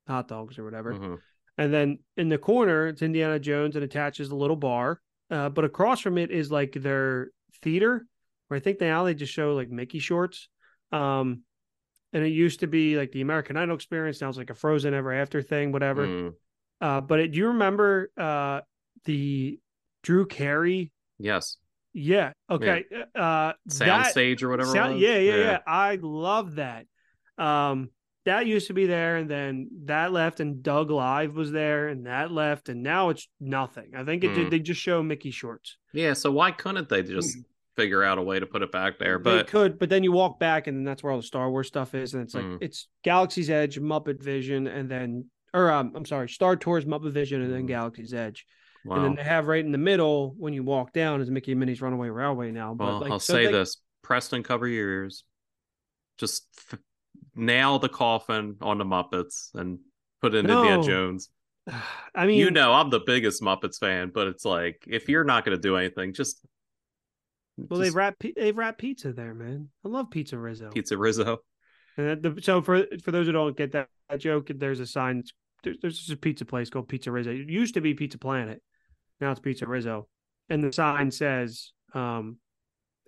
hot 0.06 0.28
dogs 0.28 0.58
or 0.58 0.64
whatever. 0.64 0.94
Mhm. 0.94 1.18
And 1.58 1.74
then 1.74 1.98
in 2.16 2.28
the 2.28 2.38
corner, 2.38 2.86
it's 2.86 3.02
Indiana 3.02 3.38
Jones 3.38 3.74
and 3.76 3.84
attaches 3.84 4.30
a 4.30 4.36
little 4.36 4.56
bar. 4.56 5.00
Uh, 5.30 5.48
but 5.50 5.64
across 5.64 6.00
from 6.00 6.16
it 6.16 6.30
is 6.30 6.50
like 6.50 6.72
their 6.72 7.30
theater, 7.62 8.06
where 8.46 8.56
I 8.56 8.60
think 8.60 8.80
now 8.80 9.04
they 9.04 9.14
just 9.14 9.32
show 9.32 9.54
like 9.54 9.68
Mickey 9.68 9.98
shorts. 9.98 10.48
Um, 10.92 11.42
and 12.14 12.24
it 12.24 12.28
used 12.30 12.60
to 12.60 12.66
be 12.66 12.96
like 12.96 13.12
the 13.12 13.20
American 13.20 13.56
Idol 13.58 13.74
experience. 13.74 14.20
Now 14.20 14.28
it's 14.30 14.38
like 14.38 14.48
a 14.50 14.54
Frozen 14.54 14.94
Ever 14.94 15.12
After 15.12 15.42
thing, 15.42 15.72
whatever. 15.72 16.06
Mm, 16.06 16.32
Uh, 16.80 17.00
but 17.02 17.20
it, 17.20 17.32
do 17.32 17.38
you 17.38 17.48
remember 17.48 18.10
uh 18.16 18.60
the 19.04 19.58
Drew 20.02 20.26
Carey? 20.26 20.92
yes. 21.18 21.56
Yeah. 21.92 22.32
Okay. 22.48 22.84
Uh, 22.92 23.52
that 23.54 23.54
Soundstage 24.14 24.42
or 24.42 24.50
whatever. 24.50 24.70
sound, 24.70 24.94
was. 24.94 25.02
yeah, 25.02 25.18
yeah, 25.18 25.36
yeah, 25.36 25.58
I 25.66 25.98
love 26.00 26.54
that. 26.56 26.86
Um, 27.38 27.90
that 28.28 28.46
used 28.46 28.68
to 28.68 28.72
be 28.74 28.86
there, 28.86 29.16
and 29.16 29.28
then 29.28 29.68
that 29.84 30.12
left, 30.12 30.40
and 30.40 30.62
Doug 30.62 30.90
Live 30.90 31.34
was 31.34 31.50
there, 31.52 31.88
and 31.88 32.06
that 32.06 32.30
left, 32.30 32.68
and 32.68 32.82
now 32.82 33.08
it's 33.10 33.28
nothing. 33.40 33.90
I 33.96 34.04
think 34.04 34.24
it 34.24 34.28
Hmm. 34.30 34.34
did. 34.36 34.50
They 34.50 34.58
just 34.60 34.80
show 34.80 35.02
Mickey 35.02 35.30
shorts. 35.30 35.76
Yeah, 35.92 36.12
so 36.14 36.30
why 36.30 36.50
couldn't 36.52 36.88
they 36.88 37.02
just 37.02 37.36
figure 37.76 38.02
out 38.02 38.18
a 38.18 38.22
way 38.22 38.38
to 38.40 38.46
put 38.46 38.62
it 38.62 38.72
back 38.72 38.98
there? 38.98 39.18
But 39.18 39.36
they 39.36 39.44
could, 39.50 39.78
but 39.78 39.88
then 39.90 40.04
you 40.04 40.12
walk 40.12 40.38
back, 40.40 40.66
and 40.66 40.76
then 40.78 40.84
that's 40.84 41.02
where 41.02 41.12
all 41.12 41.18
the 41.18 41.22
Star 41.26 41.50
Wars 41.50 41.66
stuff 41.68 41.94
is, 41.94 42.14
and 42.14 42.22
it's 42.22 42.34
like 42.34 42.44
Mm. 42.44 42.58
it's 42.60 42.88
Galaxy's 43.04 43.50
Edge, 43.50 43.78
Muppet 43.80 44.22
Vision, 44.22 44.66
and 44.66 44.88
then, 44.90 45.30
or 45.52 45.70
um, 45.70 45.92
I'm 45.94 46.04
sorry, 46.04 46.28
Star 46.28 46.56
Tours, 46.56 46.84
Muppet 46.84 47.12
Vision, 47.12 47.42
and 47.42 47.52
then 47.52 47.64
Mm. 47.64 47.68
Galaxy's 47.68 48.14
Edge, 48.14 48.46
wow. 48.84 48.96
and 48.96 49.04
then 49.04 49.14
they 49.16 49.22
have 49.24 49.46
right 49.46 49.64
in 49.64 49.72
the 49.72 49.78
middle 49.78 50.34
when 50.38 50.52
you 50.52 50.62
walk 50.62 50.92
down 50.92 51.20
is 51.20 51.30
Mickey 51.30 51.52
and 51.52 51.60
Minnie's 51.60 51.80
Runaway 51.82 52.08
Railway 52.08 52.50
now. 52.52 52.74
But 52.74 52.86
well, 52.86 53.00
like, 53.00 53.10
I'll 53.12 53.18
so 53.20 53.32
say 53.34 53.46
they- 53.46 53.52
this: 53.52 53.78
Preston, 54.02 54.42
cover 54.42 54.66
your 54.68 54.88
ears. 54.88 55.24
Just 56.18 56.46
f- 56.72 56.78
nail 57.38 57.78
the 57.78 57.88
coffin 57.88 58.56
on 58.60 58.78
the 58.78 58.84
Muppets 58.84 59.54
and 59.54 59.78
put 60.20 60.34
in 60.34 60.48
Indiana 60.50 60.82
Jones. 60.82 61.30
I 62.14 62.26
mean, 62.26 62.38
you 62.38 62.50
know, 62.50 62.72
I'm 62.72 62.90
the 62.90 63.00
biggest 63.00 63.42
Muppets 63.42 63.78
fan, 63.78 64.10
but 64.12 64.26
it's 64.26 64.44
like 64.44 64.84
if 64.86 65.08
you're 65.08 65.24
not 65.24 65.44
going 65.44 65.56
to 65.56 65.62
do 65.62 65.76
anything, 65.76 66.12
just 66.12 66.44
well, 67.56 67.80
just 67.80 67.82
they've 67.82 67.94
wrapped 67.94 68.24
they've 68.36 68.56
wrapped 68.56 68.78
pizza 68.78 69.12
there, 69.12 69.34
man. 69.34 69.68
I 69.84 69.88
love 69.88 70.10
Pizza 70.10 70.38
Rizzo. 70.38 70.70
Pizza 70.70 70.96
Rizzo. 70.96 71.38
And 71.96 72.22
the, 72.22 72.40
so 72.42 72.62
for 72.62 72.86
for 73.02 73.10
those 73.10 73.26
who 73.26 73.32
don't 73.32 73.56
get 73.56 73.72
that, 73.72 73.88
that 74.08 74.20
joke, 74.20 74.50
there's 74.54 74.80
a 74.80 74.86
sign. 74.86 75.24
There's, 75.64 75.76
there's 75.80 75.98
just 75.98 76.12
a 76.12 76.16
pizza 76.16 76.44
place 76.44 76.70
called 76.70 76.88
Pizza 76.88 77.10
Rizzo. 77.10 77.30
It 77.30 77.48
used 77.48 77.74
to 77.74 77.80
be 77.80 77.94
Pizza 77.94 78.18
Planet, 78.18 78.62
now 79.20 79.32
it's 79.32 79.40
Pizza 79.40 79.66
Rizzo, 79.66 80.08
and 80.48 80.62
the 80.62 80.72
sign 80.72 81.10
says, 81.10 81.72
um, 81.94 82.38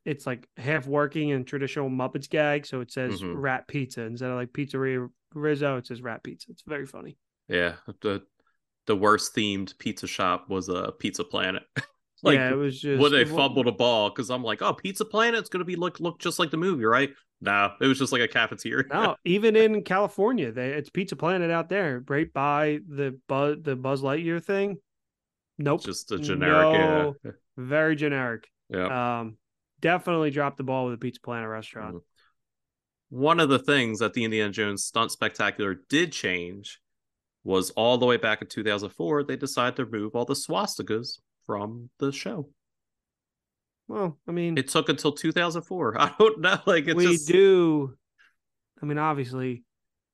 it's 0.05 0.26
like 0.26 0.48
half 0.57 0.86
working 0.86 1.30
in 1.30 1.44
traditional 1.44 1.90
Muppets 1.90 2.28
gag, 2.28 2.66
so 2.66 2.80
it 2.80 2.90
says 2.90 3.20
Mhm. 3.20 3.34
Rat 3.36 3.68
Pizza 3.68 4.03
instead 4.03 4.30
of 4.30 4.36
like 4.36 4.53
Pizzeria 4.53 5.09
Rizzo. 5.34 5.76
It 5.76 5.86
says 5.86 6.03
Rat 6.03 6.22
Pizza. 6.22 6.51
It's 6.51 6.62
very 6.66 6.86
funny. 6.86 7.16
Yeah, 7.48 7.76
the 8.01 8.22
the 8.86 8.96
worst 8.96 9.34
themed 9.34 9.76
pizza 9.78 10.07
shop 10.07 10.48
was 10.48 10.68
a 10.68 10.74
uh, 10.74 10.90
Pizza 10.92 11.24
Planet. 11.24 11.62
like 12.22 12.36
yeah, 12.36 12.51
it 12.51 12.57
was 12.57 12.80
just 12.80 13.01
when 13.01 13.12
they 13.12 13.24
well, 13.24 13.36
fumbled 13.36 13.66
a 13.66 13.72
ball 13.72 14.11
because 14.11 14.30
I'm 14.30 14.42
like, 14.42 14.62
oh, 14.62 14.72
Pizza 14.72 15.05
Planet's 15.05 15.48
gonna 15.48 15.64
be 15.64 15.76
look 15.76 16.01
look 16.01 16.18
just 16.18 16.38
like 16.38 16.51
the 16.51 16.57
movie, 16.57 16.84
right? 16.84 17.11
No, 17.40 17.72
it 17.80 17.86
was 17.86 17.98
just 17.98 18.12
like 18.12 18.20
a 18.20 18.28
cafeteria. 18.28 18.84
No, 18.90 19.16
even 19.24 19.57
in 19.57 19.82
California, 19.82 20.53
they 20.53 20.70
it's 20.70 20.90
Pizza 20.90 21.16
Planet 21.16 21.51
out 21.51 21.68
there, 21.68 22.05
right 22.09 22.32
by 22.32 22.80
the 22.88 23.18
Buzz 23.28 23.59
the 23.62 23.76
Buzz 23.76 24.03
Lightyear 24.03 24.42
thing. 24.42 24.78
Nope, 25.59 25.82
just 25.82 26.11
a 26.12 26.18
generic. 26.18 26.78
No. 26.78 27.16
Yeah, 27.24 27.30
very 27.57 27.96
generic. 27.96 28.48
yeah. 28.70 29.20
Um, 29.20 29.36
definitely 29.81 30.31
dropped 30.31 30.57
the 30.57 30.62
ball 30.64 30.87
with 30.87 30.95
the 30.95 30.99
Pizza 30.99 31.20
Planet 31.20 31.49
restaurant. 31.49 31.97
Mhm. 31.97 32.01
One 33.11 33.41
of 33.41 33.49
the 33.49 33.59
things 33.59 33.99
that 33.99 34.12
the 34.14 34.24
Indiana 34.24 34.53
Jones 34.53 34.85
Stunt 34.85 35.11
Spectacular 35.11 35.74
did 35.89 36.12
change 36.12 36.81
was 37.43 37.70
all 37.70 37.99
the 37.99 38.07
way 38.07 38.16
back 38.16 38.43
in 38.43 38.49
2004, 38.49 39.24
they 39.24 39.37
decided 39.37 39.76
to 39.76 39.85
remove 39.85 40.14
all 40.14 40.24
the 40.24 40.35
swastikas 40.35 41.20
from 41.47 41.91
the 41.99 42.12
show. 42.12 42.51
Well, 43.89 44.18
I 44.28 44.31
mean, 44.31 44.57
It 44.57 44.68
took 44.68 44.89
until 44.89 45.12
2004. 45.12 45.97
I 46.01 46.14
don't 46.18 46.41
know. 46.41 46.59
Like 46.66 46.87
it's 46.87 46.95
we 46.95 47.07
just 47.07 47.26
do. 47.28 47.97
I 48.81 48.87
mean, 48.87 48.99
obviously, 48.99 49.64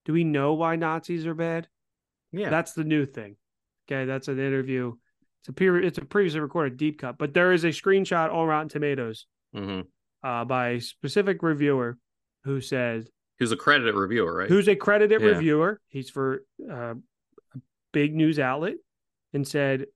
do 0.07 0.13
we 0.13 0.25
know 0.25 0.55
why 0.55 0.77
Nazis 0.77 1.27
are 1.27 1.35
bad? 1.35 1.69
yeah. 2.33 2.51
That's 2.51 2.73
the 2.73 2.85
new 2.85 3.07
thing. 3.07 3.37
Okay, 3.89 4.05
that's 4.05 4.29
an 4.29 4.39
interview. 4.39 4.95
It's 5.41 5.49
a 5.49 5.53
peer, 5.53 5.81
it's 5.81 5.99
a 5.99 6.05
previously 6.05 6.41
recorded 6.41 6.77
deep 6.77 6.99
cut, 6.99 7.19
but 7.19 7.35
there 7.35 7.53
is 7.53 7.65
a 7.65 7.69
screenshot 7.69 8.33
on 8.33 8.47
Rotten 8.49 8.69
Tomatoes 8.69 9.27
hmm 9.57 9.81
uh, 10.23 10.45
by 10.45 10.69
a 10.71 10.81
specific 10.81 11.43
reviewer 11.43 11.99
who 12.45 12.61
says 12.61 13.09
was 13.39 13.53
a 13.53 13.57
credited 13.57 13.95
reviewer, 13.95 14.35
right? 14.35 14.49
who's 14.49 14.69
a 14.69 14.75
credited 14.77 15.21
Yeah. 15.21 15.29
reviewer. 15.29 15.81
He's 15.89 16.11
for 16.11 16.45
uh, 16.69 16.95
a 17.55 17.59
big 17.93 18.15
news 18.15 18.39
outlet 18.39 18.77
and 19.33 19.47
said 19.47 19.87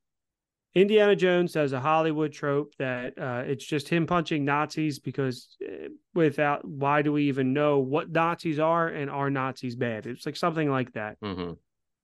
Indiana 0.74 1.16
Jones 1.16 1.52
does 1.52 1.72
a 1.72 1.80
Hollywood 1.80 2.32
trope 2.32 2.74
that 2.78 3.18
uh, 3.18 3.42
it's 3.44 3.64
just 3.64 3.88
him 3.88 4.06
punching 4.06 4.44
Nazis 4.44 5.00
because 5.00 5.56
uh, 5.66 5.88
without 6.14 6.64
why 6.64 7.02
do 7.02 7.12
we 7.12 7.24
even 7.24 7.52
know 7.52 7.78
what 7.80 8.10
Nazis 8.12 8.60
are 8.60 8.86
and 8.86 9.10
are 9.10 9.30
Nazis 9.30 9.74
bad? 9.74 10.06
It's 10.06 10.26
like 10.26 10.36
something 10.36 10.70
like 10.70 10.92
that. 10.92 11.16
hmm 11.20 11.52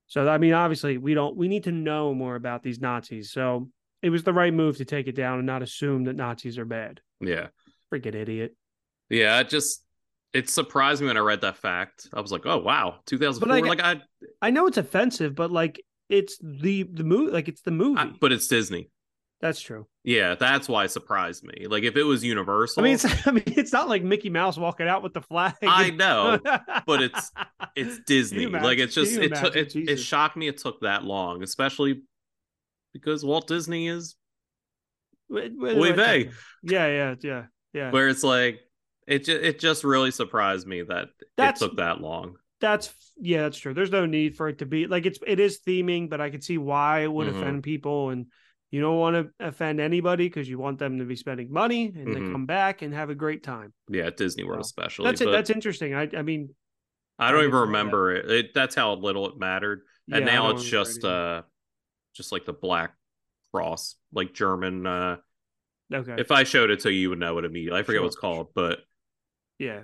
So 0.09 0.29
I 0.29 0.39
mean, 0.39 0.53
obviously 0.53 0.99
we 0.99 1.15
don't 1.15 1.37
we 1.37 1.47
need 1.49 1.65
to 1.65 1.73
know 1.73 2.13
more 2.13 2.35
about 2.35 2.63
these 2.65 2.81
Nazis. 2.81 3.31
So 3.31 3.69
it 4.03 4.11
was 4.11 4.25
the 4.25 4.33
right 4.33 4.53
move 4.53 4.79
to 4.79 4.85
take 4.85 5.07
it 5.07 5.15
down 5.15 5.39
and 5.39 5.47
not 5.47 5.63
assume 5.63 6.05
that 6.05 6.17
Nazis 6.17 6.59
are 6.59 6.65
bad. 6.65 7.01
Yeah. 7.21 7.49
Freaking 7.93 8.14
idiot. 8.14 8.57
Yeah. 9.09 9.41
It 9.41 9.49
just 9.49 9.83
it 10.37 10.51
surprised 10.51 11.01
me 11.01 11.09
when 11.09 11.17
I 11.17 11.21
read 11.21 11.41
that 11.41 11.57
fact. 11.57 12.09
I 12.12 12.21
was 12.21 12.31
like, 12.31 12.45
oh 12.45 12.59
wow, 12.59 12.97
2004. 13.07 13.49
like, 13.49 13.64
like 13.64 13.81
I, 13.83 14.03
I 14.43 14.51
know 14.51 14.67
it's 14.67 14.77
offensive, 14.77 15.35
but 15.35 15.51
like 15.51 15.83
it's 16.09 16.39
the 16.43 16.83
the 16.85 17.05
movie 17.05 17.33
like 17.33 17.49
it's 17.49 17.62
the 17.62 17.71
movie. 17.71 17.99
I 17.99 18.11
but 18.21 18.33
it's 18.33 18.47
Disney. 18.47 18.91
That's 19.41 19.61
true. 19.61 19.87
Yeah, 20.03 20.35
that's 20.35 20.69
why 20.69 20.85
it 20.85 20.91
surprised 20.91 21.45
me. 21.45 21.67
Like 21.67 21.85
if 21.85 21.97
it 21.97 22.03
was 22.03 22.25
Universal, 22.25 22.83
I 22.83 22.85
mean, 22.85 22.95
it's, 22.95 23.05
I 23.27 23.31
mean, 23.31 23.45
it's 23.47 23.73
not 23.73 23.89
like 23.89 24.03
Mickey 24.03 24.31
Mouse 24.31 24.57
walking 24.57 24.89
out 24.89 25.03
with 25.03 25.14
the 25.14 25.23
flag. 25.23 25.55
I 25.62 25.91
know, 25.91 26.39
but 26.87 27.03
it's 27.03 27.33
it's 27.75 28.01
Disney. 28.07 28.43
You 28.43 28.51
like 28.51 28.79
it's 28.79 28.95
just 28.95 29.17
it 29.17 29.35
took 29.35 29.57
it, 29.57 29.75
it 29.75 29.97
shocked 29.97 30.37
me 30.37 30.49
it 30.49 30.59
took 30.59 30.81
that 30.81 31.05
long, 31.05 31.43
especially 31.43 32.03
because 32.93 33.25
Walt 33.25 33.47
Disney 33.47 33.89
is 33.89 34.17
Wait, 35.29 35.53
wait, 35.57 35.77
Oy 35.77 35.95
wait. 35.97 36.31
Yeah, 36.62 36.87
yeah, 36.87 37.14
yeah, 37.22 37.45
yeah. 37.72 37.91
where 37.91 38.09
it's 38.09 38.22
like 38.22 38.61
it 39.07 39.24
just 39.24 39.43
it 39.43 39.59
just 39.59 39.85
really 39.85 40.11
surprised 40.11 40.66
me 40.66 40.83
that 40.83 41.09
That's- 41.37 41.61
it 41.61 41.64
took 41.66 41.77
that 41.79 42.01
long. 42.01 42.37
That's 42.61 42.93
yeah, 43.18 43.43
that's 43.43 43.59
true. 43.59 43.74
There's 43.74 43.91
no 43.91 44.07
need 44.07 44.37
for 44.37 44.49
it 44.49 44.59
to 44.59 44.66
be 44.66 44.87
like 44.87 45.05
it's 45.05 45.18
it 45.27 45.41
is 45.41 45.61
theming, 45.66 46.09
but 46.09 46.20
I 46.20 46.31
can 46.31 46.41
see 46.41 46.59
why 46.59 47.01
it 47.01 47.12
would 47.12 47.29
Mhm. 47.29 47.37
offend 47.37 47.62
people, 47.64 48.11
and 48.11 48.27
you 48.70 48.81
don't 48.81 48.99
want 48.99 49.14
to 49.39 49.47
offend 49.47 49.79
anybody 49.81 50.27
because 50.27 50.49
you 50.49 50.59
want 50.59 50.79
them 50.79 50.99
to 50.99 51.05
be 51.05 51.16
spending 51.16 51.53
money 51.53 51.87
and 51.87 52.09
Mhm. 52.09 52.14
they 52.14 52.20
come 52.33 52.47
back 52.47 52.83
and 52.83 52.95
have 52.95 53.11
a 53.11 53.14
great 53.14 53.43
time. 53.43 53.72
Yeah, 53.91 54.05
at 54.07 54.16
Disney 54.16 54.45
World 54.45 54.64
So, 54.64 54.68
especially. 54.68 55.05
That's 55.05 55.20
it. 55.20 55.31
That's 55.31 55.51
interesting. 55.51 55.95
I 55.95 56.09
I 56.16 56.22
mean, 56.22 56.55
I 57.18 57.31
don't 57.31 57.41
I 57.41 57.43
even 57.45 57.51
didn't 57.51 57.61
that. 57.61 57.66
remember 57.66 58.12
it. 58.14 58.31
it. 58.31 58.55
That's 58.55 58.74
how 58.74 58.95
little 58.95 59.29
it 59.29 59.39
mattered. 59.39 59.83
and 60.11 60.24
I 60.24 60.33
now 60.33 60.51
it's 60.51 60.64
just 60.64 61.05
uh 61.05 61.43
just 62.14 62.33
like 62.33 62.45
the 62.47 62.53
black 62.55 62.95
cross, 63.53 63.97
like 64.17 64.35
German 64.35 64.87
uh 64.87 65.17
okay. 65.95 66.17
if 66.19 66.31
I 66.33 66.43
showed 66.45 66.71
it 66.71 66.81
to 66.81 66.93
you, 66.93 66.99
you 67.01 67.11
would 67.11 67.19
know 67.21 67.35
what 67.35 67.45
it 67.45 67.51
immediately. 67.51 67.79
I 67.79 67.83
forget 67.85 67.97
Sure, 67.99 68.03
what 68.03 68.07
it's 68.09 68.17
called, 68.17 68.49
but 68.55 68.81
yeah, 69.59 69.83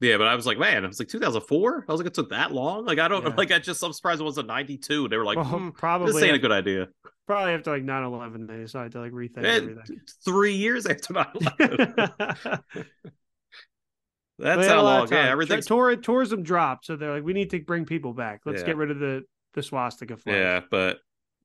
Yeah, 0.00 0.16
but 0.18 0.26
I 0.28 0.34
was 0.36 0.46
like, 0.46 0.58
man, 0.58 0.84
it 0.84 0.86
was 0.88 0.98
like 1.00 1.08
2004. 1.08 1.84
I 1.88 1.92
was 1.92 2.00
like, 2.00 2.06
it 2.06 2.14
took 2.14 2.30
that 2.30 2.52
long. 2.52 2.84
Like, 2.84 2.98
I 2.98 3.08
don't 3.08 3.24
Yeah. 3.26 3.34
like. 3.36 3.50
I 3.52 3.58
just 3.58 3.82
I'm 3.82 3.92
surprised 3.92 4.20
it 4.20 4.24
was 4.24 4.38
a 4.38 4.42
92. 4.42 5.08
They 5.08 5.16
were 5.16 5.24
like, 5.24 5.36
well, 5.36 5.44
hmm, 5.46 5.70
probably 5.70 6.12
this 6.12 6.22
ain't 6.22 6.36
a 6.36 6.38
good 6.38 6.52
idea. 6.52 6.88
probably 7.26 7.52
after 7.54 7.70
like 7.72 7.82
9-11, 7.84 8.46
they 8.48 8.56
decided 8.58 8.92
to 8.92 9.00
like 9.00 9.12
rethink 9.12 9.44
Eh, 9.44 9.56
everything. 9.56 10.00
three 10.24 10.54
years 10.54 10.86
after 10.86 11.12
9/11. 11.14 12.62
That's 14.38 14.66
how 14.66 14.82
long. 14.82 15.02
Yeah, 15.12 15.22
time. 15.22 15.32
everything's. 15.32 15.66
Tour, 15.66 15.94
tourism 15.96 16.42
dropped, 16.42 16.86
so 16.86 16.96
they're 16.96 17.12
like, 17.14 17.22
we 17.22 17.32
need 17.34 17.50
to 17.50 17.60
bring 17.60 17.84
people 17.84 18.12
back. 18.14 18.40
Let's 18.44 18.62
Yeah. 18.62 18.66
get 18.68 18.76
rid 18.76 18.90
of 18.90 18.98
the 18.98 19.22
the 19.54 19.62
swastika 19.62 20.16
flag. 20.16 20.34
Yeah, 20.36 20.60
but 20.70 20.98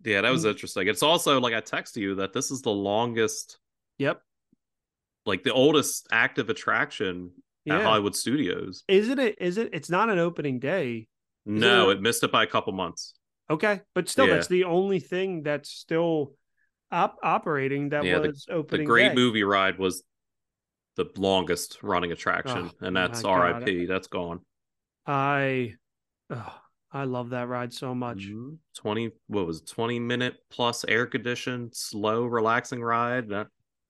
yeah, 0.04 0.22
that 0.22 0.30
was 0.30 0.45
Mm. 0.45 0.50
interesting. 0.52 0.88
It's 0.88 1.04
also 1.04 1.39
like 1.39 1.54
I 1.54 1.62
texted 1.62 1.97
you 1.97 2.16
that 2.16 2.34
this 2.34 2.52
is 2.52 2.62
the 2.62 2.72
longest, 2.72 3.60
Yep. 3.97 4.22
like 5.26 5.43
the 5.43 5.54
oldest 5.54 6.08
active 6.12 6.50
attraction 6.50 7.32
at 7.68 7.78
Yeah. 7.80 7.84
Hollywood 7.84 8.16
Studios. 8.16 8.84
Isn't 8.88 9.20
it? 9.20 9.36
Is 9.39 9.58
it? 9.58 9.70
It's 9.74 9.89
not 9.89 10.10
an 10.10 10.20
opening 10.20 10.60
day. 10.60 11.08
No, 11.45 11.89
it- 11.89 11.97
it 11.97 12.02
missed 12.02 12.24
it 12.24 12.32
by 12.32 12.43
a 12.43 12.47
couple 12.47 12.74
months. 12.74 13.14
Okay, 13.50 13.82
but 13.95 14.08
still, 14.08 14.28
Yeah. 14.28 14.36
that's 14.36 14.47
the 14.47 14.66
only 14.66 15.00
thing 15.00 15.41
that's 15.43 15.70
still 15.70 16.36
op- 16.91 17.18
operating 17.24 17.89
that 17.89 18.04
Yeah, 18.06 18.20
the- 18.20 18.28
was 18.30 18.45
The 18.45 18.54
opening. 18.54 18.86
Great 18.86 19.10
day. 19.10 19.16
Movie 19.16 19.43
Ride 19.43 19.80
was 19.80 20.04
the 20.95 21.06
longest 21.18 21.82
running 21.82 22.12
attraction, 22.12 22.70
Oh, 22.74 22.86
and 22.86 22.95
that's 22.95 23.22
God. 23.24 23.64
RIP. 23.64 23.86
That's 23.88 24.08
gone. 24.08 24.45
I, 25.08 25.76
oh, 26.30 26.62
I 26.91 27.03
love 27.03 27.29
that 27.29 27.47
ride 27.47 27.71
so 27.73 27.93
much. 27.93 28.27
Mhm. 28.27 28.57
20 28.75 29.11
what 29.27 29.45
was 29.45 29.59
it, 29.59 29.67
20 29.67 29.99
minute 29.99 30.37
plus 30.49 30.83
air 30.87 31.05
conditioned 31.05 31.75
slow 31.75 32.25
relaxing 32.25 32.81
ride 32.81 33.29
that 33.29 33.47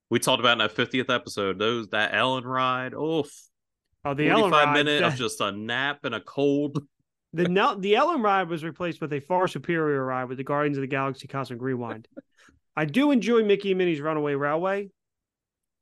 we 0.09 0.19
talked 0.19 0.39
about 0.39 0.53
in 0.53 0.57
that 0.59 0.71
50th 0.75 1.09
episode 1.09 1.59
those 1.59 1.87
that 1.89 2.13
ellen 2.13 2.43
ride 2.43 2.93
oh 2.95 3.25
Oh, 4.05 4.13
the 4.13 4.29
45 4.29 4.31
Ellen 4.39 4.51
ride. 4.51 4.73
minute 4.73 5.03
of 5.03 5.15
just 5.15 5.39
a 5.41 5.51
nap 5.51 5.99
and 6.05 6.15
a 6.15 6.21
cold 6.21 6.81
the 7.33 7.75
the 7.79 7.95
Ellen 7.95 8.21
ride 8.21 8.47
was 8.49 8.63
replaced 8.63 9.01
with 9.01 9.13
a 9.13 9.19
far 9.19 9.47
superior 9.47 10.03
ride 10.05 10.25
with 10.29 10.37
the 10.37 10.43
Guardians 10.43 10.77
of 10.77 10.81
the 10.81 10.87
Galaxy 10.87 11.27
Cosmic 11.27 11.61
Rewind. 11.61 12.07
I 12.75 12.85
do 12.85 13.11
enjoy 13.11 13.43
Mickey 13.43 13.71
and 13.71 13.77
Minnie's 13.77 14.01
Runaway 14.01 14.33
Railway. 14.35 14.89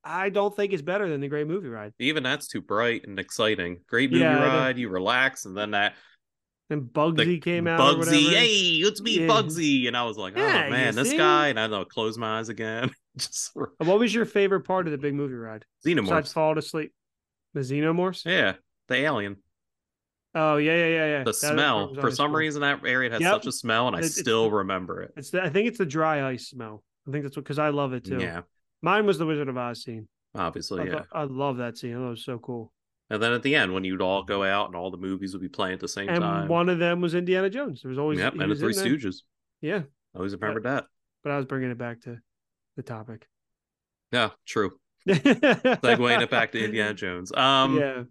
I 0.04 0.30
don't 0.30 0.54
think 0.56 0.74
it's 0.74 0.82
better 0.82 1.08
than 1.08 1.22
the 1.22 1.28
Great 1.28 1.48
Movie 1.48 1.70
Ride. 1.70 1.94
even 2.00 2.24
that's 2.24 2.48
too 2.48 2.62
bright 2.62 3.06
and 3.08 3.20
exciting 3.20 3.80
great 3.88 4.12
movie 4.12 4.24
Yeah, 4.24 4.44
ride 4.44 4.78
you 4.78 4.90
relax 4.90 5.46
and 5.46 5.56
then 5.56 5.72
that 5.72 5.94
And 6.70 6.82
the 6.82 6.86
Bugsy 7.00 7.42
came 7.42 7.66
out. 7.68 7.80
bugsy 7.80 8.30
hey 8.30 8.80
it's 8.86 9.02
me 9.02 9.22
Yeah. 9.22 9.28
bugsy 9.28 9.88
and 9.88 9.96
i 9.96 10.04
was 10.04 10.18
like 10.18 10.34
oh 10.36 10.42
Yeah, 10.46 10.70
man 10.70 10.96
this 10.96 11.12
see? 11.12 11.18
guy 11.18 11.48
and 11.48 11.58
i 11.60 11.68
know 11.68 11.86
close 11.86 12.18
my 12.18 12.40
eyes 12.40 12.50
again 12.50 12.92
just 13.18 13.52
uh, 13.58 13.66
What 13.86 14.00
was 14.00 14.14
your 14.14 14.26
favorite 14.26 14.62
part 14.62 14.86
of 14.86 14.92
the 14.92 14.98
big 14.98 15.14
movie 15.14 15.34
ride? 15.36 15.64
Xenomorphs 15.86 16.34
falling 16.34 16.58
asleep. 16.58 16.94
The 17.54 17.62
Xenomorphs? 17.62 18.26
yeah 18.26 18.54
the 18.90 18.96
alien 18.98 19.38
Oh 20.36 20.58
yeah, 20.58 20.76
yeah, 20.76 20.88
yeah, 20.88 21.06
yeah. 21.06 21.18
the 21.20 21.32
That- 21.32 21.36
smell 21.36 21.96
for 21.96 22.12
some 22.12 22.32
cool. 22.32 22.38
reason 22.40 22.62
that 22.62 22.86
area 22.86 23.10
has 23.12 23.22
Yep. 23.22 23.34
such 23.34 23.48
a 23.48 23.52
smell 23.52 23.88
and 23.88 23.96
i 23.96 24.00
It- 24.00 24.06
it's 24.06 24.20
still 24.20 24.52
remember 24.52 25.02
it 25.04 25.14
It's 25.16 25.30
the, 25.32 25.42
I 25.42 25.50
think 25.50 25.68
it's 25.68 25.78
the 25.78 25.86
dry 25.86 26.30
ice 26.30 26.50
smell. 26.50 26.84
I 27.08 27.12
think 27.12 27.24
that's 27.24 27.38
what 27.38 27.46
because 27.46 27.60
I 27.60 27.70
love 27.70 27.94
it 27.94 28.04
too. 28.04 28.20
yeah 28.20 28.42
Mine 28.82 29.06
was 29.08 29.18
the 29.18 29.26
Wizard 29.26 29.48
of 29.50 29.58
Oz 29.58 29.84
scene. 29.84 30.08
obviously 30.36 30.82
I, 30.82 30.86
yeah 30.86 30.92
thought- 30.96 31.08
I 31.14 31.24
love 31.24 31.58
that 31.58 31.78
scene. 31.78 31.94
That 31.94 32.10
was 32.10 32.24
so 32.26 32.38
cool. 32.38 32.74
And 33.10 33.24
then 33.24 33.32
at 33.32 33.42
the 33.44 33.56
end, 33.56 33.74
when 33.74 33.84
you'd 33.86 34.02
all 34.02 34.24
go 34.24 34.44
out 34.44 34.68
and 34.68 34.76
all 34.76 34.92
the 34.92 34.98
movies 34.98 35.32
would 35.34 35.42
be 35.42 35.48
playing 35.48 35.76
at 35.76 35.80
the 35.80 35.88
same 35.88 36.10
And 36.10 36.20
time. 36.22 36.48
one 36.50 36.68
of 36.68 36.78
them 36.80 37.00
was 37.00 37.16
Indiana 37.16 37.50
Jones. 37.50 37.82
There 37.82 37.90
was 37.90 37.98
always 37.98 38.20
yep, 38.20 38.34
and 38.34 38.52
the 38.52 38.56
Three. 38.56 38.74
Stooges. 38.74 39.18
Yeah, 39.62 39.84
I 40.14 40.18
always 40.18 40.34
remembered 40.34 40.64
that. 40.64 40.86
but 41.24 41.32
I 41.32 41.38
was 41.38 41.46
bringing 41.46 41.72
it 41.72 41.78
back 41.78 42.02
to 42.02 42.18
the 42.76 42.84
topic. 42.84 43.28
Yeah, 44.12 44.32
true. 44.46 44.78
Like 45.06 45.24
Segueing 45.24 46.22
it 46.22 46.30
back 46.30 46.52
to 46.52 46.64
Indiana 46.64 46.94
Jones. 46.94 47.32
Um, 47.32 47.78
yeah. 47.80 48.04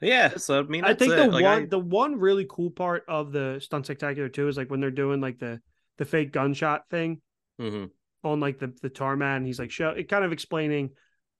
yeah, 0.00 0.36
so 0.36 0.60
I 0.60 0.62
mean, 0.62 0.84
I 0.84 0.94
think 0.94 1.12
it. 1.12 1.16
the 1.16 1.26
Like, 1.26 1.42
one 1.44 1.62
I- 1.62 1.66
the 1.66 1.78
one 1.78 2.18
really 2.18 2.46
cool 2.48 2.70
part 2.70 3.04
of 3.08 3.32
the 3.32 3.58
stunt 3.60 3.86
spectacular 3.86 4.28
too 4.28 4.48
is 4.48 4.56
like 4.56 4.70
when 4.70 4.80
they're 4.80 4.90
doing 4.90 5.20
like 5.20 5.38
the 5.38 5.60
the 5.98 6.04
fake 6.04 6.32
gunshot 6.32 6.88
thing 6.88 7.20
Mhm. 7.60 7.90
on 8.24 8.40
like 8.40 8.58
the 8.58 8.72
the 8.80 8.88
tarmac 8.88 9.36
and 9.38 9.46
he's 9.46 9.58
like 9.58 9.70
show 9.70 9.90
it 9.90 10.08
kind 10.08 10.24
of 10.24 10.32
explaining 10.32 10.90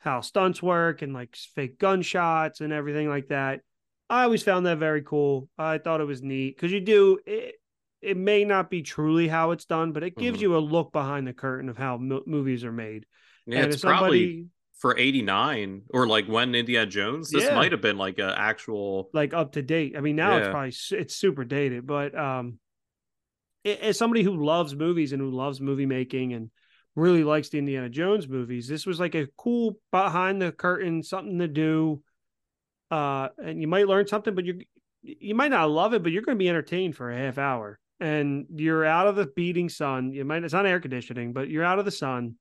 how 0.01 0.21
stunts 0.23 0.63
work 0.63 1.03
and 1.03 1.15
like 1.15 1.37
fake 1.55 1.79
gunshots 1.79 2.61
and 2.61 2.73
everything 2.73 3.09
like 3.09 3.29
that. 3.29 3.61
I 4.09 4.25
always 4.25 4.43
found 4.43 4.67
that 4.67 4.79
very 4.79 5.03
cool. 5.03 5.49
I 5.57 5.79
thought 5.79 6.01
it 6.01 6.07
was 6.07 6.23
neat 6.23 6.57
because 6.57 6.73
you 6.73 6.81
do 6.81 7.19
it. 7.27 7.55
It 8.03 8.17
may 8.17 8.45
not 8.45 8.71
be 8.71 8.83
truly 8.83 9.29
how 9.29 9.51
it's 9.53 9.67
done, 9.67 9.93
but 9.93 10.03
it 10.03 10.17
gives 10.17 10.39
Mhm. 10.39 10.43
you 10.43 10.57
a 10.57 10.59
look 10.59 10.91
behind 10.91 11.27
the 11.27 11.35
curtain 11.35 11.69
of 11.69 11.77
how 11.77 11.97
mo- 11.99 12.23
movies 12.27 12.65
are 12.65 12.73
made. 12.73 13.07
yeah, 13.47 13.59
and 13.59 13.67
it's 13.67 13.77
if 13.77 13.83
probably 13.83 14.47
for 14.79 14.97
'89 14.99 15.83
or 15.91 16.07
like 16.07 16.27
when 16.27 16.55
Indiana 16.55 16.87
Jones. 16.91 17.31
This 17.31 17.45
Yeah. 17.45 17.55
might 17.55 17.73
have 17.73 17.83
been 17.83 17.99
like 17.99 18.19
an 18.19 18.33
actual. 18.35 19.11
like 19.13 19.35
up 19.35 19.53
to 19.53 19.63
date. 19.63 19.97
I 19.97 20.01
mean, 20.01 20.17
now 20.17 20.39
it's 20.39 20.49
probably 20.49 20.73
it's 20.99 21.15
super 21.17 21.45
dated, 21.45 21.87
but 21.87 22.17
um, 22.19 22.59
as 23.65 23.99
somebody 23.99 24.23
who 24.23 24.43
loves 24.45 24.75
movies 24.75 25.13
and 25.13 25.21
who 25.21 25.31
loves 25.31 25.61
movie 25.61 25.87
making 25.87 26.33
and 26.33 26.51
really 26.97 27.25
likes 27.25 27.49
the 27.49 27.59
Indiana 27.59 27.89
Jones 27.89 28.29
movies, 28.29 28.69
this 28.69 28.87
was 28.87 29.01
like 29.01 29.15
a 29.15 29.29
cool 29.37 29.79
behind 29.91 30.41
the 30.43 30.53
curtain 30.53 31.03
something 31.03 31.39
to 31.39 31.49
do. 31.49 32.03
Uh, 32.91 33.29
and 33.39 33.61
you 33.61 33.69
might 33.69 33.87
learn 33.87 34.07
something, 34.07 34.35
but 34.35 34.45
you 34.45 34.61
you 35.03 35.35
might 35.35 35.51
not 35.51 35.71
love 35.71 35.95
it, 35.95 36.03
but 36.03 36.13
you're 36.13 36.23
going 36.23 36.37
to 36.37 36.43
be 36.43 36.49
entertained 36.49 36.95
for 36.97 37.11
a 37.11 37.17
half 37.17 37.39
hour. 37.39 37.79
And 38.01 38.47
you're 38.55 38.85
out 38.85 39.07
of 39.07 39.17
the 39.17 39.27
beating 39.27 39.69
sun. 39.69 40.13
You 40.13 40.25
might 40.25 40.43
it's 40.45 40.53
not 40.53 40.67
air 40.67 40.81
conditioning, 40.81 41.33
but 41.33 41.49
you're 41.49 41.65
out 41.65 41.79
of 41.79 41.85
the 41.85 41.91
sun. 41.91 42.35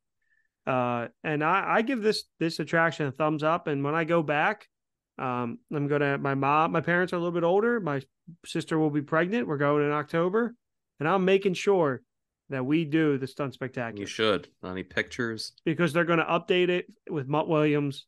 Uh, 0.66 1.08
and 1.24 1.44
I, 1.44 1.78
I 1.78 1.82
give 1.82 2.02
this 2.02 2.24
this 2.40 2.60
attraction 2.60 3.08
a 3.08 3.12
thumbs 3.12 3.44
up. 3.44 3.68
And 3.68 3.84
when 3.84 3.96
I 3.96 4.04
go 4.04 4.24
back, 4.24 4.68
um, 5.18 5.60
I'm 5.74 5.88
gonna. 5.88 6.18
My 6.18 6.34
mom, 6.34 6.72
my 6.72 6.82
parents 6.82 7.12
are 7.12 7.18
a 7.18 7.20
little 7.20 7.34
bit 7.34 7.44
older. 7.44 7.80
My 7.80 8.02
sister 8.46 8.80
will 8.80 8.90
be 8.90 9.02
pregnant. 9.02 9.48
We're 9.48 9.58
going 9.58 9.86
in 9.86 9.92
October, 9.92 10.56
and 11.00 11.10
I'm 11.10 11.26
making 11.26 11.56
sure 11.56 12.02
that 12.50 12.66
we 12.66 12.86
do 12.86 13.18
the 13.18 13.28
stunt 13.28 13.54
spectacular 13.54 14.02
You 14.02 14.08
should. 14.08 14.48
Any 14.66 14.84
pictures? 14.84 15.54
because 15.66 15.94
they're 15.94 16.06
going 16.06 16.20
to 16.20 16.26
update 16.26 16.70
it 16.70 16.88
with 17.10 17.28
Mutt 17.28 17.48
Williams 17.48 18.06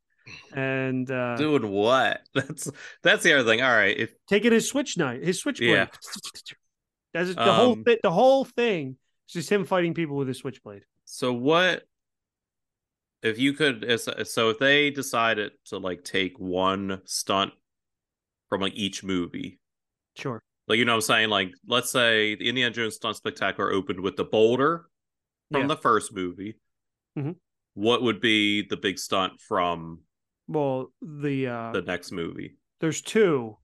and 0.53 1.09
uh, 1.09 1.35
Doing 1.35 1.69
what? 1.69 2.21
That's 2.33 2.69
that's 3.03 3.23
the 3.23 3.33
other 3.33 3.49
thing. 3.49 3.61
All 3.61 3.71
right, 3.71 3.97
if 3.97 4.13
taking 4.27 4.51
his 4.51 4.67
switch 4.67 4.97
knife, 4.97 5.21
his 5.23 5.39
switchblade. 5.39 5.69
Yeah. 5.69 5.87
That's 7.13 7.35
the 7.35 7.53
whole 7.53 7.73
Um, 7.73 7.83
the 8.03 8.11
whole 8.11 8.45
thing 8.45 8.97
is 9.27 9.33
just 9.33 9.49
him 9.49 9.65
fighting 9.65 9.93
people 9.93 10.15
with 10.15 10.27
his 10.27 10.37
switchblade. 10.37 10.83
So 11.05 11.33
what 11.33 11.83
if 13.21 13.37
you 13.37 13.53
could 13.53 13.99
so 14.27 14.49
if 14.49 14.59
they 14.59 14.91
decided 14.91 15.51
to 15.65 15.77
like 15.77 16.03
take 16.03 16.39
one 16.39 17.01
stunt 17.05 17.53
from 18.49 18.61
like 18.61 18.73
each 18.75 19.03
movie. 19.03 19.59
Sure. 20.15 20.43
Like 20.67 20.77
you 20.77 20.85
know 20.85 20.93
what 20.93 20.97
I'm 20.97 21.01
saying? 21.01 21.29
Like 21.29 21.51
let's 21.67 21.91
say 21.91 22.35
the 22.35 22.47
Indiana 22.47 22.73
Jones 22.73 22.95
Stunt 22.95 23.15
Spectacular 23.17 23.71
opened 23.71 23.99
with 23.99 24.15
the 24.15 24.23
boulder 24.23 24.85
from 25.51 25.61
Yeah. 25.61 25.67
the 25.67 25.77
first 25.77 26.13
movie. 26.13 26.57
Mhm. 27.17 27.35
What 27.73 28.01
would 28.03 28.21
be 28.21 28.61
the 28.67 28.77
big 28.77 28.97
stunt 28.99 29.39
from 29.41 30.01
Well, 30.47 30.91
the 31.01 31.47
uh, 31.47 31.71
the 31.73 31.81
next 31.81 32.11
movie? 32.11 32.57
there's 32.79 33.01
two. 33.01 33.57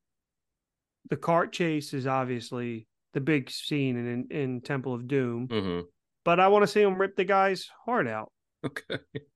The 1.09 1.17
cart 1.17 1.53
chase 1.53 1.93
is 1.93 2.05
obviously 2.07 2.87
the 3.13 3.21
big 3.21 3.49
scene 3.49 3.95
in 3.95 4.27
in 4.31 4.61
Temple 4.61 4.93
of 4.93 5.07
Doom, 5.07 5.47
hmm 5.47 5.79
but 6.25 6.41
I 6.41 6.49
want 6.49 6.63
to 6.63 6.67
see 6.67 6.81
him 6.81 6.99
rip 6.99 7.15
the 7.15 7.23
guy's 7.23 7.69
heart 7.85 8.07
out. 8.07 8.31
Okay. 8.65 8.97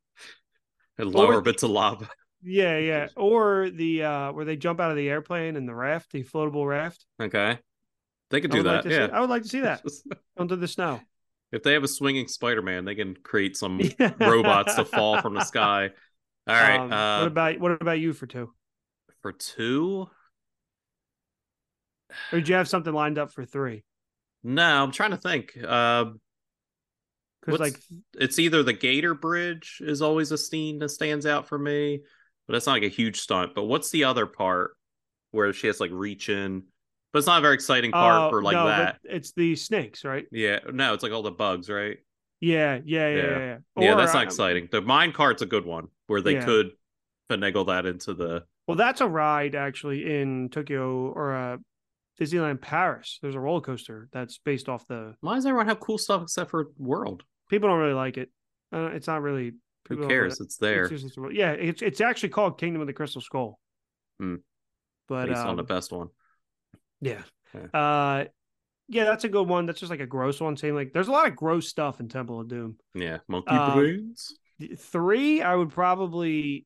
And 0.97 1.09
lower 1.15 1.35
Or- 1.35 1.39
a 1.39 1.41
bit 1.41 1.59
to 1.59 1.67
lava. 1.67 2.09
Yeah, 2.43 2.77
yeah. 2.77 3.07
Or 3.15 3.69
the 3.69 4.03
uh 4.03 4.31
where 4.31 4.45
they 4.45 4.55
jump 4.55 4.79
out 4.79 4.91
of 4.91 4.97
the 4.97 5.09
airplane 5.09 5.55
and 5.55 5.67
the 5.67 5.75
raft, 5.75 6.11
the 6.11 6.23
floatable 6.23 6.67
raft. 6.67 7.05
Okay. 7.21 7.59
They 8.29 8.41
could 8.41 8.51
do 8.51 8.59
would 8.59 8.65
like 8.65 8.83
that. 8.83 8.91
yeah. 8.91 9.07
see, 9.07 9.11
I 9.11 9.19
would 9.19 9.29
like 9.29 9.43
to 9.43 9.49
see 9.49 9.59
that 9.61 9.83
under 10.37 10.55
the 10.55 10.67
snow. 10.67 11.01
if 11.51 11.63
they 11.63 11.73
have 11.73 11.83
a 11.83 11.87
swinging 11.87 12.27
Spider-Man, 12.27 12.85
they 12.85 12.95
can 12.95 13.15
create 13.15 13.57
some 13.57 13.79
robots 14.19 14.75
to 14.75 14.85
fall 14.85 15.21
from 15.21 15.33
the 15.33 15.43
sky. 15.43 15.89
All 16.47 16.55
right. 16.55 16.79
Um, 16.79 16.91
uh, 16.91 17.19
what 17.19 17.27
about 17.27 17.59
what 17.59 17.81
about 17.81 17.99
you 17.99 18.13
for 18.13 18.25
two? 18.27 18.51
for 19.21 19.31
two? 19.33 20.09
Or 22.31 22.39
did 22.39 22.49
you 22.49 22.55
have 22.55 22.67
something 22.67 22.93
lined 22.93 23.17
up 23.17 23.31
for 23.31 23.45
three? 23.45 23.83
No, 24.43 24.83
I'm 24.83 24.91
trying 24.91 25.11
to 25.11 25.17
think. 25.17 25.55
Uh, 25.65 26.05
Because 27.45 27.59
like 27.59 27.79
it's 28.15 28.39
either 28.39 28.63
the 28.63 28.73
Gator 28.73 29.13
Bridge 29.13 29.77
is 29.81 30.01
always 30.01 30.31
a 30.31 30.37
scene 30.37 30.79
that 30.79 30.89
stands 30.89 31.25
out 31.25 31.47
for 31.47 31.57
me, 31.57 32.01
but 32.51 32.57
it's 32.57 32.67
not 32.67 32.73
like 32.73 32.83
a 32.83 32.89
huge 32.89 33.21
stunt. 33.21 33.55
But 33.55 33.63
what's 33.63 33.91
the 33.91 34.03
other 34.03 34.25
part 34.25 34.75
where 35.31 35.53
she 35.53 35.67
has 35.67 35.79
like 35.79 35.91
reach 35.93 36.27
in? 36.27 36.63
But 37.13 37.19
it's 37.19 37.27
not 37.27 37.37
a 37.39 37.41
very 37.41 37.53
exciting 37.53 37.93
part 37.93 38.13
uh, 38.13 38.29
for 38.29 38.43
like 38.43 38.55
no, 38.55 38.67
that. 38.67 38.99
it's 39.05 39.31
the 39.31 39.55
snakes, 39.55 40.03
right? 40.03 40.25
Yeah, 40.33 40.59
no, 40.69 40.93
it's 40.93 41.01
like 41.01 41.13
all 41.13 41.23
the 41.23 41.31
bugs, 41.31 41.69
right? 41.69 41.97
Yeah, 42.41 42.79
yeah, 42.83 43.07
yeah, 43.07 43.15
Yeah. 43.15 43.23
yeah. 43.23 43.57
yeah. 43.77 43.83
yeah, 43.83 43.95
that's 43.95 44.13
not 44.13 44.23
uh, 44.23 44.27
exciting. 44.27 44.67
The 44.69 44.81
mine 44.81 45.13
cart's 45.13 45.41
a 45.41 45.45
good 45.45 45.65
one 45.65 45.87
where 46.07 46.21
they 46.21 46.33
Yeah. 46.33 46.45
could 46.45 46.71
finagle 47.29 47.67
that 47.67 47.85
into 47.85 48.13
the. 48.13 48.43
Well, 48.67 48.75
that's 48.75 48.99
a 48.99 49.07
ride 49.07 49.55
actually 49.55 50.19
in 50.19 50.49
Tokyo 50.49 51.07
or 51.09 51.33
uh, 51.33 51.57
Disneyland 52.19 52.59
Paris. 52.59 53.17
There's 53.21 53.35
a 53.35 53.39
roller 53.39 53.61
coaster 53.61 54.09
that's 54.11 54.39
based 54.39 54.67
off 54.67 54.85
the. 54.87 55.15
Why 55.21 55.35
does 55.35 55.45
everyone 55.45 55.67
have 55.67 55.79
cool 55.79 55.97
stuff 55.97 56.23
except 56.23 56.51
for 56.51 56.67
World? 56.77 57.23
People 57.49 57.69
don't 57.69 57.79
really 57.79 57.93
like 57.93 58.17
it. 58.17 58.29
Uh, 58.73 58.89
it's 58.93 59.07
not 59.07 59.21
really. 59.21 59.53
Who 59.89 60.07
cares? 60.07 60.39
It's 60.39 60.57
there. 60.57 60.85
It's 60.85 61.17
yeah, 61.31 61.51
it's 61.51 61.81
it's 61.81 62.01
actually 62.01 62.29
called 62.29 62.59
Kingdom 62.59 62.81
of 62.81 62.87
the 62.87 62.93
Crystal 62.93 63.21
Skull. 63.21 63.59
Hmm. 64.19 64.35
But 65.07 65.29
on 65.31 65.49
um, 65.49 65.55
the 65.57 65.63
best 65.63 65.91
one. 65.91 66.07
yeah, 67.01 67.23
Yeah. 67.53 67.79
uh, 67.79 68.25
yeah, 68.87 69.03
that's 69.03 69.23
a 69.25 69.29
good 69.29 69.47
one. 69.47 69.65
That's 69.65 69.79
just 69.79 69.89
like 69.89 69.99
a 69.99 70.05
gross 70.05 70.39
one. 70.39 70.55
Saying 70.55 70.75
like, 70.75 70.93
there's 70.93 71.07
a 71.09 71.11
lot 71.11 71.27
of 71.27 71.35
gross 71.35 71.67
stuff 71.67 71.99
in 71.99 72.07
Temple 72.07 72.39
of 72.39 72.47
Doom. 72.47 72.77
Yeah, 72.93 73.17
monkey 73.27 73.49
um, 73.51 73.73
brains. 73.77 74.33
Three, 74.77 75.41
I 75.41 75.55
would 75.55 75.69
probably 75.69 76.65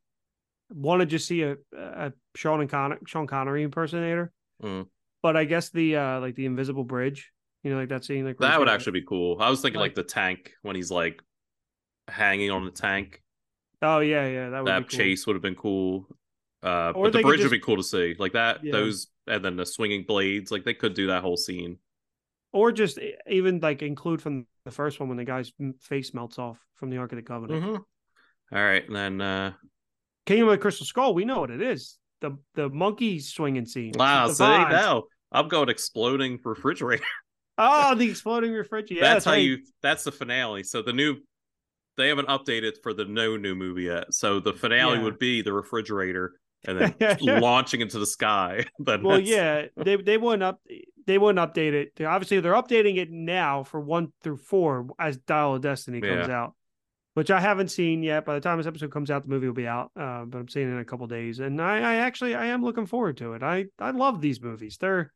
want 0.69 0.99
to 0.99 1.05
just 1.05 1.27
see 1.27 1.43
a, 1.43 1.55
a 1.75 2.11
Sean 2.35 2.61
and 2.61 2.69
Con- 2.69 2.99
Sean 3.07 3.25
Connery 3.27 3.63
impersonator. 3.63 4.31
Mm. 4.61 4.87
But 5.21 5.37
I 5.37 5.45
guess 5.45 5.69
the 5.69 5.95
uh 5.95 6.19
like 6.19 6.35
the 6.35 6.45
invisible 6.45 6.83
bridge, 6.83 7.31
you 7.63 7.71
know, 7.71 7.77
like 7.77 7.89
that 7.89 8.03
scene, 8.03 8.25
like 8.25 8.37
That 8.39 8.59
would 8.59 8.69
actually 8.69 8.99
be 8.99 9.05
cool. 9.07 9.37
I 9.39 9.49
was 9.49 9.61
thinking 9.61 9.79
like, 9.79 9.89
like- 9.91 9.95
the 9.95 10.03
tank 10.03 10.51
when 10.61 10.75
he's 10.75 10.91
like 10.91 11.21
hanging 12.07 12.51
on 12.51 12.65
the 12.65 12.71
tank. 12.71 13.21
Oh 13.81 13.99
yeah, 13.99 14.27
yeah, 14.27 14.49
that 14.49 14.63
would 14.63 14.67
that 14.69 14.89
cool. 14.89 14.97
chase 14.99 15.27
would 15.27 15.35
have 15.35 15.41
been 15.43 15.55
cool. 15.55 16.07
Uh, 16.63 16.91
Or 16.95 17.05
but 17.05 17.13
the 17.13 17.21
bridge 17.21 17.39
just- 17.39 17.51
would 17.51 17.57
be 17.57 17.59
cool 17.63 17.77
to 17.77 17.83
see, 17.83 18.15
like 18.17 18.33
that. 18.33 18.63
Yeah. 18.63 18.71
Those 18.71 19.07
and 19.27 19.43
then 19.43 19.55
the 19.55 19.65
swinging 19.65 20.03
blades, 20.07 20.51
like 20.51 20.63
they 20.63 20.73
could 20.73 20.93
do 20.93 21.07
that 21.07 21.21
whole 21.23 21.37
scene. 21.37 21.77
or 22.53 22.71
just 22.71 22.97
even 23.29 23.59
like 23.59 23.81
include 23.81 24.21
from 24.21 24.45
the 24.63 24.71
first 24.71 24.99
one 24.99 25.09
when 25.09 25.17
the 25.17 25.25
guy's 25.25 25.51
face 25.81 26.13
melts 26.13 26.39
off 26.39 26.57
from 26.75 26.89
the 26.89 26.97
Ark 26.97 27.11
of 27.11 27.17
the 27.17 27.21
Covenant. 27.21 27.63
Mhm. 27.63 27.75
All 28.53 28.63
right, 28.63 28.85
and 28.87 28.95
then 28.95 29.19
uh, 29.21 29.53
Kingdom 30.25 30.47
of 30.47 30.53
the 30.53 30.57
Crystal 30.59 30.85
Skull, 30.85 31.13
we 31.13 31.25
know 31.25 31.41
what 31.41 31.51
it 31.51 31.61
is. 31.61 31.97
The 32.21 32.37
the 32.55 32.69
monkey 32.69 33.19
swinging 33.19 33.65
scene. 33.65 33.93
wow, 33.97 34.27
see 34.29 34.43
vibes. 34.43 34.71
now 34.71 35.03
I'm 35.31 35.47
going 35.49 35.67
exploding 35.69 36.39
refrigerator. 36.43 37.03
Oh, 37.57 37.93
the 37.97 38.09
exploding 38.09 38.53
refrigerator. 38.53 39.03
Yeah, 39.03 39.13
that's, 39.13 39.25
that's 39.25 39.35
how 39.35 39.39
you. 39.41 39.57
That's 39.81 40.03
the 40.05 40.11
finale. 40.13 40.63
So 40.63 40.81
the 40.81 40.93
new, 40.93 41.17
they 41.97 42.09
haven't 42.09 42.27
updated 42.27 42.81
for 42.83 42.93
the 42.93 43.05
no 43.05 43.37
new 43.37 43.55
movie 43.55 43.83
yet. 43.83 44.13
So 44.13 44.39
the 44.39 44.53
finale 44.53 44.97
yeah. 44.97 45.03
would 45.03 45.19
be 45.19 45.41
the 45.41 45.53
refrigerator 45.53 46.33
and 46.67 46.79
then 46.79 47.17
launching 47.21 47.81
into 47.81 47.99
the 47.99 48.05
sky. 48.05 48.65
but 48.79 49.03
well, 49.03 49.19
yeah, 49.19 49.67
they 49.77 49.95
they 49.95 50.17
wouldn't 50.17 50.43
up 50.43 50.61
they 51.05 51.17
wouldn't 51.17 51.53
update 51.53 51.73
it. 51.73 52.03
Obviously, 52.03 52.39
they're 52.39 52.53
updating 52.53 52.97
it 52.97 53.11
now 53.11 53.63
for 53.63 53.79
one 53.79 54.11
through 54.23 54.37
four 54.37 54.87
as 54.99 55.17
Dial 55.17 55.55
of 55.55 55.61
Destiny 55.61 56.01
comes 56.01 56.27
yeah. 56.27 56.35
out, 56.35 56.55
which 57.13 57.31
I 57.31 57.39
haven't 57.39 57.69
seen 57.69 58.03
yet. 58.03 58.25
By 58.25 58.35
the 58.35 58.41
time 58.41 58.57
this 58.57 58.67
episode 58.67 58.91
comes 58.91 59.11
out, 59.11 59.23
the 59.23 59.29
movie 59.29 59.47
will 59.47 59.53
be 59.53 59.67
out. 59.67 59.91
Uh, 59.95 60.25
but 60.25 60.39
I'm 60.39 60.49
seeing 60.49 60.67
it 60.67 60.73
in 60.73 60.79
a 60.79 60.85
couple 60.85 61.07
days, 61.07 61.39
and 61.39 61.61
I, 61.61 61.77
I 61.77 61.95
actually 61.97 62.35
I 62.35 62.47
am 62.47 62.63
looking 62.63 62.85
forward 62.85 63.17
to 63.17 63.33
it. 63.33 63.43
I 63.43 63.65
I 63.79 63.91
love 63.91 64.21
these 64.21 64.41
movies. 64.41 64.77
They're 64.79 65.13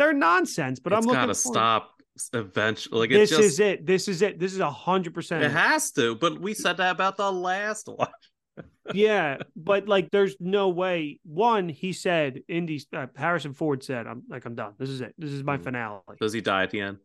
they're 0.00 0.12
nonsense, 0.14 0.80
but 0.80 0.94
it's 0.94 1.06
I'm 1.06 1.12
looking 1.12 1.28
to 1.28 1.34
stop 1.34 2.00
eventually. 2.32 3.00
Like 3.00 3.10
this 3.10 3.28
just, 3.28 3.42
is 3.42 3.60
it. 3.60 3.84
This 3.84 4.08
is 4.08 4.22
it. 4.22 4.38
This 4.38 4.54
is 4.54 4.60
a 4.60 4.70
hundred 4.70 5.12
percent. 5.12 5.44
It 5.44 5.50
has 5.50 5.90
to. 5.92 6.14
But 6.14 6.40
we 6.40 6.54
said 6.54 6.78
that 6.78 6.90
about 6.92 7.18
the 7.18 7.30
last 7.30 7.86
one. 7.86 8.08
yeah, 8.94 9.36
but 9.54 9.88
like, 9.88 10.10
there's 10.10 10.36
no 10.40 10.70
way. 10.70 11.20
One, 11.24 11.68
he 11.68 11.92
said, 11.92 12.40
Indy 12.48 12.82
uh, 12.96 13.08
Harrison 13.14 13.52
Ford 13.52 13.84
said, 13.84 14.06
"I'm 14.06 14.22
like, 14.28 14.46
I'm 14.46 14.54
done. 14.54 14.72
This 14.78 14.88
is 14.88 15.02
it. 15.02 15.14
This 15.18 15.32
is 15.32 15.44
my 15.44 15.58
mm. 15.58 15.64
finale." 15.64 16.00
Does 16.18 16.32
he 16.32 16.40
die 16.40 16.62
at 16.62 16.70
the 16.70 16.80
end? 16.80 16.96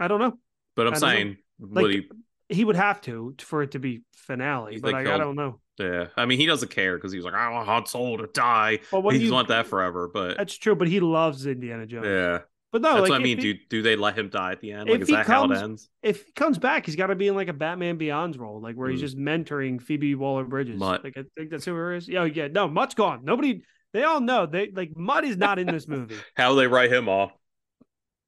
I 0.00 0.08
don't 0.08 0.18
know. 0.18 0.36
But 0.74 0.88
I'm 0.88 0.96
saying, 0.96 1.36
like, 1.60 1.86
he... 1.86 2.08
he 2.48 2.64
would 2.64 2.74
have 2.74 3.00
to 3.02 3.36
for 3.38 3.62
it 3.62 3.70
to 3.70 3.78
be 3.78 4.02
finale. 4.16 4.80
But 4.80 4.94
like, 4.94 5.06
I 5.06 5.16
don't 5.16 5.36
know. 5.36 5.60
Yeah, 5.78 6.06
I 6.16 6.26
mean, 6.26 6.38
he 6.38 6.46
doesn't 6.46 6.70
care 6.70 6.96
because 6.96 7.12
he's 7.12 7.24
like, 7.24 7.34
I 7.34 7.50
want 7.50 7.66
Han 7.66 7.86
Solo 7.86 8.16
to 8.18 8.28
die. 8.28 8.80
Well, 8.92 9.02
what 9.02 9.16
he 9.16 9.30
want 9.30 9.48
that 9.48 9.66
forever. 9.66 10.08
But 10.12 10.36
that's 10.36 10.56
true. 10.56 10.76
But 10.76 10.88
he 10.88 11.00
loves 11.00 11.46
Indiana 11.46 11.86
Jones. 11.86 12.06
Yeah. 12.06 12.38
But 12.74 12.82
no, 12.82 12.94
that's 12.94 13.02
like, 13.02 13.10
what 13.10 13.20
I 13.20 13.22
mean. 13.22 13.38
He, 13.38 13.52
do 13.52 13.58
do 13.70 13.82
they 13.82 13.94
let 13.94 14.18
him 14.18 14.28
die 14.30 14.50
at 14.50 14.60
the 14.60 14.72
end? 14.72 14.90
Like, 14.90 15.00
is 15.00 15.08
that 15.08 15.26
comes, 15.26 15.52
how 15.52 15.60
it 15.60 15.62
ends? 15.62 15.88
If 16.02 16.26
he 16.26 16.32
comes 16.32 16.58
back, 16.58 16.86
he's 16.86 16.96
got 16.96 17.06
to 17.06 17.14
be 17.14 17.28
in 17.28 17.36
like 17.36 17.46
a 17.46 17.52
Batman 17.52 17.98
Beyond's 17.98 18.36
role, 18.36 18.60
like 18.60 18.74
where 18.74 18.88
mm. 18.88 18.92
he's 18.92 19.00
just 19.00 19.16
mentoring 19.16 19.80
Phoebe 19.80 20.16
Waller 20.16 20.42
Bridges. 20.42 20.80
Like 20.80 21.16
I 21.16 21.22
think 21.36 21.50
that's 21.50 21.64
who 21.64 21.90
it 21.90 21.98
is. 21.98 22.08
Yeah, 22.08 22.24
yeah. 22.24 22.48
No, 22.48 22.66
Mutt's 22.66 22.94
gone. 22.94 23.24
Nobody. 23.24 23.62
They 23.92 24.02
all 24.02 24.20
know 24.20 24.46
they 24.46 24.72
like 24.72 24.96
Mutt 24.96 25.24
is 25.24 25.36
not 25.36 25.60
in 25.60 25.68
this 25.68 25.86
movie. 25.86 26.16
how 26.34 26.54
they 26.54 26.66
write 26.66 26.92
him 26.92 27.08
off? 27.08 27.30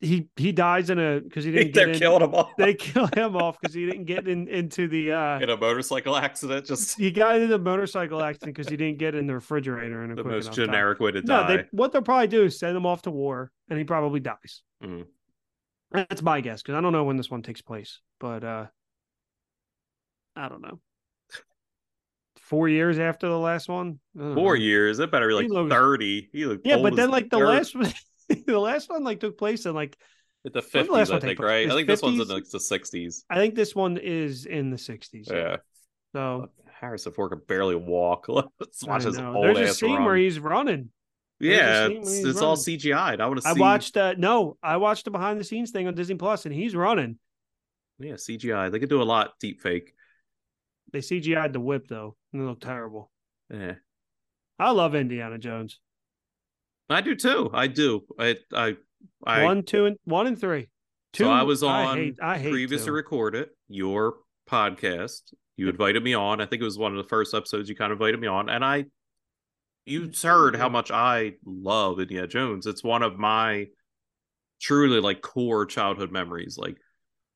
He 0.01 0.29
he 0.37 0.53
dies 0.53 0.91
in 0.91 0.99
a 0.99 1.21
because 1.21 1.45
he 1.45 1.53
didn't 1.53 1.75
they're 1.75 1.91
in, 1.91 1.99
killing 1.99 2.23
him 2.23 2.35
off. 2.35 2.51
They 2.59 2.75
kill 2.75 3.09
him 3.15 3.37
off 3.37 3.59
because 3.61 3.75
he 3.75 3.87
didn't 3.87 4.05
get 4.05 4.29
in 4.29 4.47
into 4.49 4.89
the 4.89 5.13
uh 5.13 5.41
in 5.41 5.51
a 5.51 5.57
motorcycle 5.57 6.17
accident. 6.17 6.67
Just 6.67 6.97
he 6.99 7.11
got 7.11 7.41
into 7.41 7.55
a 7.55 7.59
motorcycle 7.59 8.23
accident 8.23 8.55
because 8.55 8.69
he 8.71 8.77
didn't 8.77 8.99
get 8.99 9.15
in 9.15 9.27
the 9.27 9.35
refrigerator 9.35 10.03
And 10.03 10.13
a 10.13 10.17
the 10.17 10.25
most 10.25 10.53
generic 10.53 10.99
time. 10.99 11.05
way 11.05 11.11
to 11.13 11.23
no, 11.23 11.43
die. 11.43 11.57
They, 11.57 11.65
what 11.71 11.93
they'll 11.93 12.03
probably 12.03 12.29
do 12.29 12.45
is 12.45 12.59
send 12.59 12.77
him 12.77 12.85
off 12.85 13.03
to 13.03 13.11
war, 13.11 13.51
and 13.71 13.79
he 13.79 13.85
probably 13.85 14.21
dies. 14.21 14.63
Mm-hmm. 14.83 15.03
That's 15.93 16.23
my 16.23 16.41
guess 16.41 16.63
because 16.63 16.75
I 16.77 16.81
don't 16.81 16.93
know 16.93 17.05
when 17.05 17.17
this 17.17 17.31
one 17.31 17.43
takes 17.43 17.63
place, 17.63 18.01
but 18.21 18.45
uh 18.45 18.67
I 20.35 20.49
don't 20.51 20.61
know. 20.61 20.81
Four 22.39 22.69
years 22.69 22.99
after 22.99 23.27
the 23.27 23.39
last 23.39 23.69
one. 23.69 23.99
Four 24.15 24.55
know. 24.57 24.63
years. 24.63 25.01
It 25.01 25.11
better 25.11 25.27
be 25.27 25.35
like 25.35 25.49
looks, 25.49 25.73
thirty. 25.73 26.29
He 26.33 26.45
looked 26.45 26.67
yeah, 26.67 26.77
but 26.77 26.95
then 26.95 27.11
like 27.11 27.31
the 27.31 27.39
last 27.39 27.75
one. 27.75 27.93
the 28.47 28.59
last 28.59 28.91
one 28.91 29.05
like 29.05 29.21
took 29.21 29.39
place 29.39 29.67
in 29.67 29.75
like 29.75 29.97
the 30.45 30.63
fifties, 30.63 31.11
I 31.11 31.19
think, 31.19 31.41
right? 31.41 31.67
I 31.67 31.75
think 31.75 31.87
50s? 31.87 31.87
this 31.87 32.03
one's 32.03 32.21
in 32.21 32.29
like 32.29 32.49
the 32.49 32.61
sixties. 32.61 33.25
I 33.29 33.37
think 33.37 33.55
this 33.55 33.75
one 33.75 33.97
is 33.97 34.47
in 34.47 34.71
the 34.71 34.79
sixties. 34.79 35.29
Yeah. 35.31 35.57
So 36.13 36.51
Harrison 36.81 37.13
Ford 37.13 37.31
could 37.31 37.47
barely 37.47 37.75
walk. 37.75 38.27
Let's 38.29 38.85
watch 38.85 39.05
his 39.05 39.19
old 39.19 39.45
There's 39.45 39.59
ass 39.59 39.71
a 39.71 39.75
scene 39.75 39.95
run. 39.97 40.05
where 40.05 40.17
he's 40.17 40.39
running. 40.39 40.91
yeah, 41.41 41.89
it's, 41.89 42.19
it's 42.19 42.41
all 42.41 42.57
CGI. 42.57 43.21
I 43.21 43.27
want 43.27 43.37
to 43.39 43.43
see. 43.43 43.49
I 43.49 43.53
watched. 43.53 43.97
Uh, 43.97 44.15
no, 44.17 44.57
I 44.63 44.77
watched 44.77 45.05
the 45.05 45.11
behind 45.11 45.41
the 45.41 45.45
scenes 45.45 45.71
thing 45.71 45.87
on 45.89 45.95
Disney 45.95 46.15
Plus, 46.17 46.47
and 46.47 46.55
he's 46.55 46.75
running. 46.75 47.19
Yeah, 47.99 48.15
CGI. 48.15 48.71
They 48.71 48.79
could 48.79 48.89
do 48.91 49.03
a 49.03 49.05
lot 49.05 49.33
deep 49.41 49.61
fake. 49.61 49.95
They 50.93 51.01
CGI'd 51.01 51.53
the 51.53 51.61
whip 51.61 51.89
though, 51.89 52.17
and 52.33 52.43
it 52.43 52.45
looked 52.45 52.63
terrible. 52.63 53.11
Yeah. 53.51 53.75
I 54.59 54.71
love 54.71 54.95
Indiana 54.95 55.39
Jones. 55.39 55.81
I 56.89 57.01
do 57.01 57.15
too. 57.15 57.51
I 57.53 57.67
do. 57.67 58.03
I 58.19 58.37
I, 58.53 58.77
I 59.25 59.45
one, 59.45 59.63
two, 59.63 59.87
and 59.87 59.97
one 60.05 60.27
and 60.27 60.39
three. 60.39 60.69
Two. 61.13 61.25
So 61.25 61.31
I 61.31 61.43
was 61.43 61.63
on 61.63 61.71
I 61.71 61.95
hate, 61.97 62.19
I 62.23 62.39
hate 62.39 62.53
previously 62.53 62.87
two. 62.87 62.93
recorded 62.93 63.49
your 63.69 64.17
podcast. 64.49 65.33
You 65.57 65.69
invited 65.69 66.03
me 66.03 66.15
on. 66.15 66.41
I 66.41 66.47
think 66.47 66.61
it 66.61 66.67
was 66.67 66.79
one 66.79 66.93
of 66.93 66.99
the 66.99 67.09
first 67.09 67.35
episodes 67.35 67.69
you 67.69 67.75
kind 67.75 67.93
of 67.93 67.97
invited 67.97 68.21
me 68.21 68.29
on, 68.29 68.49
and 68.49 68.65
I 68.65 68.87
you 69.87 70.11
heard 70.23 70.57
how 70.57 70.69
much 70.69 70.91
I 70.91 71.35
love 71.45 72.01
Indiana 72.01 72.27
Jones. 72.27 72.67
It's 72.67 72.85
one 72.85 73.03
of 73.03 73.19
my 73.19 73.67
truly 74.61 75.01
like 75.01 75.23
core 75.23 75.65
childhood 75.65 76.13
memories. 76.13 76.59
Like 76.59 76.77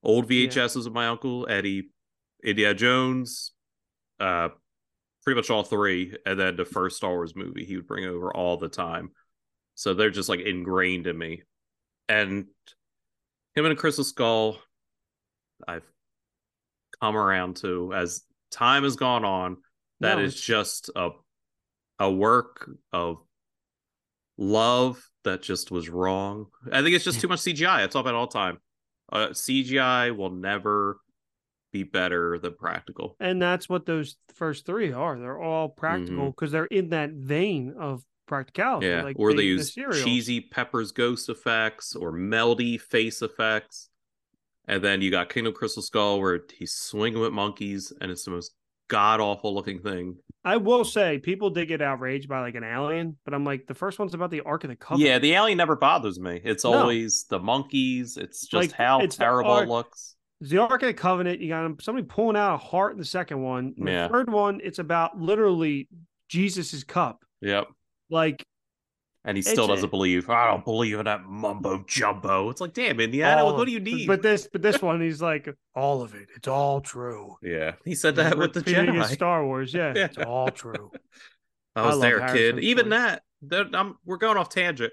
old 0.03 0.29
VHSs 0.29 0.83
yeah. 0.83 0.87
of 0.87 0.93
my 0.93 1.09
uncle 1.09 1.47
Eddie, 1.49 1.91
Indiana 2.45 2.75
Jones, 2.75 3.53
uh, 4.19 4.49
pretty 5.25 5.37
much 5.37 5.51
all 5.51 5.63
three, 5.63 6.15
and 6.27 6.39
then 6.39 6.57
the 6.57 6.65
first 6.65 6.97
Star 6.97 7.11
Wars 7.11 7.35
movie 7.37 7.65
he 7.65 7.77
would 7.77 7.87
bring 7.87 8.05
over 8.05 8.35
all 8.35 8.57
the 8.57 8.69
time. 8.69 9.11
So 9.81 9.95
they're 9.95 10.11
just 10.11 10.29
like 10.29 10.41
ingrained 10.41 11.07
in 11.07 11.17
me. 11.17 11.41
And 12.07 12.49
him 13.55 13.65
and 13.65 13.79
Crystal 13.79 14.05
Skull, 14.05 14.59
I've 15.67 15.91
come 17.01 17.17
around 17.17 17.57
to 17.57 17.95
as 17.95 18.21
time 18.51 18.83
has 18.83 18.97
gone 18.97 19.25
on. 19.25 19.57
That 20.01 20.19
no, 20.19 20.25
is 20.25 20.39
just 20.39 20.91
a 20.95 21.13
a 21.99 22.13
work 22.13 22.69
of 22.93 23.23
love 24.37 25.03
that 25.25 25.41
just 25.41 25.71
was 25.71 25.89
wrong. 25.89 26.49
I 26.71 26.83
think 26.83 26.95
it's 26.95 27.05
just 27.07 27.23
too 27.23 27.29
much 27.29 27.41
CGI. 27.41 27.87
It's 27.87 27.97
all 27.97 28.03
about 28.03 28.15
all 28.15 28.27
time. 28.27 28.59
Uh, 29.11 29.29
CGI 29.29 30.15
will 30.15 30.29
never 30.31 31.01
be 31.73 31.85
better 31.85 32.39
than 32.39 32.53
practical. 32.53 33.17
And 33.19 33.41
that's 33.41 33.67
what 33.67 33.87
those 33.87 34.17
first 34.35 34.67
three 34.67 34.93
are. 34.93 35.19
They're 35.19 35.41
all 35.41 35.71
practical 35.71 36.27
because 36.27 36.49
mm-hmm. 36.49 36.53
they're 36.53 36.65
in 36.67 36.91
that 36.91 37.13
vein 37.13 37.77
of 37.79 38.05
practicality. 38.31 38.87
Yeah, 38.87 39.03
like 39.03 39.17
or 39.19 39.33
they, 39.33 39.39
they 39.39 39.43
use 39.43 39.75
the 39.75 40.03
cheesy 40.03 40.41
Pepper's 40.41 40.93
ghost 40.93 41.29
effects 41.29 41.95
or 41.95 42.13
melty 42.13 42.81
face 42.81 43.21
effects. 43.21 43.91
And 44.67 44.83
then 44.83 45.03
you 45.03 45.11
got 45.11 45.29
Kingdom 45.29 45.53
Crystal 45.53 45.83
Skull 45.83 46.21
where 46.21 46.41
he's 46.57 46.73
swinging 46.73 47.21
with 47.21 47.33
monkeys 47.33 47.93
and 48.01 48.11
it's 48.11 48.25
the 48.25 48.31
most 48.31 48.55
god 48.89 49.21
awful 49.21 49.55
looking 49.55 49.81
thing. 49.81 50.17
I 50.45 50.57
will 50.57 50.85
say 50.85 51.19
people 51.19 51.51
did 51.51 51.67
get 51.67 51.83
outraged 51.83 52.29
by 52.29 52.41
like 52.41 52.55
an 52.55 52.65
alien, 52.65 53.17
but 53.25 53.35
I'm 53.35 53.45
like 53.45 53.67
the 53.67 53.75
first 53.75 53.99
one's 53.99 54.15
about 54.15 54.31
the 54.31 54.43
Ark 54.43 54.65
of 54.65 54.71
the 54.71 54.77
Covenant. 54.77 55.09
Yeah, 55.09 55.19
the 55.19 55.33
alien 55.33 55.59
never 55.59 55.77
bothers 55.77 56.21
me. 56.21 56.41
It's 56.45 56.65
no. 56.65 56.73
always 56.75 57.25
the 57.29 57.41
monkeys. 57.41 58.17
It's 58.17 58.43
just 58.43 58.55
like, 58.55 58.73
how 58.73 59.01
it's 59.01 59.17
terrible 59.17 59.59
it 59.59 59.69
looks. 59.69 60.15
The 60.41 60.59
Ark 60.59 60.83
of 60.83 60.87
the 60.87 60.95
Covenant, 60.95 61.41
you 61.41 61.49
got 61.49 61.83
somebody 61.83 62.07
pulling 62.07 62.37
out 62.37 62.55
a 62.55 62.59
heart 62.59 62.93
in 62.93 62.99
the 62.99 63.05
second 63.05 63.43
one. 63.43 63.75
Yeah. 63.77 64.07
The 64.07 64.15
third 64.15 64.31
one, 64.31 64.61
it's 64.63 64.79
about 64.79 65.21
literally 65.21 65.89
Jesus's 66.29 66.85
cup. 66.85 67.25
Yep. 67.43 67.67
Like 68.11 68.45
and 69.25 69.37
he 69.37 69.43
still 69.43 69.67
doesn't 69.67 69.91
believe. 69.91 70.31
I 70.31 70.47
don't 70.47 70.65
believe 70.65 70.99
in 70.99 71.05
that 71.05 71.25
mumbo 71.25 71.85
jumbo. 71.87 72.49
It's 72.49 72.61
like, 72.61 72.73
damn, 72.73 73.01
Indiana, 73.01 73.45
all, 73.45 73.55
what 73.55 73.67
do 73.67 73.73
you 73.73 73.81
need? 73.81 74.07
But 74.07 74.23
this, 74.23 74.49
but 74.51 74.63
this 74.63 74.81
one, 74.81 75.01
he's 75.01 75.21
like, 75.21 75.49
all 75.75 76.03
of 76.03 76.15
it. 76.15 76.29
It's 76.37 76.49
all 76.49 76.81
true. 76.81 77.37
Yeah, 77.43 77.75
he 77.85 77.95
said 77.95 78.17
that 78.17 78.39
with 78.39 78.55
the 78.55 78.63
Jedi. 78.63 79.05
Star 79.07 79.45
Wars, 79.45 79.75
yeah, 79.75 79.93
yeah, 79.95 80.05
it's 80.07 80.19
all 80.19 80.51
true. 80.51 80.91
I 81.77 81.87
was 81.87 81.99
I 81.99 82.01
there, 82.01 82.21
Harrison 82.21 82.57
kid. 82.57 82.65
Even 82.65 82.89
that, 82.91 83.23
that 83.43 83.69
I'm, 83.75 83.97
we're 84.05 84.17
going 84.17 84.39
off 84.39 84.49
tangent. 84.49 84.93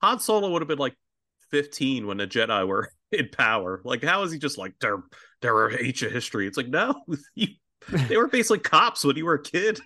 Han 0.00 0.18
Solo 0.18 0.50
would 0.50 0.62
have 0.62 0.68
been 0.68 0.78
like 0.78 0.96
15 1.50 2.06
when 2.06 2.16
the 2.16 2.26
Jedi 2.26 2.66
were 2.66 2.90
in 3.12 3.28
power. 3.28 3.82
Like, 3.84 4.02
how 4.02 4.22
is 4.22 4.32
he 4.32 4.38
just 4.38 4.56
like 4.56 4.74
they're 4.80 5.02
they're 5.42 5.84
ancient 5.84 6.12
history? 6.12 6.46
It's 6.46 6.56
like 6.56 6.68
no, 6.68 7.02
you, 7.34 7.48
they 7.90 8.16
were 8.16 8.28
basically 8.28 8.60
cops 8.60 9.04
when 9.04 9.16
you 9.16 9.26
were 9.26 9.34
a 9.34 9.42
kid. 9.42 9.78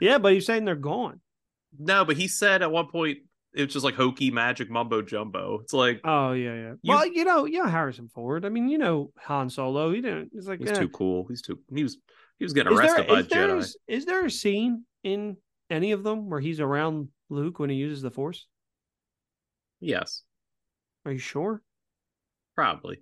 yeah, 0.00 0.18
but 0.18 0.34
he's 0.34 0.46
saying 0.46 0.64
they're 0.64 0.76
gone. 0.76 1.20
No, 1.78 2.04
but 2.04 2.16
he 2.16 2.28
said 2.28 2.62
at 2.62 2.70
one 2.70 2.88
point 2.88 3.18
it's 3.52 3.72
just 3.72 3.84
like 3.84 3.94
hokey 3.94 4.30
magic 4.30 4.70
mumbo 4.70 5.02
jumbo. 5.02 5.60
It's 5.62 5.72
like 5.72 6.00
oh 6.04 6.32
yeah 6.32 6.54
yeah. 6.54 6.62
Well, 6.62 6.74
you, 6.82 6.84
well, 6.84 7.06
you 7.06 7.24
know, 7.24 7.44
yeah, 7.46 7.70
Harrison 7.70 8.08
Ford. 8.08 8.44
I 8.44 8.50
mean, 8.50 8.68
you 8.68 8.78
know, 8.78 9.12
Han 9.18 9.48
Solo. 9.48 9.92
He 9.92 10.00
didn't. 10.00 10.30
He's 10.32 10.46
like 10.46 10.60
he's 10.60 10.70
eh. 10.70 10.80
too 10.80 10.88
cool. 10.88 11.26
He's 11.28 11.42
too. 11.42 11.58
He 11.74 11.82
was 11.82 11.96
he 12.38 12.44
was 12.44 12.52
getting 12.52 12.72
arrested 12.72 13.08
there, 13.08 13.16
by 13.16 13.22
Jedi. 13.22 13.58
Is, 13.58 13.76
is 13.88 14.04
there 14.04 14.24
a 14.24 14.30
scene 14.30 14.84
in 15.02 15.36
any 15.70 15.92
of 15.92 16.02
them 16.02 16.28
where 16.28 16.40
he's 16.40 16.60
around 16.60 17.08
Luke 17.30 17.58
when 17.58 17.70
he 17.70 17.76
uses 17.76 18.02
the 18.02 18.10
Force? 18.10 18.46
Yes. 19.80 20.22
Are 21.04 21.12
you 21.12 21.18
sure? 21.18 21.62
Probably. 22.54 22.98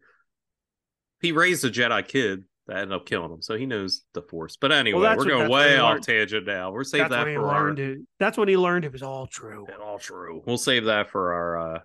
He 1.20 1.32
raised 1.32 1.64
a 1.64 1.70
Jedi 1.70 2.06
kid 2.06 2.44
that 2.66 2.78
ended 2.78 2.92
up 2.92 3.06
killing 3.06 3.30
him. 3.30 3.42
So 3.42 3.56
he 3.56 3.66
knows 3.66 4.02
the 4.14 4.22
force. 4.22 4.56
But 4.56 4.72
anyway, 4.72 5.00
well, 5.00 5.16
we're 5.16 5.24
going 5.24 5.50
way 5.50 5.78
off 5.78 6.00
tangent 6.00 6.46
now. 6.46 6.70
We're 6.70 6.84
saving 6.84 7.10
that 7.10 7.26
for 7.26 7.48
our. 7.48 7.68
It. 7.70 7.98
That's 8.18 8.38
what 8.38 8.48
he 8.48 8.56
learned 8.56 8.84
it 8.84 8.92
was 8.92 9.02
all 9.02 9.26
true. 9.26 9.66
It 9.68 9.80
all 9.80 9.98
true. 9.98 10.42
We'll 10.46 10.56
save 10.56 10.86
that 10.86 11.10
for 11.10 11.32
our 11.32 11.74
uh, 11.74 11.80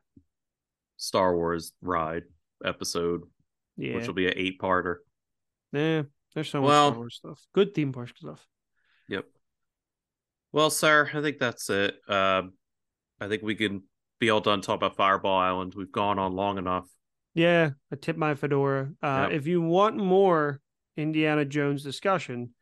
Star 0.98 1.36
Wars 1.36 1.74
ride 1.82 2.24
episode, 2.64 3.22
yeah. 3.78 3.96
which 3.96 4.08
will 4.08 4.14
be 4.14 4.28
an 4.28 4.34
eight 4.38 4.60
parter. 4.60 4.98
Yeah, 5.74 6.04
there's 6.34 6.50
so 6.50 6.62
much 6.62 6.68
well, 6.68 6.90
Star 6.92 7.00
Wars 7.00 7.16
stuff. 7.16 7.46
Good 7.54 7.76
theme 7.76 7.92
park 7.92 8.12
stuff. 8.16 8.46
Yep. 9.10 9.26
Well, 10.52 10.70
sir, 10.70 11.10
I 11.14 11.22
think 11.22 11.40
that's 11.40 11.70
it. 11.70 11.96
Uh, 12.08 12.44
I 13.20 13.28
think 13.28 13.44
we 13.44 13.56
can 13.56 13.84
be 14.20 14.30
all 14.30 14.40
done 14.40 14.62
talk 14.62 14.78
about 14.78 14.96
Fireball 14.96 15.38
Island. 15.38 15.74
We've 15.76 15.92
gone 15.92 16.20
on 16.20 16.34
long 16.34 16.58
enough. 16.58 16.88
Yeah, 17.34 17.72
I 17.92 17.96
tip 17.96 18.18
my 18.18 18.36
fedora. 18.36 18.92
Uh, 19.02 19.28
Yep. 19.30 19.40
If 19.40 19.48
you 19.48 19.62
want 19.62 19.98
more 19.98 20.62
Indiana 21.00 21.46
Jones 21.46 21.84
discussion, 21.84 22.54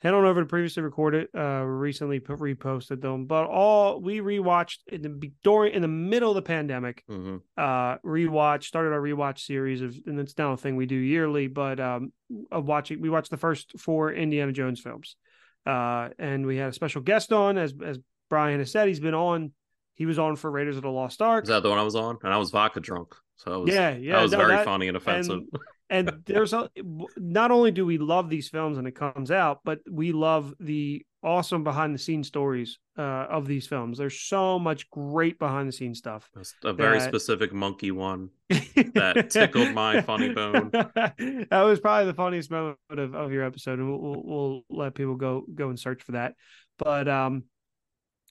head 0.00 0.14
on 0.14 0.24
over 0.24 0.40
to 0.40 0.46
previously 0.46 0.82
recorded. 0.82 1.28
Uh, 1.36 1.62
recently 1.64 2.20
put, 2.20 2.38
reposted 2.40 3.00
them, 3.00 3.26
but 3.26 3.44
all 3.46 4.00
we 4.00 4.20
rewatched 4.20 4.78
in 4.88 5.02
the 5.02 5.30
during 5.42 5.72
in 5.74 5.82
the 5.82 5.88
middle 5.88 6.30
of 6.30 6.34
the 6.36 6.42
pandemic. 6.42 7.02
hmm 7.08 7.36
Uh, 7.56 7.96
rewatch 7.98 8.64
started 8.64 8.92
our 8.92 9.00
rewatch 9.00 9.38
series 9.38 9.80
of, 9.82 9.96
and 10.06 10.18
it's 10.20 10.36
now 10.36 10.52
a 10.52 10.56
thing 10.56 10.76
we 10.76 10.86
do 10.86 10.96
yearly. 10.96 11.46
But 11.46 11.80
um, 11.80 12.12
of 12.50 12.66
watching, 12.66 13.00
we 13.00 13.10
watched 13.10 13.30
the 13.30 13.36
first 13.36 13.78
four 13.78 14.12
Indiana 14.12 14.52
Jones 14.52 14.80
films. 14.80 15.16
Uh, 15.64 16.08
and 16.18 16.44
we 16.46 16.56
had 16.56 16.70
a 16.70 16.72
special 16.72 17.00
guest 17.02 17.32
on, 17.32 17.56
as 17.56 17.72
as 17.84 17.98
Brian 18.28 18.58
has 18.58 18.72
said, 18.72 18.88
he's 18.88 19.00
been 19.00 19.14
on. 19.14 19.52
He 19.94 20.06
was 20.06 20.18
on 20.18 20.34
for 20.36 20.50
Raiders 20.50 20.76
of 20.76 20.82
the 20.82 20.90
Lost 20.90 21.22
Ark. 21.22 21.44
Is 21.44 21.48
that 21.50 21.62
the 21.62 21.68
one 21.68 21.78
I 21.78 21.82
was 21.84 21.94
on? 21.94 22.18
And 22.24 22.32
I 22.32 22.38
was 22.38 22.50
vodka 22.50 22.80
drunk. 22.80 23.14
So 23.36 23.60
was, 23.60 23.74
yeah, 23.74 23.90
yeah, 23.94 24.16
that 24.16 24.22
was 24.22 24.32
no, 24.32 24.38
very 24.38 24.52
that- 24.56 24.64
funny 24.64 24.88
and 24.88 24.96
offensive. 24.96 25.34
and 25.34 25.48
there's 26.26 26.52
a 26.52 26.70
not 27.16 27.50
only 27.50 27.70
do 27.70 27.84
we 27.84 27.98
love 27.98 28.30
these 28.30 28.48
films 28.48 28.76
when 28.76 28.86
it 28.86 28.94
comes 28.94 29.30
out 29.30 29.60
but 29.64 29.80
we 29.90 30.12
love 30.12 30.54
the 30.58 31.04
awesome 31.22 31.62
behind 31.62 31.94
the 31.94 31.98
scenes 31.98 32.26
stories 32.26 32.78
uh, 32.98 33.02
of 33.02 33.46
these 33.46 33.66
films 33.66 33.98
there's 33.98 34.18
so 34.18 34.58
much 34.58 34.90
great 34.90 35.38
behind 35.38 35.68
the 35.68 35.72
scenes 35.72 35.98
stuff 35.98 36.28
That's 36.34 36.54
a 36.64 36.72
very 36.72 36.98
that- 36.98 37.08
specific 37.08 37.52
monkey 37.52 37.90
one. 37.90 38.30
That 38.94 39.30
tickled 39.30 39.72
my 39.72 40.00
funny 40.00 40.30
bone. 40.30 40.70
that 40.72 41.62
was 41.62 41.78
probably 41.80 42.06
the 42.06 42.14
funniest 42.14 42.50
moment 42.50 42.78
of, 42.90 43.14
of 43.14 43.32
your 43.32 43.44
episode 43.44 43.78
and 43.78 43.88
we'll, 43.88 44.00
we'll, 44.00 44.22
we'll 44.24 44.62
let 44.70 44.94
people 44.94 45.14
go 45.14 45.44
go 45.54 45.68
and 45.68 45.78
search 45.78 46.02
for 46.02 46.12
that 46.12 46.34
but 46.78 47.08
um 47.08 47.44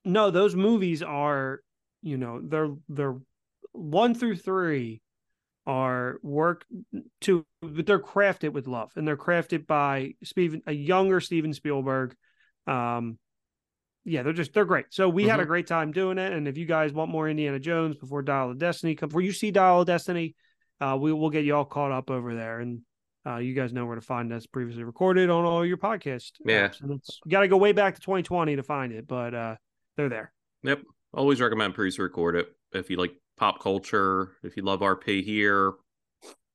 no 0.04 0.32
those 0.32 0.56
movies 0.56 1.02
are 1.02 1.62
you 2.02 2.18
know 2.18 2.42
they're 2.44 2.74
they're 2.90 3.18
one 3.72 4.14
through 4.14 4.36
three 4.36 5.02
are 5.72 6.20
work 6.22 6.66
to 7.22 7.46
but 7.62 7.86
they're 7.86 8.00
crafted 8.00 8.52
with 8.52 8.68
love 8.68 8.92
and 8.98 9.08
they're 9.08 9.16
crafted 9.16 9.66
by 9.66 10.14
Steven 10.24 10.62
a 10.68 10.74
younger 10.74 11.22
Steven 11.22 11.54
Spielberg 11.54 12.14
um 12.68 13.18
yeah 14.04 14.24
they're 14.24 14.34
just 14.34 14.52
they're 14.54 14.66
great 14.66 14.88
so 14.90 15.08
we 15.08 15.24
had 15.28 15.40
a 15.40 15.44
Mhm. 15.44 15.48
great 15.48 15.68
time 15.68 15.92
doing 15.94 16.18
it 16.18 16.34
and 16.34 16.48
if 16.48 16.58
you 16.58 16.66
guys 16.66 16.92
want 16.92 17.10
more 17.12 17.30
Indiana 17.30 17.60
Jones 17.60 17.96
before 17.96 18.22
Dial 18.22 18.52
of 18.52 18.58
Destiny 18.58 18.96
come 18.96 19.10
before 19.10 19.22
you 19.22 19.32
see 19.32 19.52
Dial 19.52 19.82
of 19.82 19.88
Destiny 19.88 20.36
uh 20.82 20.98
we 21.00 21.14
will 21.14 21.30
get 21.30 21.46
you 21.46 21.56
all 21.56 21.66
caught 21.66 21.92
up 21.94 22.10
over 22.10 22.36
there 22.36 22.60
and 22.60 22.82
uh 23.26 23.38
you 23.38 23.54
guys 23.54 23.72
know 23.72 23.86
where 23.86 23.96
to 23.96 24.02
find 24.02 24.34
us 24.34 24.46
previously 24.48 24.84
recorded 24.84 25.30
on 25.30 25.46
all 25.46 25.66
your 25.66 25.78
podcast 25.78 26.32
Yeah. 26.44 26.68
apps. 26.68 26.82
and 26.82 26.92
it's 26.92 27.20
you 27.24 27.32
got 27.32 27.42
to 27.42 27.48
go 27.48 27.58
way 27.58 27.72
back 27.72 27.96
to 27.96 28.02
2020 28.02 28.58
to 28.58 28.64
find 28.64 28.92
it 28.92 29.08
but 29.08 29.34
uh 29.34 29.56
they're 29.96 30.10
there 30.10 30.34
Yep. 30.64 30.82
Always 31.14 31.40
recommend 31.42 31.74
pre 31.76 31.92
record 31.98 32.36
it. 32.36 32.48
If 32.74 32.90
you 32.90 32.98
like 32.98 33.14
pop 33.42 33.60
culture, 33.60 34.34
if 34.44 34.56
you 34.56 34.62
love 34.62 34.82
RP 34.82 35.24
here, 35.24 35.74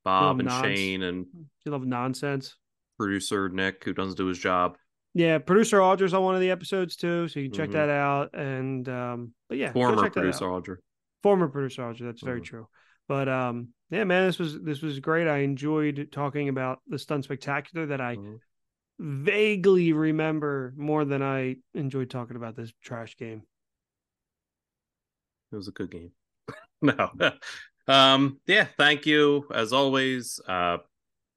Bob 0.05 0.39
and. 0.39 0.49
Shane 0.51 1.03
and 1.03 1.27
you 1.65 1.73
love 1.73 1.85
nonsense 1.85 2.57
producer 2.97 3.49
Nick, 3.49 3.83
who 3.85 3.93
doesn't 3.93 4.17
do 4.17 4.27
his 4.27 4.39
job. 4.39 4.79
Yeah, 5.13 5.39
producer 5.39 5.83
Audrey's 5.83 6.15
on 6.15 6.23
one 6.23 6.37
of 6.37 6.41
the 6.41 6.51
episodes 6.51 6.95
too, 6.95 7.27
so 7.27 7.41
you 7.41 7.51
can 7.51 7.57
check 7.59 7.71
Mhm. 7.71 7.73
that 7.73 7.89
out. 7.89 8.35
And 8.35 8.89
um, 8.89 9.35
but 9.49 9.59
yeah, 9.59 9.73
Former 9.73 10.09
producer. 10.09 10.45
Audrey. 10.49 10.77
former 11.25 11.49
producer 11.49 11.83
Audrey. 11.83 12.07
That's 12.07 12.23
very 12.23 12.41
Mhm. 12.41 12.45
true. 12.45 12.69
But 13.09 13.29
um, 13.29 13.69
yeah, 13.91 14.05
man, 14.05 14.27
this 14.27 14.39
was 14.39 14.61
this 14.63 14.81
was 14.81 15.01
great. 15.01 15.27
I 15.27 15.39
enjoyed 15.39 16.09
talking 16.13 16.49
about 16.49 16.79
the 16.87 17.01
stunt 17.01 17.25
spectacular 17.25 17.87
that 17.87 18.01
I 18.01 18.17
Mhm. 18.17 18.39
vaguely 19.01 19.93
remember 19.93 20.73
more 20.77 21.05
than 21.05 21.21
I 21.21 21.57
enjoyed 21.75 22.11
talking 22.11 22.37
about 22.37 22.55
this 22.55 22.73
trash 22.81 23.17
game. 23.17 23.43
It 25.51 25.57
was 25.57 25.67
a 25.69 25.73
good 25.73 25.91
game. 25.91 26.13
no. 26.83 27.11
um, 27.89 28.41
yeah, 28.47 28.67
thank 28.77 29.07
you. 29.07 29.47
As 29.53 29.73
always, 29.73 30.41
uh 30.47 30.79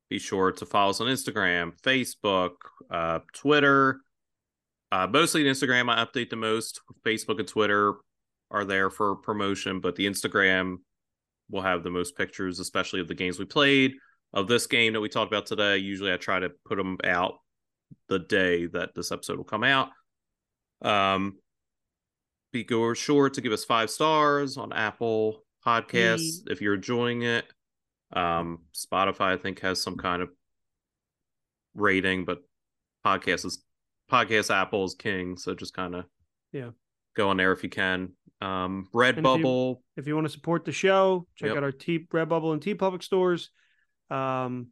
be 0.10 0.18
sure 0.18 0.52
to 0.52 0.66
follow 0.66 0.90
us 0.90 1.02
on 1.02 1.08
Instagram, 1.08 1.80
Facebook, 1.82 2.54
uh, 2.90 3.20
Twitter. 3.34 4.02
Uh 4.92 5.08
mostly 5.08 5.44
Instagram 5.44 5.90
I 5.92 6.04
update 6.04 6.30
the 6.30 6.36
most. 6.36 6.82
Facebook 7.06 7.40
and 7.40 7.48
Twitter 7.48 7.96
are 8.52 8.66
there 8.66 8.90
for 8.90 9.16
promotion, 9.16 9.80
but 9.80 9.96
the 9.96 10.08
Instagram 10.08 10.78
will 11.50 11.62
have 11.62 11.84
the 11.84 11.90
most 11.90 12.16
pictures, 12.16 12.60
especially 12.60 13.00
of 13.00 13.08
the 13.08 13.16
games 13.16 13.40
we 13.40 13.46
played. 13.46 13.94
Of 14.32 14.48
this 14.48 14.68
game 14.68 14.94
that 14.94 15.02
we 15.02 15.10
talked 15.10 15.32
about 15.32 15.48
today, 15.48 15.78
usually 15.78 16.14
I 16.14 16.18
try 16.18 16.40
to 16.40 16.52
put 16.66 16.78
them 16.78 16.98
out 17.04 17.40
the 18.10 18.20
day 18.20 18.68
that 18.68 18.94
this 18.94 19.12
episode 19.12 19.38
will 19.38 19.44
come 19.44 19.64
out. 19.64 19.90
Um, 20.84 21.38
be 22.52 22.66
sure 22.96 23.30
to 23.30 23.42
give 23.42 23.52
us 23.52 23.66
five 23.66 23.90
stars 23.90 24.58
on 24.58 24.74
Apple 24.74 25.44
Podcasts 25.66 26.50
if 26.50 26.62
you're 26.62 26.76
enjoying 26.76 27.22
it. 27.24 27.46
Um, 28.14 28.60
Spotify, 28.74 29.34
I 29.34 29.38
think, 29.38 29.60
has 29.62 29.82
some 29.82 29.96
kind 29.98 30.22
of 30.22 30.30
rating, 31.76 32.26
but 32.26 32.40
podcast 33.06 33.46
is 33.46 33.64
podcast 34.12 34.54
Apple 34.54 34.84
is 34.86 34.96
king, 34.96 35.38
so 35.38 35.54
just 35.54 35.74
kind 35.74 35.96
of 35.96 36.06
Yeah. 36.52 36.72
go 37.16 37.30
on 37.30 37.38
there 37.38 37.52
if 37.52 37.64
you 37.64 37.70
can. 37.70 38.14
Um, 38.42 38.86
if 38.88 38.94
Redbubble, 38.94 39.82
If 39.98 40.08
you 40.08 40.16
want 40.16 40.26
to 40.26 40.34
support 40.34 40.66
the 40.66 40.72
show, 40.72 41.28
check 41.36 41.50
Yep. 41.50 41.58
out 41.58 41.64
our 41.64 41.72
T 41.72 42.00
Redbubble 42.12 42.54
and 42.54 42.62
TeePublic 42.62 43.04
stores. 43.04 43.52
Um, 44.10 44.72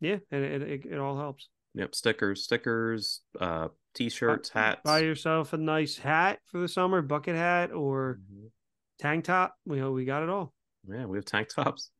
yeah, 0.00 0.18
and 0.30 0.44
it, 0.44 0.62
it, 0.62 0.86
it 0.86 0.98
all 0.98 1.16
helps. 1.16 1.48
yep, 1.74 1.94
stickers, 1.94 2.42
stickers, 2.44 3.22
uh, 3.40 3.68
t-shirts, 3.94 4.50
hats. 4.50 4.80
Buy 4.84 5.00
yourself 5.00 5.52
a 5.52 5.56
nice 5.56 5.96
hat 5.96 6.38
for 6.46 6.58
the 6.60 6.68
summer, 6.68 7.02
bucket 7.02 7.36
hat 7.36 7.72
or 7.72 8.18
Mhm. 8.32 8.50
tank 8.98 9.24
top. 9.24 9.54
We 9.66 9.82
we 9.82 10.04
got 10.04 10.22
it 10.22 10.28
all. 10.28 10.52
Yeah, 10.88 11.06
we 11.06 11.18
have 11.18 11.24
tank 11.24 11.48
tops. 11.48 11.90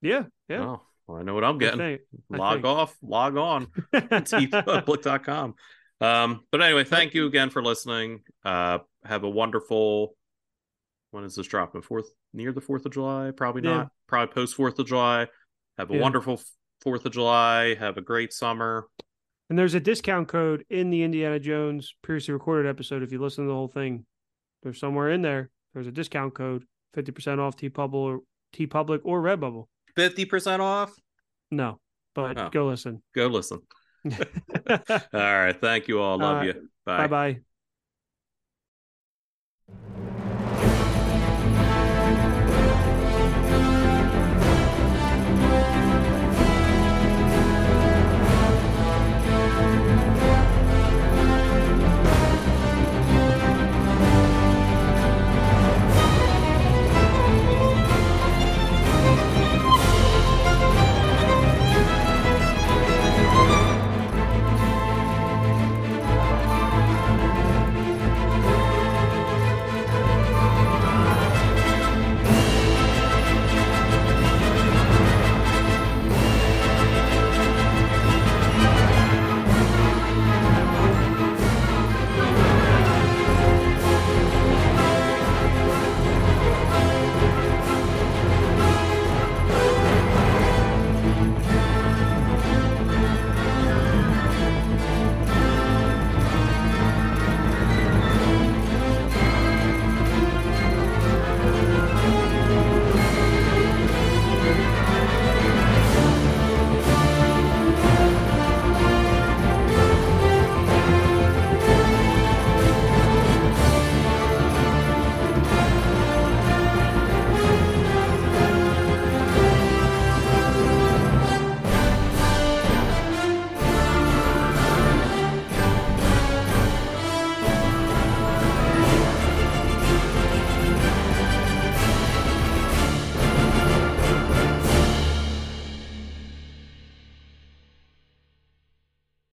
Yeah, 0.00 0.24
yeah. 0.48 0.64
Oh, 0.64 0.82
well, 1.06 1.18
I 1.18 1.22
know 1.22 1.34
what 1.34 1.44
I'm 1.44 1.56
I 1.56 1.58
getting. 1.58 1.78
think. 1.78 2.00
I 2.32 2.36
log 2.36 2.54
think. 2.56 2.66
off, 2.66 2.96
log 3.02 3.36
on. 3.36 3.66
teepublic.com. 3.92 5.54
Um, 6.00 6.44
but 6.50 6.60
anyway, 6.62 6.84
thank 6.84 7.14
you 7.14 7.26
again 7.26 7.50
for 7.50 7.62
listening. 7.62 8.22
Uh, 8.44 8.78
have 9.04 9.24
a 9.24 9.30
wonderful. 9.30 10.16
When 11.12 11.24
is 11.24 11.34
this 11.36 11.46
dropping? 11.46 11.82
Fourth 11.82 12.10
near 12.32 12.52
the 12.52 12.60
Fourth 12.60 12.86
of 12.86 12.92
July? 12.92 13.30
Probably 13.36 13.62
Yeah. 13.62 13.76
not. 13.76 13.88
Probably 14.08 14.32
post 14.32 14.54
Fourth 14.56 14.78
of 14.78 14.86
July. 14.86 15.28
Have 15.78 15.90
a 15.90 15.94
Yeah. 15.94 16.00
wonderful 16.00 16.40
Fourth 16.80 17.04
of 17.04 17.12
July. 17.12 17.74
Have 17.74 17.98
a 17.98 18.00
great 18.00 18.32
summer. 18.32 18.86
And 19.52 19.58
there's 19.58 19.74
a 19.74 19.80
discount 19.80 20.28
code 20.28 20.64
in 20.70 20.88
the 20.88 21.02
Indiana 21.02 21.38
Jones 21.38 21.94
previously 22.00 22.32
recorded 22.32 22.66
episode. 22.66 23.02
If 23.02 23.12
you 23.12 23.20
listen 23.20 23.44
to 23.44 23.48
the 23.48 23.54
whole 23.54 23.68
thing, 23.68 24.06
there's 24.62 24.80
somewhere 24.80 25.10
in 25.10 25.20
there. 25.20 25.50
There's 25.74 25.86
a 25.86 25.90
discount 25.92 26.32
code, 26.32 26.64
fifty 26.94 27.12
percent 27.12 27.38
off 27.38 27.54
TeePublic, 27.58 28.20
T 28.54 28.66
Public 28.66 29.02
or 29.04 29.20
Redbubble. 29.20 29.66
Fifty 29.94 30.24
percent 30.24 30.62
off. 30.62 30.94
No, 31.50 31.80
but 32.14 32.38
Oh. 32.38 32.48
go 32.48 32.66
listen. 32.68 33.02
Go 33.14 33.26
listen. 33.26 33.60
All 34.06 34.80
right. 35.12 35.60
Thank 35.60 35.86
you 35.86 36.00
all. 36.00 36.16
Love 36.16 36.40
Uh, 36.40 36.44
you. 36.46 36.68
bye 36.86 37.06
bye. 37.06 37.40